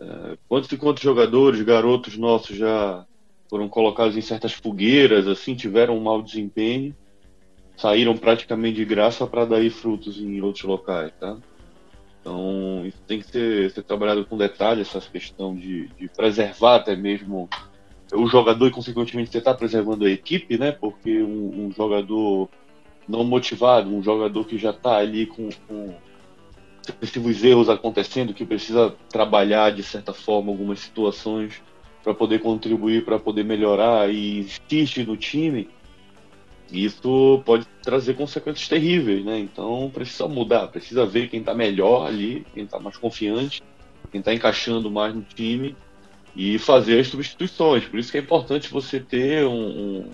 É, 0.00 0.38
quantos 0.48 0.70
e 0.72 0.76
quantos 0.76 1.02
jogadores, 1.02 1.60
garotos 1.62 2.16
nossos 2.16 2.56
já 2.56 3.04
foram 3.48 3.68
colocados 3.68 4.16
em 4.16 4.20
certas 4.20 4.52
fogueiras, 4.52 5.26
assim, 5.26 5.54
tiveram 5.54 5.96
um 5.96 6.02
mau 6.02 6.22
desempenho, 6.22 6.94
saíram 7.76 8.16
praticamente 8.16 8.76
de 8.76 8.84
graça 8.84 9.26
para 9.26 9.44
dar 9.44 9.70
frutos 9.70 10.18
em 10.18 10.40
outros 10.40 10.64
locais, 10.64 11.12
tá? 11.18 11.36
Então, 12.20 12.84
isso 12.84 13.00
tem 13.06 13.20
que 13.20 13.26
ser, 13.26 13.70
ser 13.70 13.82
trabalhado 13.82 14.24
com 14.26 14.36
detalhe, 14.36 14.82
essa 14.82 15.00
questão 15.00 15.54
de, 15.54 15.88
de 15.88 16.08
preservar 16.08 16.76
até 16.76 16.94
mesmo 16.94 17.48
o 18.12 18.26
jogador 18.26 18.66
e, 18.66 18.70
consequentemente, 18.70 19.30
você 19.30 19.38
está 19.38 19.54
preservando 19.54 20.04
a 20.04 20.10
equipe, 20.10 20.58
né? 20.58 20.72
Porque 20.72 21.22
um, 21.22 21.66
um 21.66 21.72
jogador 21.72 22.48
não 23.08 23.24
motivado, 23.24 23.94
um 23.94 24.02
jogador 24.02 24.44
que 24.44 24.58
já 24.58 24.70
está 24.70 24.96
ali 24.96 25.26
com, 25.26 25.48
com 25.66 25.94
excessivos 27.00 27.42
erros 27.42 27.68
acontecendo, 27.68 28.34
que 28.34 28.44
precisa 28.44 28.94
trabalhar 29.08 29.70
de 29.70 29.82
certa 29.82 30.12
forma 30.12 30.50
algumas 30.50 30.80
situações 30.80 31.62
para 32.02 32.14
poder 32.14 32.40
contribuir, 32.40 33.04
para 33.04 33.18
poder 33.18 33.44
melhorar 33.44 34.12
e 34.12 34.40
insiste 34.40 35.04
no 35.04 35.16
time, 35.16 35.68
isso 36.70 37.42
pode 37.46 37.66
trazer 37.82 38.14
consequências 38.14 38.68
terríveis, 38.68 39.24
né? 39.24 39.38
Então 39.38 39.90
precisa 39.92 40.28
mudar, 40.28 40.68
precisa 40.68 41.06
ver 41.06 41.28
quem 41.28 41.40
está 41.40 41.54
melhor 41.54 42.06
ali, 42.06 42.46
quem 42.52 42.64
está 42.64 42.78
mais 42.78 42.96
confiante, 42.96 43.62
quem 44.10 44.18
está 44.20 44.34
encaixando 44.34 44.90
mais 44.90 45.14
no 45.14 45.22
time 45.22 45.74
e 46.36 46.58
fazer 46.58 47.00
as 47.00 47.08
substituições. 47.08 47.84
Por 47.86 47.98
isso 47.98 48.12
que 48.12 48.18
é 48.18 48.20
importante 48.20 48.70
você 48.70 49.00
ter 49.00 49.46
um, 49.46 49.50
um 50.00 50.10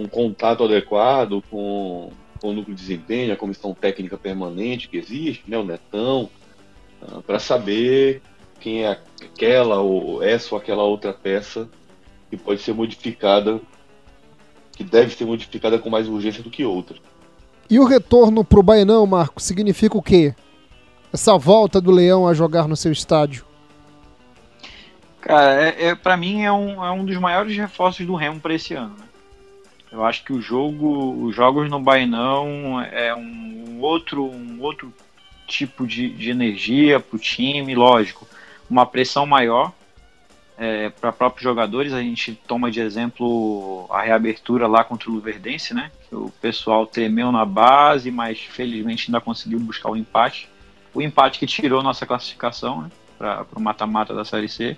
um 0.00 0.08
contato 0.08 0.64
adequado 0.64 1.42
com, 1.50 2.10
com 2.40 2.48
o 2.48 2.52
núcleo 2.52 2.74
de 2.74 2.82
desempenho, 2.82 3.32
a 3.32 3.36
comissão 3.36 3.74
técnica 3.74 4.16
permanente 4.16 4.88
que 4.88 4.96
existe, 4.96 5.44
né, 5.46 5.58
o 5.58 5.64
Netão, 5.64 6.30
uh, 7.02 7.22
para 7.22 7.38
saber 7.38 8.22
quem 8.58 8.84
é 8.84 8.98
aquela 9.22 9.80
ou 9.80 10.22
essa 10.22 10.54
ou 10.54 10.60
aquela 10.60 10.82
outra 10.82 11.12
peça 11.12 11.68
que 12.30 12.36
pode 12.36 12.62
ser 12.62 12.72
modificada, 12.72 13.60
que 14.72 14.84
deve 14.84 15.14
ser 15.14 15.24
modificada 15.24 15.78
com 15.78 15.90
mais 15.90 16.08
urgência 16.08 16.42
do 16.42 16.50
que 16.50 16.64
outra. 16.64 16.96
E 17.68 17.78
o 17.78 17.84
retorno 17.84 18.44
para 18.44 18.58
o 18.58 18.62
Baianão, 18.62 19.06
Marco, 19.06 19.40
significa 19.40 19.96
o 19.96 20.02
quê? 20.02 20.34
Essa 21.12 21.36
volta 21.36 21.80
do 21.80 21.90
Leão 21.90 22.26
a 22.26 22.34
jogar 22.34 22.66
no 22.68 22.76
seu 22.76 22.92
estádio? 22.92 23.44
Cara, 25.20 25.68
é, 25.68 25.88
é 25.88 25.94
para 25.94 26.16
mim 26.16 26.42
é 26.42 26.52
um, 26.52 26.84
é 26.84 26.90
um 26.90 27.04
dos 27.04 27.16
maiores 27.16 27.56
reforços 27.56 28.06
do 28.06 28.14
Remo 28.14 28.40
para 28.40 28.54
esse 28.54 28.74
ano. 28.74 28.96
Né? 28.98 29.09
Eu 29.92 30.04
acho 30.04 30.24
que 30.24 30.32
o 30.32 30.40
jogo, 30.40 31.24
os 31.24 31.34
jogos 31.34 31.68
no 31.68 31.80
Bainão 31.80 32.80
é 32.80 33.14
um 33.14 33.80
outro, 33.80 34.24
um 34.24 34.60
outro 34.60 34.92
tipo 35.46 35.86
de, 35.86 36.08
de 36.10 36.30
energia 36.30 37.00
para 37.00 37.16
o 37.16 37.18
time, 37.18 37.74
lógico, 37.74 38.26
uma 38.68 38.86
pressão 38.86 39.26
maior 39.26 39.72
é, 40.56 40.90
para 40.90 41.10
próprios 41.10 41.42
jogadores. 41.42 41.92
A 41.92 42.00
gente 42.00 42.34
toma 42.46 42.70
de 42.70 42.80
exemplo 42.80 43.86
a 43.90 44.02
reabertura 44.02 44.68
lá 44.68 44.84
contra 44.84 45.10
o 45.10 45.14
Luverdense, 45.14 45.74
né? 45.74 45.90
O 46.12 46.30
pessoal 46.40 46.86
tremeu 46.86 47.32
na 47.32 47.44
base, 47.44 48.10
mas 48.10 48.38
felizmente 48.38 49.08
ainda 49.08 49.20
conseguiu 49.20 49.58
buscar 49.58 49.90
o 49.90 49.96
empate. 49.96 50.48
O 50.94 51.02
empate 51.02 51.38
que 51.38 51.46
tirou 51.46 51.82
nossa 51.82 52.06
classificação 52.06 52.82
né? 52.82 52.90
para 53.18 53.46
o 53.56 53.60
mata-mata 53.60 54.14
da 54.14 54.24
Série 54.24 54.48
C. 54.48 54.76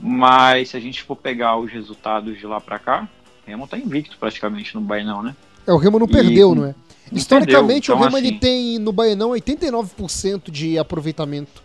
Mas 0.00 0.70
se 0.70 0.76
a 0.76 0.80
gente 0.80 1.02
for 1.02 1.16
pegar 1.16 1.56
os 1.56 1.70
resultados 1.70 2.38
de 2.38 2.46
lá 2.46 2.60
para 2.60 2.78
cá, 2.78 3.08
Remo 3.46 3.66
tá 3.66 3.78
invicto 3.78 4.16
praticamente 4.18 4.74
no 4.74 4.80
Bainão, 4.80 5.22
né? 5.22 5.36
É, 5.66 5.72
o 5.72 5.76
Remo 5.76 5.98
não 5.98 6.06
e, 6.06 6.10
perdeu, 6.10 6.54
não 6.54 6.64
é? 6.64 6.74
Não 7.10 7.18
Historicamente, 7.18 7.90
então, 7.90 7.96
o 7.96 8.02
Remo 8.02 8.16
assim, 8.16 8.26
ele 8.26 8.38
tem 8.38 8.78
no 8.78 8.92
Bainão 8.92 9.30
89% 9.30 10.50
de 10.50 10.78
aproveitamento. 10.78 11.62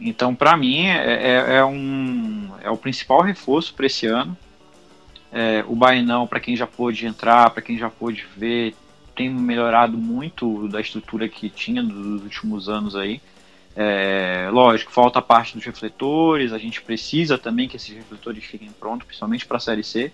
Então, 0.00 0.34
para 0.34 0.56
mim, 0.56 0.86
é, 0.86 0.96
é, 0.96 1.56
é, 1.56 1.64
um, 1.64 2.50
é 2.62 2.70
o 2.70 2.76
principal 2.76 3.20
reforço 3.20 3.74
para 3.74 3.86
esse 3.86 4.06
ano. 4.06 4.36
É, 5.32 5.64
o 5.68 5.74
Bainão, 5.74 6.26
para 6.26 6.40
quem 6.40 6.56
já 6.56 6.66
pôde 6.66 7.06
entrar, 7.06 7.50
para 7.50 7.62
quem 7.62 7.76
já 7.76 7.90
pôde 7.90 8.26
ver, 8.36 8.74
tem 9.14 9.28
melhorado 9.28 9.96
muito 9.96 10.68
da 10.68 10.80
estrutura 10.80 11.28
que 11.28 11.50
tinha 11.50 11.82
nos 11.82 12.22
últimos 12.22 12.68
anos 12.68 12.94
aí. 12.94 13.20
É, 13.76 14.48
lógico, 14.50 14.90
falta 14.90 15.18
a 15.18 15.22
parte 15.22 15.54
dos 15.54 15.64
refletores, 15.64 16.52
a 16.52 16.58
gente 16.58 16.80
precisa 16.82 17.36
também 17.36 17.68
que 17.68 17.76
esses 17.76 17.94
refletores 17.94 18.42
fiquem 18.44 18.70
prontos, 18.70 19.06
principalmente 19.06 19.46
para 19.46 19.56
a 19.56 19.60
Série 19.60 19.84
C, 19.84 20.10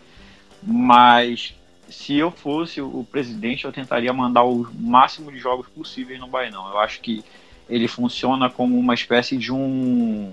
mas 0.66 1.54
se 1.88 2.16
eu 2.16 2.30
fosse 2.30 2.80
o 2.80 3.06
presidente, 3.10 3.64
eu 3.64 3.72
tentaria 3.72 4.12
mandar 4.12 4.44
o 4.44 4.66
máximo 4.74 5.30
de 5.30 5.38
jogos 5.38 5.66
possíveis 5.68 6.18
no 6.18 6.26
Bainão. 6.26 6.68
Eu 6.70 6.78
acho 6.78 7.00
que 7.00 7.24
ele 7.68 7.88
funciona 7.88 8.50
como 8.50 8.78
uma 8.78 8.94
espécie 8.94 9.36
de 9.36 9.52
um, 9.52 10.32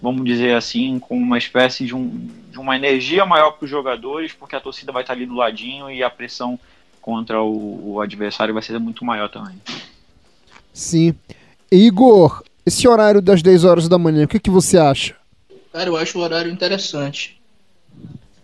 vamos 0.00 0.24
dizer 0.24 0.54
assim, 0.54 0.98
como 0.98 1.20
uma 1.20 1.38
espécie 1.38 1.86
de, 1.86 1.94
um, 1.94 2.28
de 2.50 2.58
uma 2.58 2.76
energia 2.76 3.24
maior 3.24 3.52
para 3.52 3.64
os 3.64 3.70
jogadores, 3.70 4.32
porque 4.32 4.56
a 4.56 4.60
torcida 4.60 4.92
vai 4.92 5.02
estar 5.02 5.12
ali 5.12 5.26
do 5.26 5.34
ladinho 5.34 5.90
e 5.90 6.02
a 6.02 6.10
pressão 6.10 6.58
contra 7.00 7.40
o, 7.40 7.94
o 7.94 8.00
adversário 8.00 8.54
vai 8.54 8.62
ser 8.62 8.78
muito 8.78 9.04
maior 9.04 9.28
também. 9.28 9.60
Sim. 10.72 11.14
Igor, 11.70 12.42
esse 12.64 12.86
horário 12.86 13.20
das 13.20 13.42
10 13.42 13.64
horas 13.64 13.88
da 13.88 13.98
manhã, 13.98 14.24
o 14.24 14.28
que, 14.28 14.38
que 14.38 14.50
você 14.50 14.78
acha? 14.78 15.16
Cara, 15.72 15.88
eu 15.88 15.96
acho 15.96 16.18
o 16.18 16.22
horário 16.22 16.50
interessante. 16.50 17.37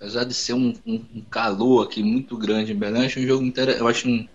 Apesar 0.05 0.25
de 0.25 0.35
ser 0.35 0.53
um, 0.53 0.75
um, 0.87 1.03
um 1.15 1.23
calor 1.31 1.83
aqui 1.83 2.03
muito 2.03 2.37
grande 2.37 2.73
em 2.73 2.77
Belém, 2.77 3.07
acho 3.07 3.19
um 3.19 3.27
jogo 3.27 3.51
eu 3.57 3.89
acho, 3.89 4.07
um, 4.07 4.29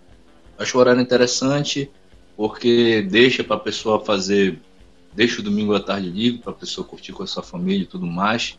acho 0.58 0.76
horário 0.76 1.00
interessante 1.00 1.88
porque 2.36 3.02
deixa 3.02 3.44
para 3.44 3.54
a 3.54 3.60
pessoa 3.60 4.04
fazer, 4.04 4.58
deixa 5.14 5.40
o 5.40 5.44
domingo 5.44 5.72
à 5.72 5.78
tarde 5.78 6.10
livre 6.10 6.40
para 6.40 6.50
a 6.50 6.56
pessoa 6.56 6.84
curtir 6.84 7.12
com 7.12 7.22
a 7.22 7.26
sua 7.26 7.44
família 7.44 7.84
e 7.84 7.86
tudo 7.86 8.04
mais. 8.04 8.58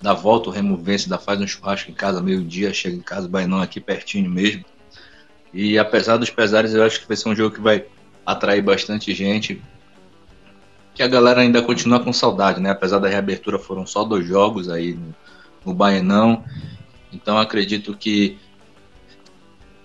Dá 0.00 0.14
volta, 0.14 0.50
o 0.50 0.52
Remo 0.52 0.76
vence, 0.76 1.08
dá 1.08 1.18
faz 1.18 1.40
um 1.40 1.48
churrasco 1.48 1.90
em 1.90 1.94
casa 1.94 2.22
meio-dia, 2.22 2.72
chega 2.72 2.94
em 2.94 3.02
casa, 3.02 3.26
Bainão 3.26 3.60
aqui 3.60 3.80
pertinho 3.80 4.30
mesmo. 4.30 4.64
E 5.52 5.76
apesar 5.76 6.16
dos 6.16 6.30
pesares, 6.30 6.74
eu 6.74 6.84
acho 6.84 7.00
que 7.00 7.08
vai 7.08 7.16
ser 7.16 7.28
um 7.28 7.34
jogo 7.34 7.56
que 7.56 7.60
vai 7.60 7.86
atrair 8.24 8.62
bastante 8.62 9.12
gente. 9.12 9.60
Que 10.94 11.02
a 11.02 11.08
galera 11.08 11.40
ainda 11.40 11.60
continua 11.60 11.98
com 11.98 12.12
saudade, 12.12 12.60
né? 12.60 12.70
Apesar 12.70 13.00
da 13.00 13.08
reabertura, 13.08 13.58
foram 13.58 13.84
só 13.84 14.04
dois 14.04 14.24
jogos 14.24 14.68
aí 14.68 14.96
no, 15.64 15.74
Baenão. 15.74 16.44
Então 17.12 17.38
acredito 17.38 17.96
que 17.96 18.38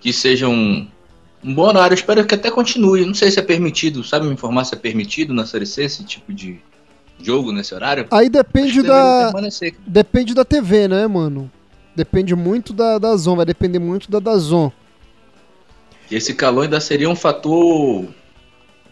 que 0.00 0.12
seja 0.12 0.48
um, 0.48 0.86
um 1.42 1.54
bom 1.54 1.66
horário. 1.66 1.94
espero 1.94 2.24
que 2.24 2.34
até 2.34 2.50
continue. 2.50 3.04
Não 3.04 3.14
sei 3.14 3.30
se 3.30 3.38
é 3.38 3.42
permitido, 3.42 4.04
sabe 4.04 4.26
me 4.26 4.32
informar 4.32 4.64
se 4.64 4.74
é 4.74 4.78
permitido 4.78 5.34
na 5.34 5.44
Série 5.44 5.66
C 5.66 5.84
esse 5.84 6.04
tipo 6.04 6.32
de 6.32 6.60
jogo 7.20 7.52
nesse 7.52 7.74
horário? 7.74 8.06
Aí 8.10 8.28
depende 8.28 8.82
da. 8.82 9.32
Depende 9.86 10.34
da 10.34 10.44
TV, 10.44 10.88
né, 10.88 11.06
mano? 11.06 11.50
Depende 11.94 12.34
muito 12.36 12.72
da, 12.72 12.96
da 12.98 13.16
Zon, 13.16 13.36
vai 13.36 13.44
depender 13.44 13.80
muito 13.80 14.10
da 14.10 14.20
da 14.20 14.36
Zon. 14.36 14.70
Esse 16.10 16.32
calor 16.32 16.62
ainda 16.62 16.80
seria 16.80 17.08
um 17.08 17.16
fator. 17.16 18.06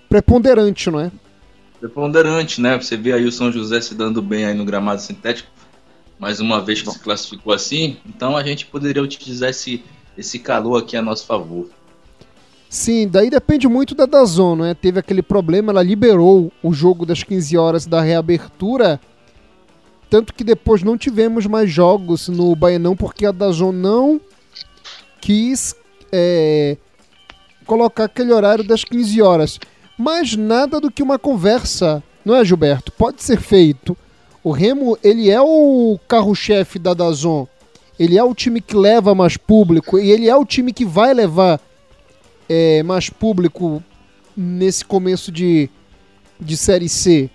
Preponderante, 0.08 0.90
não 0.90 1.00
é? 1.00 1.10
Preponderante, 1.80 2.60
né? 2.60 2.76
Você 2.76 2.96
vê 2.96 3.12
aí 3.12 3.24
o 3.24 3.32
São 3.32 3.50
José 3.50 3.80
se 3.80 3.94
dando 3.94 4.20
bem 4.20 4.44
aí 4.44 4.54
no 4.54 4.64
gramado 4.64 5.00
sintético, 5.00 5.48
mais 6.18 6.40
uma 6.40 6.60
vez 6.60 6.82
que 6.82 6.90
se 6.90 6.98
classificou 6.98 7.52
assim, 7.52 7.98
então 8.06 8.36
a 8.36 8.42
gente 8.42 8.66
poderia 8.66 9.02
utilizar 9.02 9.50
esse, 9.50 9.84
esse 10.16 10.38
calor 10.38 10.82
aqui 10.82 10.96
a 10.96 11.02
nosso 11.02 11.26
favor. 11.26 11.68
Sim, 12.68 13.06
daí 13.06 13.30
depende 13.30 13.68
muito 13.68 13.94
da 13.94 14.06
Dazon, 14.06 14.56
né? 14.56 14.74
Teve 14.74 14.98
aquele 14.98 15.22
problema, 15.22 15.72
ela 15.72 15.82
liberou 15.82 16.52
o 16.62 16.72
jogo 16.72 17.06
das 17.06 17.22
15 17.22 17.56
horas 17.56 17.86
da 17.86 18.00
reabertura, 18.00 19.00
tanto 20.10 20.34
que 20.34 20.42
depois 20.42 20.82
não 20.82 20.98
tivemos 20.98 21.46
mais 21.46 21.70
jogos 21.70 22.28
no 22.28 22.54
Baianão 22.56 22.96
porque 22.96 23.26
a 23.26 23.32
Dazon 23.32 23.72
não 23.72 24.20
quis 25.20 25.74
é, 26.12 26.76
colocar 27.66 28.04
aquele 28.04 28.32
horário 28.32 28.64
das 28.64 28.84
15 28.84 29.22
horas. 29.22 29.60
Mas 29.98 30.36
nada 30.36 30.80
do 30.80 30.90
que 30.90 31.02
uma 31.02 31.18
conversa, 31.18 32.02
não 32.24 32.34
é, 32.34 32.44
Gilberto? 32.44 32.92
Pode 32.92 33.22
ser 33.22 33.40
feito. 33.40 33.96
O 34.46 34.52
Remo, 34.52 34.96
ele 35.02 35.28
é 35.28 35.40
o 35.40 35.98
carro-chefe 36.06 36.78
da 36.78 36.94
Dazon. 36.94 37.48
Ele 37.98 38.16
é 38.16 38.22
o 38.22 38.32
time 38.32 38.60
que 38.60 38.76
leva 38.76 39.12
mais 39.12 39.36
público 39.36 39.98
e 39.98 40.08
ele 40.08 40.28
é 40.28 40.36
o 40.36 40.44
time 40.44 40.72
que 40.72 40.84
vai 40.84 41.12
levar 41.12 41.60
é, 42.48 42.80
mais 42.84 43.10
público 43.10 43.82
nesse 44.36 44.84
começo 44.84 45.32
de, 45.32 45.68
de 46.38 46.56
Série 46.56 46.88
C. 46.88 47.28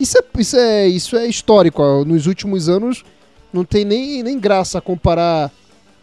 Isso 0.00 0.18
é, 0.18 0.40
isso, 0.40 0.56
é, 0.56 0.88
isso 0.88 1.16
é 1.16 1.28
histórico. 1.28 2.04
Nos 2.04 2.26
últimos 2.26 2.68
anos 2.68 3.04
não 3.52 3.64
tem 3.64 3.84
nem, 3.84 4.20
nem 4.24 4.36
graça 4.36 4.80
comparar 4.80 5.52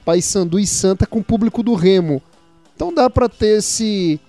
Paysandu 0.06 0.58
e 0.58 0.66
Santa 0.66 1.06
com 1.06 1.20
o 1.20 1.24
público 1.24 1.62
do 1.62 1.74
Remo. 1.74 2.24
Então 2.74 2.94
dá 2.94 3.10
para 3.10 3.28
ter 3.28 3.58
esse, 3.58 4.22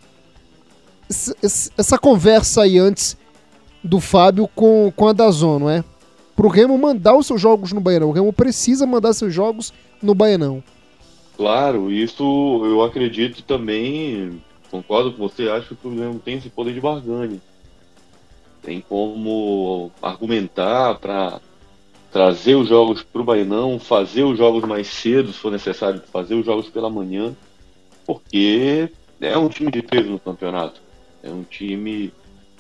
essa 1.79 1.96
conversa 2.01 2.62
aí 2.62 2.81
antes 2.81 3.16
do 3.83 4.01
Fábio 4.01 4.49
com, 4.55 4.92
com 4.95 5.09
a 5.09 5.12
Dazon, 5.12 5.59
não 5.59 5.71
é? 5.71 5.85
Pro 6.35 6.49
Remo 6.49 6.79
mandar 6.79 7.16
os 7.16 7.27
seus 7.27 7.40
jogos 7.40 7.73
no 7.73 7.81
Baianão. 7.81 8.09
O 8.09 8.12
Remo 8.12 8.33
precisa 8.33 8.87
mandar 8.87 9.12
seus 9.12 9.35
jogos 9.35 9.73
no 10.03 10.14
Baianão. 10.14 10.62
Claro, 11.37 11.90
isso 11.90 12.62
eu 12.64 12.83
acredito 12.83 13.42
também, 13.42 14.40
concordo 14.71 15.12
com 15.12 15.29
você, 15.29 15.49
acho 15.49 15.75
que 15.75 15.87
o 15.87 15.95
Remo 15.95 16.18
tem 16.18 16.37
esse 16.37 16.49
poder 16.49 16.75
de 16.75 16.81
barganha. 16.81 17.40
Tem 18.62 18.81
como 18.81 19.90
argumentar 20.01 20.95
para 20.97 21.40
trazer 22.12 22.55
os 22.55 22.68
jogos 22.68 23.03
para 23.03 23.23
o 23.23 23.79
fazer 23.79 24.23
os 24.23 24.37
jogos 24.37 24.62
mais 24.64 24.87
cedo, 24.87 25.33
se 25.33 25.38
for 25.38 25.51
necessário, 25.51 26.03
fazer 26.12 26.35
os 26.35 26.45
jogos 26.45 26.68
pela 26.68 26.90
manhã, 26.90 27.35
porque 28.07 28.90
é 29.21 29.37
um 29.37 29.49
time 29.49 29.71
de 29.71 29.83
peso 29.83 30.11
no 30.11 30.18
campeonato. 30.18 30.81
É 31.23 31.31
um 31.31 31.42
time 31.42 32.12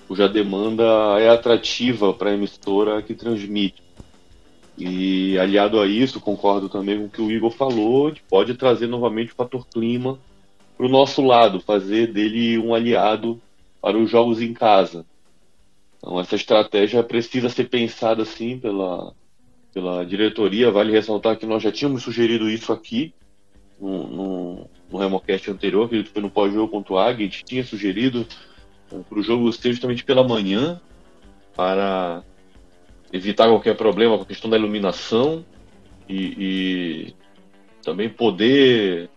cuja 0.06 0.28
demanda 0.28 0.84
é 1.18 1.28
atrativa 1.28 2.12
para 2.12 2.30
a 2.30 2.34
emissora 2.34 3.02
que 3.02 3.14
transmite. 3.14 3.82
E 4.76 5.38
aliado 5.38 5.80
a 5.80 5.86
isso, 5.86 6.20
concordo 6.20 6.68
também 6.68 6.98
com 6.98 7.04
o 7.04 7.10
que 7.10 7.22
o 7.22 7.30
Igor 7.30 7.50
falou, 7.50 8.12
pode 8.28 8.54
trazer 8.54 8.86
novamente 8.86 9.32
o 9.32 9.36
fator 9.36 9.66
clima 9.66 10.18
para 10.76 10.86
o 10.86 10.88
nosso 10.88 11.22
lado, 11.22 11.60
fazer 11.60 12.12
dele 12.12 12.58
um 12.58 12.74
aliado 12.74 13.40
para 13.80 13.98
os 13.98 14.10
jogos 14.10 14.40
em 14.40 14.52
casa. 14.54 15.04
Então 15.98 16.18
essa 16.18 16.34
estratégia 16.34 17.02
precisa 17.02 17.48
ser 17.48 17.68
pensada 17.68 18.22
assim 18.22 18.58
pela, 18.58 19.12
pela 19.72 20.04
diretoria. 20.04 20.70
Vale 20.70 20.90
ressaltar 20.90 21.36
que 21.36 21.46
nós 21.46 21.62
já 21.62 21.70
tínhamos 21.70 22.02
sugerido 22.02 22.48
isso 22.48 22.72
aqui 22.72 23.14
no, 23.80 24.08
no, 24.08 24.70
no 24.90 24.98
Remocast 24.98 25.50
anterior, 25.50 25.88
que 25.88 26.04
foi 26.04 26.22
no 26.22 26.30
pós-jogo 26.30 26.70
contra 26.70 26.92
o 26.94 26.98
Águia, 26.98 27.26
a 27.26 27.30
gente 27.30 27.44
tinha 27.44 27.64
sugerido 27.64 28.26
para 29.00 29.18
o 29.18 29.22
jogo 29.22 29.52
ser 29.52 29.72
justamente 29.72 30.04
pela 30.04 30.26
manhã, 30.26 30.80
para 31.54 32.22
evitar 33.12 33.48
qualquer 33.48 33.76
problema 33.76 34.16
com 34.16 34.24
a 34.24 34.26
questão 34.26 34.50
da 34.50 34.56
iluminação 34.56 35.44
e, 36.08 36.34
e 36.38 37.14
também 37.82 38.08
poder 38.08 39.10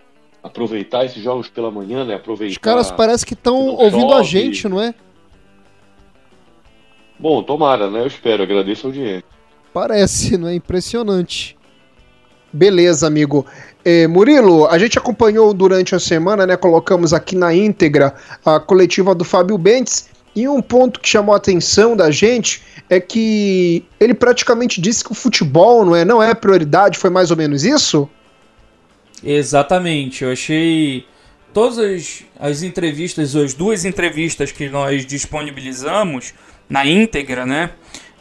aproveitar 0.43 1.05
esses 1.05 1.23
jogos 1.23 1.49
pela 1.49 1.71
manhã, 1.71 2.05
né? 2.05 2.15
Aproveitar. 2.15 2.51
Os 2.51 2.57
caras 2.57 2.91
parece 2.91 3.25
que 3.25 3.33
estão 3.33 3.55
ouvindo 3.55 4.13
a 4.13 4.21
gente, 4.21 4.67
não 4.67 4.81
é? 4.81 4.93
Bom, 7.17 7.41
tomara, 7.41 7.89
né? 7.89 8.01
Eu 8.01 8.07
espero, 8.07 8.43
agradeço 8.43 8.85
a 8.85 8.89
audiência. 8.89 9.23
Parece, 9.73 10.37
não 10.37 10.47
é? 10.47 10.55
Impressionante. 10.55 11.57
Beleza, 12.51 13.07
amigo. 13.07 13.45
É, 13.87 14.07
Murilo, 14.07 14.65
a 14.65 14.79
gente 14.79 14.97
acompanhou 14.97 15.53
durante 15.53 15.93
a 15.93 15.99
semana, 15.99 16.47
né? 16.47 16.57
Colocamos 16.57 17.13
aqui 17.13 17.35
na 17.35 17.53
íntegra 17.53 18.15
a 18.43 18.59
coletiva 18.59 19.13
do 19.13 19.23
Fábio 19.23 19.59
Bentes. 19.59 20.09
E 20.35 20.47
um 20.47 20.59
ponto 20.59 20.99
que 20.99 21.07
chamou 21.07 21.35
a 21.35 21.37
atenção 21.37 21.95
da 21.95 22.09
gente 22.09 22.63
é 22.89 22.99
que 22.99 23.85
ele 23.99 24.15
praticamente 24.15 24.81
disse 24.81 25.03
que 25.03 25.11
o 25.11 25.15
futebol 25.15 25.85
não 25.85 25.95
é, 25.95 26.03
não 26.03 26.21
é 26.21 26.33
prioridade, 26.33 26.97
foi 26.97 27.11
mais 27.11 27.29
ou 27.29 27.37
menos 27.37 27.63
isso? 27.63 28.09
Exatamente, 29.23 30.23
eu 30.23 30.31
achei 30.31 31.05
todas 31.53 31.77
as, 31.77 32.23
as 32.39 32.63
entrevistas, 32.63 33.35
as 33.35 33.53
duas 33.53 33.85
entrevistas 33.85 34.51
que 34.51 34.67
nós 34.67 35.05
disponibilizamos 35.05 36.33
na 36.67 36.85
íntegra, 36.85 37.45
né? 37.45 37.69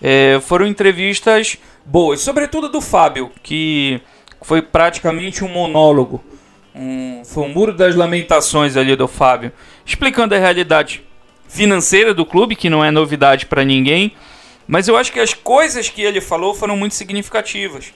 É, 0.00 0.38
foram 0.42 0.66
entrevistas 0.66 1.58
boas, 1.84 2.20
sobretudo 2.20 2.68
do 2.68 2.80
Fábio, 2.80 3.32
que 3.42 4.00
foi 4.44 4.60
praticamente 4.60 5.42
um 5.42 5.48
monólogo. 5.48 6.22
Um, 6.74 7.22
foi 7.24 7.44
um 7.44 7.48
muro 7.48 7.72
das 7.72 7.94
lamentações 7.94 8.76
ali 8.76 8.94
do 8.94 9.08
Fábio, 9.08 9.50
explicando 9.86 10.34
a 10.34 10.38
realidade 10.38 11.02
financeira 11.48 12.12
do 12.12 12.26
clube, 12.26 12.54
que 12.54 12.68
não 12.68 12.84
é 12.84 12.90
novidade 12.90 13.46
para 13.46 13.64
ninguém, 13.64 14.12
mas 14.66 14.86
eu 14.86 14.96
acho 14.96 15.12
que 15.12 15.20
as 15.20 15.32
coisas 15.32 15.88
que 15.88 16.02
ele 16.02 16.20
falou 16.20 16.54
foram 16.54 16.76
muito 16.76 16.94
significativas. 16.94 17.94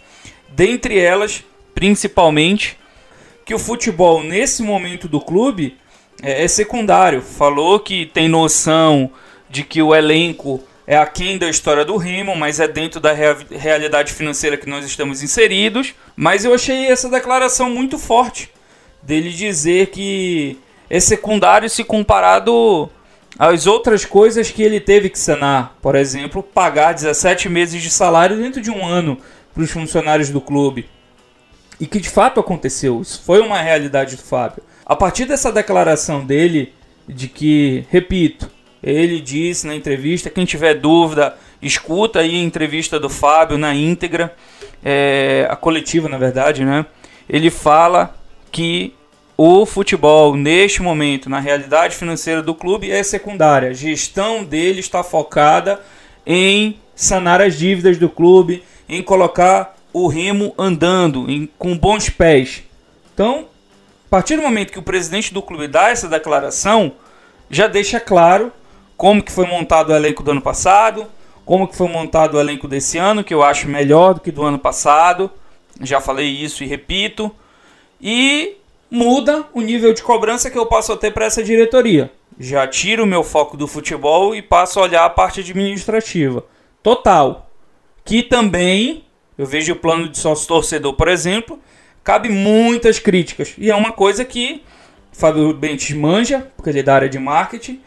Dentre 0.49 0.99
elas, 0.99 1.45
principalmente, 1.75 2.79
que 3.45 3.55
o 3.55 3.59
futebol 3.59 4.23
nesse 4.23 4.63
momento 4.63 5.07
do 5.07 5.21
clube 5.21 5.77
é, 6.23 6.45
é 6.45 6.49
secundário. 6.49 7.21
Falou 7.21 7.79
que 7.79 8.07
tem 8.07 8.27
noção 8.27 9.11
de 9.51 9.63
que 9.65 9.83
o 9.83 9.95
elenco 9.95 10.63
é 10.89 10.97
aquém 10.97 11.37
da 11.37 11.51
história 11.51 11.85
do 11.85 11.99
Remo, 11.99 12.35
mas 12.35 12.59
é 12.59 12.67
dentro 12.67 12.99
da 12.99 13.13
rea 13.13 13.37
realidade 13.51 14.11
financeira 14.11 14.57
que 14.57 14.71
nós 14.71 14.87
estamos 14.87 15.23
inseridos. 15.23 15.95
Mas 16.17 16.47
eu 16.47 16.55
achei 16.55 16.87
essa 16.87 17.11
declaração 17.11 17.69
muito 17.69 17.99
forte 17.99 18.51
dele 19.03 19.29
dizer 19.29 19.89
que 19.89 20.59
é 20.89 20.99
secundário 20.99 21.69
se 21.69 21.85
comparado 21.85 22.89
as 23.39 23.67
outras 23.67 24.07
coisas 24.07 24.51
que 24.51 24.63
ele 24.63 24.81
teve 24.81 25.11
que 25.11 25.19
sanar. 25.19 25.77
Por 25.83 25.95
exemplo, 25.95 26.43
pagar 26.43 26.95
17 26.95 27.51
meses 27.51 27.83
de 27.83 27.91
salário 27.91 28.39
dentro 28.39 28.63
de 28.63 28.71
um 28.71 28.87
ano 28.87 29.19
para 29.53 29.63
os 29.63 29.71
funcionários 29.71 30.31
do 30.31 30.41
clube. 30.41 30.89
E 31.79 31.87
que 31.87 32.01
de 32.01 32.09
fato 32.09 32.41
aconteceu. 32.41 33.03
Isso 33.03 33.21
foi 33.27 33.41
uma 33.41 33.61
realidade 33.61 34.17
do 34.17 34.23
Fábio. 34.23 34.63
A 34.87 34.97
partir 34.97 35.27
dessa 35.27 35.53
declaração 35.53 36.25
dele, 36.25 36.73
de 37.07 37.29
que, 37.29 37.85
repito, 37.91 38.51
ele 38.83 39.21
disse 39.21 39.67
na 39.67 39.75
entrevista, 39.75 40.31
quem 40.31 40.45
tiver 40.45 40.75
dúvida, 40.75 41.37
escuta 41.61 42.21
aí 42.21 42.37
a 42.37 42.43
entrevista 42.43 42.99
do 43.01 43.09
Fábio 43.09 43.59
na 43.59 43.75
íntegra, 43.75 44.35
é, 44.85 45.47
a 45.51 45.57
coletiva 45.57 46.09
na 46.09 46.19
verdade, 46.19 46.65
né? 46.65 46.87
Ele 47.29 47.51
fala 47.51 48.17
que 48.51 48.95
o 49.37 49.65
futebol, 49.65 50.35
neste 50.35 50.83
momento, 50.83 51.31
na 51.31 51.39
realidade 51.39 51.95
financeira 51.95 52.43
do 52.43 52.55
clube, 52.55 52.91
é 52.91 53.03
secundária. 53.03 53.71
A 53.71 53.75
gestão 53.75 54.43
dele 54.43 54.81
está 54.81 55.05
focada 55.05 55.81
em 56.27 56.79
sanar 56.95 57.41
as 57.41 57.57
dívidas 57.57 57.99
do 57.99 58.09
clube, 58.09 58.65
em 58.89 59.03
colocar 59.03 59.77
o 59.93 60.09
remo 60.09 60.53
andando, 60.59 61.31
em, 61.31 61.49
com 61.59 61.77
bons 61.79 62.11
pés. 62.11 62.65
Então, 63.15 63.47
a 64.07 64.11
partir 64.11 64.37
do 64.37 64.43
momento 64.43 64.73
que 64.73 64.79
o 64.79 64.83
presidente 64.83 65.33
do 65.33 65.43
clube 65.43 65.69
dá 65.69 65.91
essa 65.91 66.09
declaração, 66.09 66.93
já 67.51 67.67
deixa 67.67 68.01
claro 68.01 68.53
como 68.99 69.23
que 69.23 69.31
foi 69.31 69.47
montado 69.47 69.91
o 69.91 69.95
elenco 69.95 70.25
do 70.25 70.33
ano 70.33 70.43
passado, 70.43 71.07
como 71.47 71.69
que 71.69 71.77
foi 71.77 71.89
montado 71.89 72.35
o 72.35 72.41
elenco 72.41 72.67
desse 72.67 72.99
ano, 72.99 73.23
que 73.23 73.33
eu 73.33 73.45
acho 73.45 73.69
melhor 73.69 74.15
do 74.15 74.21
que 74.21 74.33
do 74.33 74.43
ano 74.43 74.59
passado. 74.59 75.31
Já 75.81 76.01
falei 76.01 76.27
isso 76.27 76.65
e 76.65 76.67
repito. 76.67 77.31
E 78.01 78.57
muda 78.91 79.45
o 79.55 79.61
nível 79.61 79.95
de 79.95 80.03
cobrança 80.03 80.51
que 80.51 80.59
eu 80.59 80.67
passo 80.67 80.93
a 80.93 80.97
ter 80.97 81.13
para 81.13 81.27
essa 81.27 81.45
diretoria. 81.45 82.11
Já 82.41 82.67
tiro 82.67 83.05
o 83.05 83.07
meu 83.07 83.23
foco 83.23 83.57
do 83.57 83.69
futebol 83.69 84.35
e 84.35 84.43
passo 84.43 84.81
a 84.81 84.83
olhar 84.83 85.05
a 85.05 85.11
parte 85.11 85.41
administrativa. 85.41 86.45
Total. 86.83 87.49
Que 88.05 88.21
também, 88.21 89.05
eu 89.39 89.47
vejo 89.47 89.73
o 89.73 89.77
plano 89.77 90.09
de 90.09 90.19
sócio 90.19 90.49
torcedor, 90.49 90.95
por 90.95 91.07
exemplo, 91.07 91.59
cabe 92.03 92.29
muitas 92.29 92.99
críticas. 92.99 93.55
E 93.57 93.71
é 93.71 93.77
uma 93.77 93.93
coisa 93.93 94.25
que 94.25 94.63
Fábio 95.13 95.55
Bentes 95.55 95.97
manja, 95.97 96.51
porque 96.57 96.71
ele 96.71 96.81
é 96.81 96.83
da 96.83 96.95
área 96.97 97.09
de 97.09 97.19
marketing, 97.19 97.81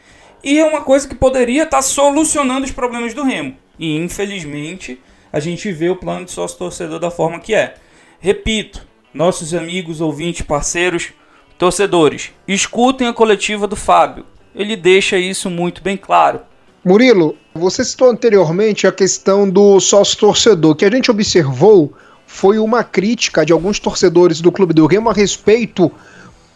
e 0.43 0.59
é 0.59 0.65
uma 0.65 0.81
coisa 0.81 1.07
que 1.07 1.15
poderia 1.15 1.63
estar 1.63 1.77
tá 1.77 1.81
solucionando 1.81 2.65
os 2.65 2.71
problemas 2.71 3.13
do 3.13 3.23
Remo. 3.23 3.55
E 3.77 3.97
infelizmente 3.97 4.99
a 5.31 5.39
gente 5.39 5.71
vê 5.71 5.89
o 5.89 5.95
plano 5.95 6.25
de 6.25 6.31
sócio 6.31 6.57
torcedor 6.57 6.99
da 6.99 7.11
forma 7.11 7.39
que 7.39 7.53
é. 7.53 7.75
Repito, 8.19 8.85
nossos 9.13 9.53
amigos, 9.53 10.01
ouvintes, 10.01 10.41
parceiros, 10.41 11.09
torcedores, 11.57 12.31
escutem 12.47 13.07
a 13.07 13.13
coletiva 13.13 13.67
do 13.67 13.75
Fábio. 13.75 14.25
Ele 14.53 14.75
deixa 14.75 15.17
isso 15.17 15.49
muito 15.49 15.81
bem 15.81 15.95
claro. 15.95 16.41
Murilo, 16.83 17.37
você 17.53 17.83
citou 17.85 18.09
anteriormente 18.09 18.87
a 18.87 18.91
questão 18.91 19.49
do 19.49 19.79
sócio 19.79 20.17
torcedor, 20.17 20.75
que 20.75 20.85
a 20.85 20.91
gente 20.91 21.11
observou 21.11 21.93
foi 22.25 22.57
uma 22.57 22.83
crítica 22.83 23.45
de 23.45 23.51
alguns 23.51 23.77
torcedores 23.77 24.39
do 24.39 24.51
Clube 24.51 24.73
do 24.73 24.87
Remo 24.87 25.09
a 25.09 25.13
respeito 25.13 25.91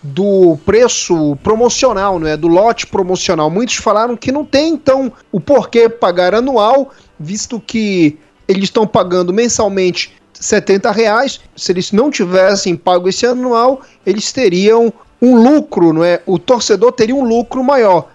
do 0.05 0.57
preço 0.65 1.35
promocional, 1.41 2.19
não 2.19 2.27
é? 2.27 2.37
Do 2.37 2.47
lote 2.47 2.85
promocional. 2.85 3.49
Muitos 3.49 3.75
falaram 3.77 4.15
que 4.15 4.31
não 4.31 4.45
tem 4.45 4.69
então 4.73 5.11
o 5.31 5.39
porquê 5.39 5.89
pagar 5.89 6.35
anual, 6.35 6.91
visto 7.19 7.59
que 7.59 8.17
eles 8.47 8.65
estão 8.65 8.85
pagando 8.85 9.33
mensalmente 9.33 10.13
70 10.33 10.91
reais. 10.91 11.39
Se 11.55 11.71
eles 11.71 11.91
não 11.91 12.11
tivessem 12.11 12.75
pago 12.75 13.09
esse 13.09 13.25
anual, 13.25 13.81
eles 14.05 14.31
teriam 14.31 14.93
um 15.19 15.41
lucro, 15.41 15.91
não 15.91 16.03
é? 16.03 16.21
O 16.25 16.37
torcedor 16.37 16.91
teria 16.91 17.15
um 17.15 17.23
lucro 17.23 17.63
maior. 17.63 18.09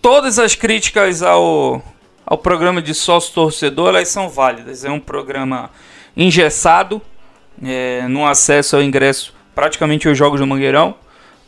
Todas 0.00 0.38
as 0.38 0.54
críticas 0.54 1.22
ao, 1.22 1.82
ao 2.24 2.38
programa 2.38 2.80
de 2.80 2.94
sócio 2.94 3.34
torcedor 3.34 3.88
elas 3.88 4.08
são 4.08 4.28
válidas. 4.28 4.84
É 4.84 4.90
um 4.90 5.00
programa 5.00 5.70
engessado, 6.16 7.02
é, 7.60 8.06
no 8.06 8.26
acesso 8.26 8.76
ao 8.76 8.82
ingresso 8.82 9.34
praticamente 9.54 10.08
aos 10.08 10.16
jogos 10.16 10.40
do 10.40 10.46
Mangueirão, 10.46 10.94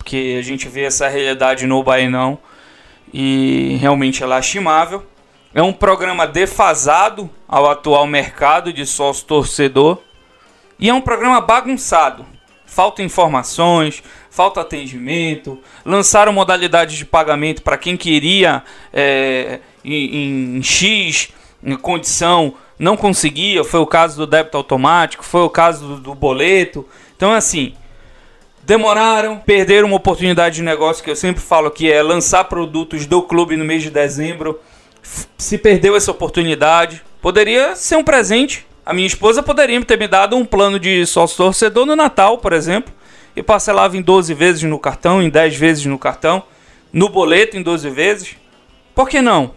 porque 0.05 0.36
a 0.38 0.42
gente 0.42 0.68
vê 0.68 0.82
essa 0.82 1.09
realidade 1.09 1.66
no 1.66 1.82
Bainão 1.82 2.38
e 3.11 3.78
realmente 3.80 4.22
é 4.22 4.26
lastimável. 4.26 5.02
É 5.55 5.62
um 5.62 5.72
programa 5.72 6.26
defasado 6.26 7.30
ao 7.48 7.70
atual 7.70 8.07
mercado 8.07 8.70
de 8.70 8.84
sócio 8.84 9.24
torcedor 9.24 9.98
e 10.78 10.90
é 10.90 10.94
um 10.94 11.00
programa 11.00 11.40
bagunçado. 11.40 12.26
Falta 12.66 13.02
informações, 13.02 14.02
falta 14.28 14.61
atendimento, 14.61 15.59
lançaram 15.86 16.34
modalidades 16.34 16.98
de 16.98 17.07
pagamento 17.07 17.62
para 17.62 17.78
quem 17.78 17.96
queria 17.96 18.62
é, 18.92 19.61
em, 19.82 20.59
em 20.59 20.62
X 20.62 21.32
em 21.62 21.76
condição, 21.76 22.55
não 22.78 22.94
conseguia. 22.94 23.64
Foi 23.64 23.80
o 23.80 23.86
caso 23.86 24.18
do 24.18 24.26
débito 24.26 24.59
automático, 24.59 25.24
foi 25.24 25.40
o 25.40 25.48
caso 25.48 25.86
do, 25.86 25.96
do 25.96 26.14
boleto. 26.14 26.86
Então, 27.16 27.32
assim, 27.32 27.74
demoraram, 28.67 29.39
perderam 29.39 29.89
uma 29.89 29.97
oportunidade 29.97 30.57
de 30.57 30.62
negócio 30.62 31.03
que 31.03 31.11
eu 31.11 31.17
sempre 31.17 31.43
falo 31.43 31.71
que 31.71 31.91
é 31.91 32.03
lançar 32.03 32.45
produtos 32.45 33.07
do 33.07 33.23
clube 33.23 33.57
no 33.57 33.65
mês 33.65 33.83
de 33.83 33.91
dezembro. 33.91 34.61
Se 35.37 35.59
perdeu 35.59 35.97
essa 35.97 36.11
oportunidade, 36.11 37.03
poderia 37.21 37.77
ser 37.77 37.97
um 37.97 38.05
presente 38.05 38.67
a 38.87 38.93
minha 38.93 39.07
esposa 39.07 39.43
poderia 39.43 39.83
ter 39.83 39.99
me 39.99 40.07
dado 40.07 40.37
um 40.37 40.45
plano 40.45 40.79
de 40.79 41.07
sócio 41.07 41.39
torcedor 41.39 41.87
no 41.87 41.97
Natal, 41.97 42.37
por 42.39 42.53
exemplo, 42.53 42.93
e 43.35 43.43
parcelava 43.43 43.97
em 43.97 44.03
12 44.03 44.35
vezes 44.35 44.62
no 44.62 44.79
cartão, 44.79 45.23
em 45.23 45.31
10 45.31 45.57
vezes 45.57 45.87
no 45.87 45.99
cartão, 45.99 46.43
no 46.93 47.09
boleto 47.09 47.57
em 47.57 47.62
12 47.62 47.89
vezes. 47.89 48.37
Por 48.95 49.09
que 49.09 49.23
não? 49.23 49.53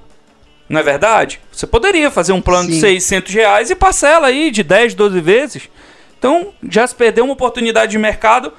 Não 0.69 0.79
é 0.79 0.83
verdade? 0.83 1.41
Você 1.51 1.67
poderia 1.67 2.09
fazer 2.09 2.31
um 2.31 2.41
plano 2.41 2.69
Sim. 2.69 2.75
de 2.75 2.79
600 2.79 3.33
reais 3.33 3.69
e 3.69 3.75
parcela 3.75 4.27
aí 4.27 4.49
de 4.49 4.63
10, 4.63 4.93
12 4.93 5.19
vezes. 5.19 5.69
Então 6.17 6.53
já 6.69 6.87
se 6.87 6.95
perdeu 6.95 7.25
uma 7.25 7.33
oportunidade 7.33 7.91
de 7.91 7.97
mercado 7.97 8.53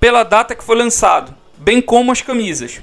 pela 0.00 0.22
data 0.22 0.54
que 0.54 0.64
foi 0.64 0.76
lançado, 0.76 1.34
bem 1.56 1.80
como 1.80 2.12
as 2.12 2.22
camisas. 2.22 2.80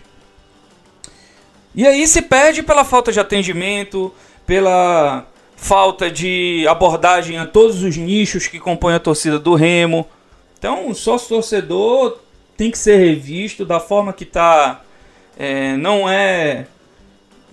E 1.74 1.86
aí 1.86 2.08
se 2.08 2.22
perde 2.22 2.64
pela 2.64 2.86
falta 2.86 3.12
de 3.12 3.20
atendimento, 3.20 4.14
pela 4.46 5.26
falta 5.56 6.12
de 6.12 6.66
abordagem 6.68 7.38
a 7.38 7.46
todos 7.46 7.82
os 7.84 7.98
nichos 7.98 8.48
que 8.48 8.60
compõem 8.60 8.96
a 8.96 9.00
torcida 9.00 9.40
do 9.40 9.56
Remo. 9.56 10.08
Então, 10.58 10.90
o 10.90 10.96
sócio 10.96 11.30
torcedor 11.30 12.20
tem 12.56 12.72
que 12.72 12.78
ser 12.78 12.98
revisto 12.98 13.66
da 13.66 13.80
forma 13.80 14.14
que 14.14 14.24
está. 14.24 14.82
É, 15.38 15.76
não 15.76 16.10
é 16.10 16.68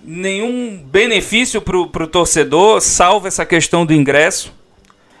nenhum 0.03 0.77
benefício 0.77 1.61
para 1.61 1.77
o 1.77 2.07
torcedor, 2.07 2.81
salvo 2.81 3.27
essa 3.27 3.45
questão 3.45 3.85
do 3.85 3.93
ingresso. 3.93 4.53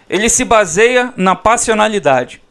Ele 0.09 0.29
se 0.29 0.45
baseia 0.45 1.13
na 1.15 1.35
passionalidade. 1.35 2.42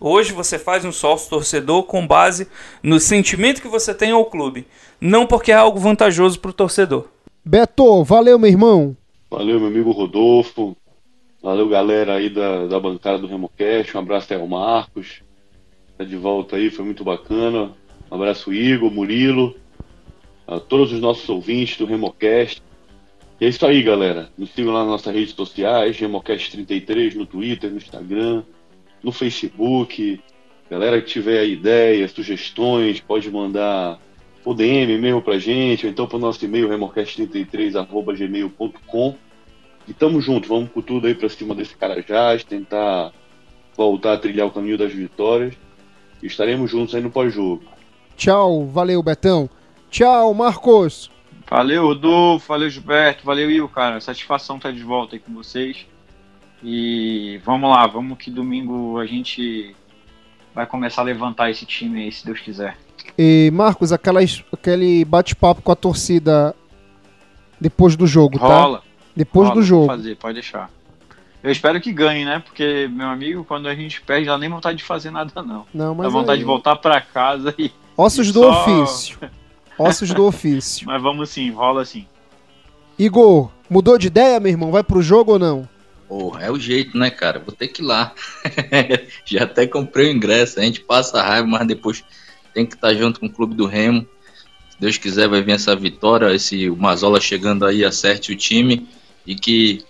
Hoje 0.00 0.32
você 0.32 0.58
faz 0.58 0.84
um 0.84 0.92
sócio 0.92 1.28
torcedor 1.28 1.82
com 1.82 2.06
base 2.06 2.46
no 2.82 3.00
sentimento 3.00 3.60
que 3.60 3.66
você 3.66 3.92
tem 3.92 4.12
ao 4.12 4.24
clube, 4.24 4.64
não 5.00 5.26
porque 5.26 5.50
é 5.50 5.56
algo 5.56 5.80
vantajoso 5.80 6.38
para 6.38 6.50
o 6.50 6.54
torcedor. 6.54 7.08
Beto, 7.44 8.04
valeu, 8.04 8.38
meu 8.38 8.48
irmão. 8.48 8.96
Valeu, 9.28 9.58
meu 9.58 9.68
amigo 9.68 9.90
Rodolfo. 9.90 10.76
Valeu, 11.42 11.68
galera 11.68 12.14
aí 12.14 12.30
da, 12.30 12.66
da 12.66 12.78
bancada 12.78 13.18
do 13.18 13.26
RemoCast. 13.26 13.96
Um 13.96 14.00
abraço 14.00 14.26
até 14.26 14.36
ao 14.36 14.46
Marcos. 14.46 15.22
Tá 15.96 16.04
de 16.04 16.16
volta 16.16 16.56
aí, 16.56 16.70
foi 16.70 16.84
muito 16.84 17.02
bacana. 17.02 17.72
Um 18.10 18.14
abraço, 18.14 18.52
Igor, 18.52 18.92
Murilo, 18.92 19.56
a 20.46 20.60
todos 20.60 20.92
os 20.92 21.00
nossos 21.00 21.28
ouvintes 21.28 21.76
do 21.76 21.86
RemoCast. 21.86 22.62
E 23.40 23.46
é 23.46 23.48
isso 23.48 23.66
aí, 23.66 23.82
galera. 23.82 24.30
Nos 24.38 24.50
sigam 24.50 24.72
lá 24.72 24.80
nas 24.80 24.88
nossas 24.88 25.14
redes 25.14 25.34
sociais, 25.34 25.96
RemoCast33, 25.96 27.14
no 27.14 27.26
Twitter, 27.26 27.70
no 27.70 27.76
Instagram, 27.76 28.44
no 29.02 29.12
Facebook. 29.12 30.20
Galera 30.70 31.00
que 31.00 31.08
tiver 31.08 31.46
ideias, 31.46 32.10
sugestões, 32.10 33.00
pode 33.00 33.30
mandar 33.30 33.98
o 34.44 34.52
DM 34.54 34.98
mesmo 34.98 35.22
pra 35.22 35.38
gente, 35.38 35.86
ou 35.86 35.92
então 35.92 36.06
pro 36.06 36.18
nosso 36.18 36.44
e-mail, 36.44 36.68
remorcast33.gmail.com. 36.68 39.16
E 39.86 39.94
tamo 39.94 40.20
junto, 40.20 40.48
vamos 40.48 40.70
com 40.70 40.82
tudo 40.82 41.06
aí 41.06 41.14
pra 41.14 41.28
cima 41.28 41.54
desse 41.54 41.76
cara 41.76 42.04
já, 42.06 42.36
tentar 42.38 43.12
voltar 43.76 44.14
a 44.14 44.18
trilhar 44.18 44.46
o 44.46 44.50
caminho 44.50 44.76
das 44.76 44.92
vitórias. 44.92 45.54
E 46.22 46.26
estaremos 46.26 46.70
juntos 46.70 46.94
aí 46.94 47.00
no 47.00 47.10
pós-jogo. 47.10 47.64
Tchau, 48.16 48.66
valeu 48.66 49.02
Betão. 49.02 49.48
Tchau, 49.90 50.34
Marcos. 50.34 51.10
Valeu, 51.48 51.86
Rodolfo, 51.86 52.48
valeu, 52.48 52.68
Gilberto, 52.68 53.24
valeu, 53.24 53.48
Will, 53.48 53.66
cara. 53.68 54.00
Satisfação 54.00 54.56
estar 54.56 54.72
de 54.72 54.82
volta 54.82 55.16
aí 55.16 55.20
com 55.20 55.32
vocês. 55.32 55.86
E 56.62 57.40
vamos 57.44 57.70
lá, 57.70 57.86
vamos 57.86 58.18
que 58.18 58.30
domingo 58.30 58.98
a 58.98 59.06
gente 59.06 59.74
vai 60.54 60.66
começar 60.66 61.02
a 61.02 61.04
levantar 61.04 61.50
esse 61.50 61.64
time 61.64 62.02
aí, 62.02 62.12
se 62.12 62.24
Deus 62.24 62.40
quiser. 62.40 62.76
E, 63.16 63.50
Marcos, 63.52 63.92
aquelas, 63.92 64.42
aquele 64.52 65.04
bate-papo 65.04 65.62
com 65.62 65.72
a 65.72 65.76
torcida 65.76 66.54
depois 67.60 67.96
do 67.96 68.06
jogo, 68.06 68.38
tá? 68.38 68.46
Rola. 68.46 68.82
Depois 69.14 69.48
Rola, 69.48 69.60
do 69.60 69.66
jogo. 69.66 69.86
fazer, 69.86 70.16
pode 70.16 70.34
deixar. 70.34 70.70
Eu 71.42 71.52
espero 71.52 71.80
que 71.80 71.92
ganhe, 71.92 72.24
né? 72.24 72.40
Porque, 72.40 72.88
meu 72.92 73.06
amigo, 73.06 73.44
quando 73.44 73.68
a 73.68 73.74
gente 73.74 74.00
perde, 74.00 74.26
dá 74.26 74.36
nem 74.36 74.48
vontade 74.48 74.78
de 74.78 74.84
fazer 74.84 75.10
nada, 75.10 75.42
não. 75.42 75.64
Não, 75.72 75.94
mas. 75.94 76.06
Dá 76.06 76.10
vontade 76.10 76.32
aí... 76.32 76.38
de 76.38 76.44
voltar 76.44 76.76
para 76.76 77.00
casa 77.00 77.54
e. 77.58 77.72
Ossos 77.96 78.28
e 78.28 78.32
do 78.32 78.40
só... 78.40 78.50
ofício. 78.50 79.18
Ossos 79.78 80.12
do 80.12 80.24
ofício. 80.24 80.86
Mas 80.86 81.00
vamos 81.00 81.30
sim, 81.30 81.50
rola 81.52 81.84
sim. 81.84 82.04
Igor, 82.98 83.50
mudou 83.70 83.96
de 83.96 84.08
ideia, 84.08 84.40
meu 84.40 84.50
irmão? 84.50 84.72
Vai 84.72 84.82
pro 84.82 85.00
jogo 85.00 85.32
ou 85.32 85.38
não? 85.38 85.68
Porra, 86.08 86.44
é 86.44 86.50
o 86.50 86.58
jeito, 86.58 86.96
né, 86.96 87.10
cara? 87.10 87.38
Vou 87.38 87.54
ter 87.54 87.68
que 87.68 87.82
ir 87.82 87.84
lá. 87.84 88.14
Já 89.26 89.44
até 89.44 89.66
comprei 89.66 90.08
o 90.08 90.16
ingresso. 90.16 90.58
A 90.58 90.62
gente 90.62 90.80
passa 90.80 91.20
a 91.20 91.22
raiva, 91.22 91.46
mas 91.46 91.66
depois 91.66 92.02
tem 92.54 92.64
que 92.64 92.74
estar 92.74 92.94
junto 92.94 93.20
com 93.20 93.26
o 93.26 93.32
Clube 93.32 93.54
do 93.54 93.66
Remo. 93.66 94.06
Se 94.70 94.80
Deus 94.80 94.96
quiser, 94.96 95.28
vai 95.28 95.42
vir 95.42 95.52
essa 95.52 95.76
vitória. 95.76 96.34
Esse 96.34 96.70
o 96.70 96.76
Mazola 96.76 97.20
chegando 97.20 97.66
aí, 97.66 97.84
acerte 97.84 98.32
o 98.32 98.36
time 98.36 98.88
e 99.26 99.34
que 99.34 99.84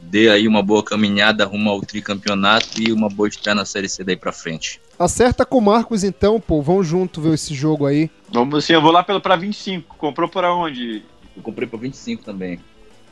dê 0.00 0.28
aí 0.28 0.48
uma 0.48 0.62
boa 0.62 0.82
caminhada 0.82 1.44
rumo 1.44 1.70
ao 1.70 1.80
tricampeonato 1.80 2.80
e 2.80 2.92
uma 2.92 3.08
boa 3.08 3.28
estreia 3.28 3.54
na 3.54 3.64
Série 3.64 3.88
C 3.88 4.02
daí 4.02 4.16
pra 4.16 4.32
frente. 4.32 4.80
Acerta 4.98 5.44
com 5.44 5.58
o 5.58 5.62
Marcos 5.62 6.02
então, 6.02 6.40
pô. 6.40 6.60
Vão 6.60 6.82
junto 6.82 7.20
ver 7.20 7.34
esse 7.34 7.54
jogo 7.54 7.86
aí. 7.86 8.10
Vamos 8.30 8.64
sim, 8.64 8.72
eu 8.72 8.82
vou 8.82 8.90
lá 8.90 9.04
pelo, 9.04 9.20
pra 9.20 9.36
25. 9.36 9.96
Comprou 9.96 10.28
por 10.28 10.44
onde? 10.44 11.04
Eu 11.36 11.42
comprei 11.42 11.68
pra 11.68 11.78
25 11.78 12.24
também. 12.24 12.58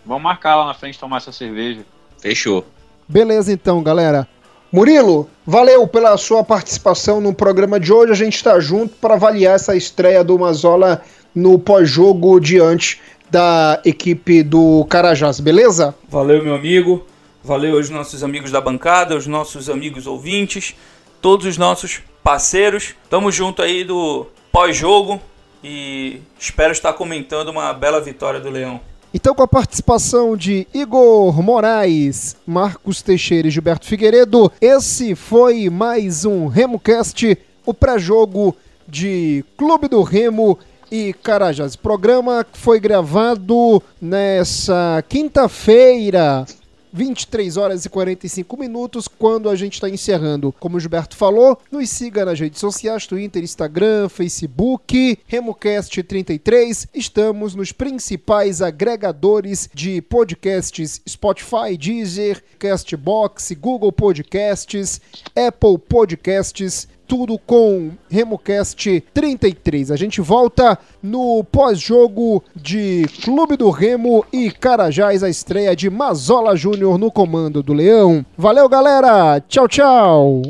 Vamos 0.04 0.22
marcar 0.22 0.56
lá 0.56 0.66
na 0.66 0.74
frente 0.74 0.98
tomar 0.98 1.18
essa 1.18 1.30
cerveja. 1.30 1.84
Fechou. 2.24 2.64
Beleza 3.06 3.52
então, 3.52 3.82
galera. 3.82 4.26
Murilo, 4.72 5.28
valeu 5.46 5.86
pela 5.86 6.16
sua 6.16 6.42
participação 6.42 7.20
no 7.20 7.34
programa 7.34 7.78
de 7.78 7.92
hoje. 7.92 8.12
A 8.12 8.14
gente 8.14 8.36
está 8.36 8.58
junto 8.58 8.94
para 8.94 9.12
avaliar 9.12 9.56
essa 9.56 9.76
estreia 9.76 10.24
do 10.24 10.38
Mazola 10.38 11.02
no 11.34 11.58
pós-jogo 11.58 12.40
diante 12.40 12.98
da 13.30 13.78
equipe 13.84 14.42
do 14.42 14.86
Carajás, 14.88 15.38
beleza? 15.38 15.94
Valeu, 16.08 16.42
meu 16.42 16.54
amigo. 16.54 17.04
Valeu 17.42 17.76
aos 17.76 17.90
nossos 17.90 18.24
amigos 18.24 18.50
da 18.50 18.58
bancada, 18.58 19.12
aos 19.12 19.26
nossos 19.26 19.68
amigos 19.68 20.06
ouvintes, 20.06 20.74
todos 21.20 21.44
os 21.44 21.58
nossos 21.58 22.00
parceiros. 22.22 22.94
Tamo 23.10 23.30
junto 23.30 23.60
aí 23.60 23.84
do 23.84 24.26
pós-jogo 24.50 25.20
e 25.62 26.22
espero 26.38 26.72
estar 26.72 26.94
comentando 26.94 27.50
uma 27.50 27.70
bela 27.74 28.00
vitória 28.00 28.40
do 28.40 28.48
Leão. 28.48 28.80
Então, 29.16 29.32
com 29.32 29.44
a 29.44 29.48
participação 29.48 30.36
de 30.36 30.66
Igor 30.74 31.40
Moraes, 31.40 32.34
Marcos 32.44 33.00
Teixeira 33.00 33.46
e 33.46 33.50
Gilberto 33.50 33.86
Figueiredo, 33.86 34.50
esse 34.60 35.14
foi 35.14 35.70
mais 35.70 36.24
um 36.24 36.48
RemoCast, 36.48 37.38
o 37.64 37.72
pré-jogo 37.72 38.56
de 38.88 39.44
Clube 39.56 39.86
do 39.86 40.02
Remo 40.02 40.58
e 40.90 41.12
Carajás. 41.12 41.76
Programa 41.76 42.44
que 42.44 42.58
foi 42.58 42.80
gravado 42.80 43.80
nessa 44.02 45.04
quinta-feira, 45.08 46.44
23 46.94 47.56
horas 47.56 47.84
e 47.84 47.88
45 47.88 48.56
minutos, 48.56 49.08
quando 49.08 49.50
a 49.50 49.56
gente 49.56 49.74
está 49.74 49.90
encerrando. 49.90 50.54
Como 50.60 50.76
o 50.76 50.80
Gilberto 50.80 51.16
falou, 51.16 51.58
nos 51.70 51.90
siga 51.90 52.24
nas 52.24 52.38
redes 52.38 52.60
sociais, 52.60 53.04
Twitter, 53.04 53.42
Instagram, 53.42 54.08
Facebook, 54.08 55.18
RemoCast33. 55.28 56.88
Estamos 56.94 57.56
nos 57.56 57.72
principais 57.72 58.62
agregadores 58.62 59.68
de 59.74 60.00
podcasts 60.00 61.02
Spotify, 61.04 61.76
Deezer, 61.76 62.42
Castbox, 62.60 63.52
Google 63.60 63.90
Podcasts, 63.90 65.00
Apple 65.34 65.78
Podcasts, 65.78 66.86
tudo 67.06 67.38
com 67.38 67.92
RemoCast 68.10 69.02
33. 69.12 69.90
A 69.90 69.96
gente 69.96 70.20
volta 70.20 70.78
no 71.02 71.44
pós-jogo 71.44 72.42
de 72.54 73.06
Clube 73.22 73.56
do 73.56 73.70
Remo 73.70 74.24
e 74.32 74.50
Carajás, 74.50 75.22
a 75.22 75.28
estreia 75.28 75.74
de 75.74 75.88
Mazola 75.88 76.56
Júnior 76.56 76.98
no 76.98 77.10
comando 77.10 77.62
do 77.62 77.72
Leão. 77.72 78.24
Valeu, 78.36 78.68
galera! 78.68 79.40
Tchau, 79.48 79.68
tchau! 79.68 80.42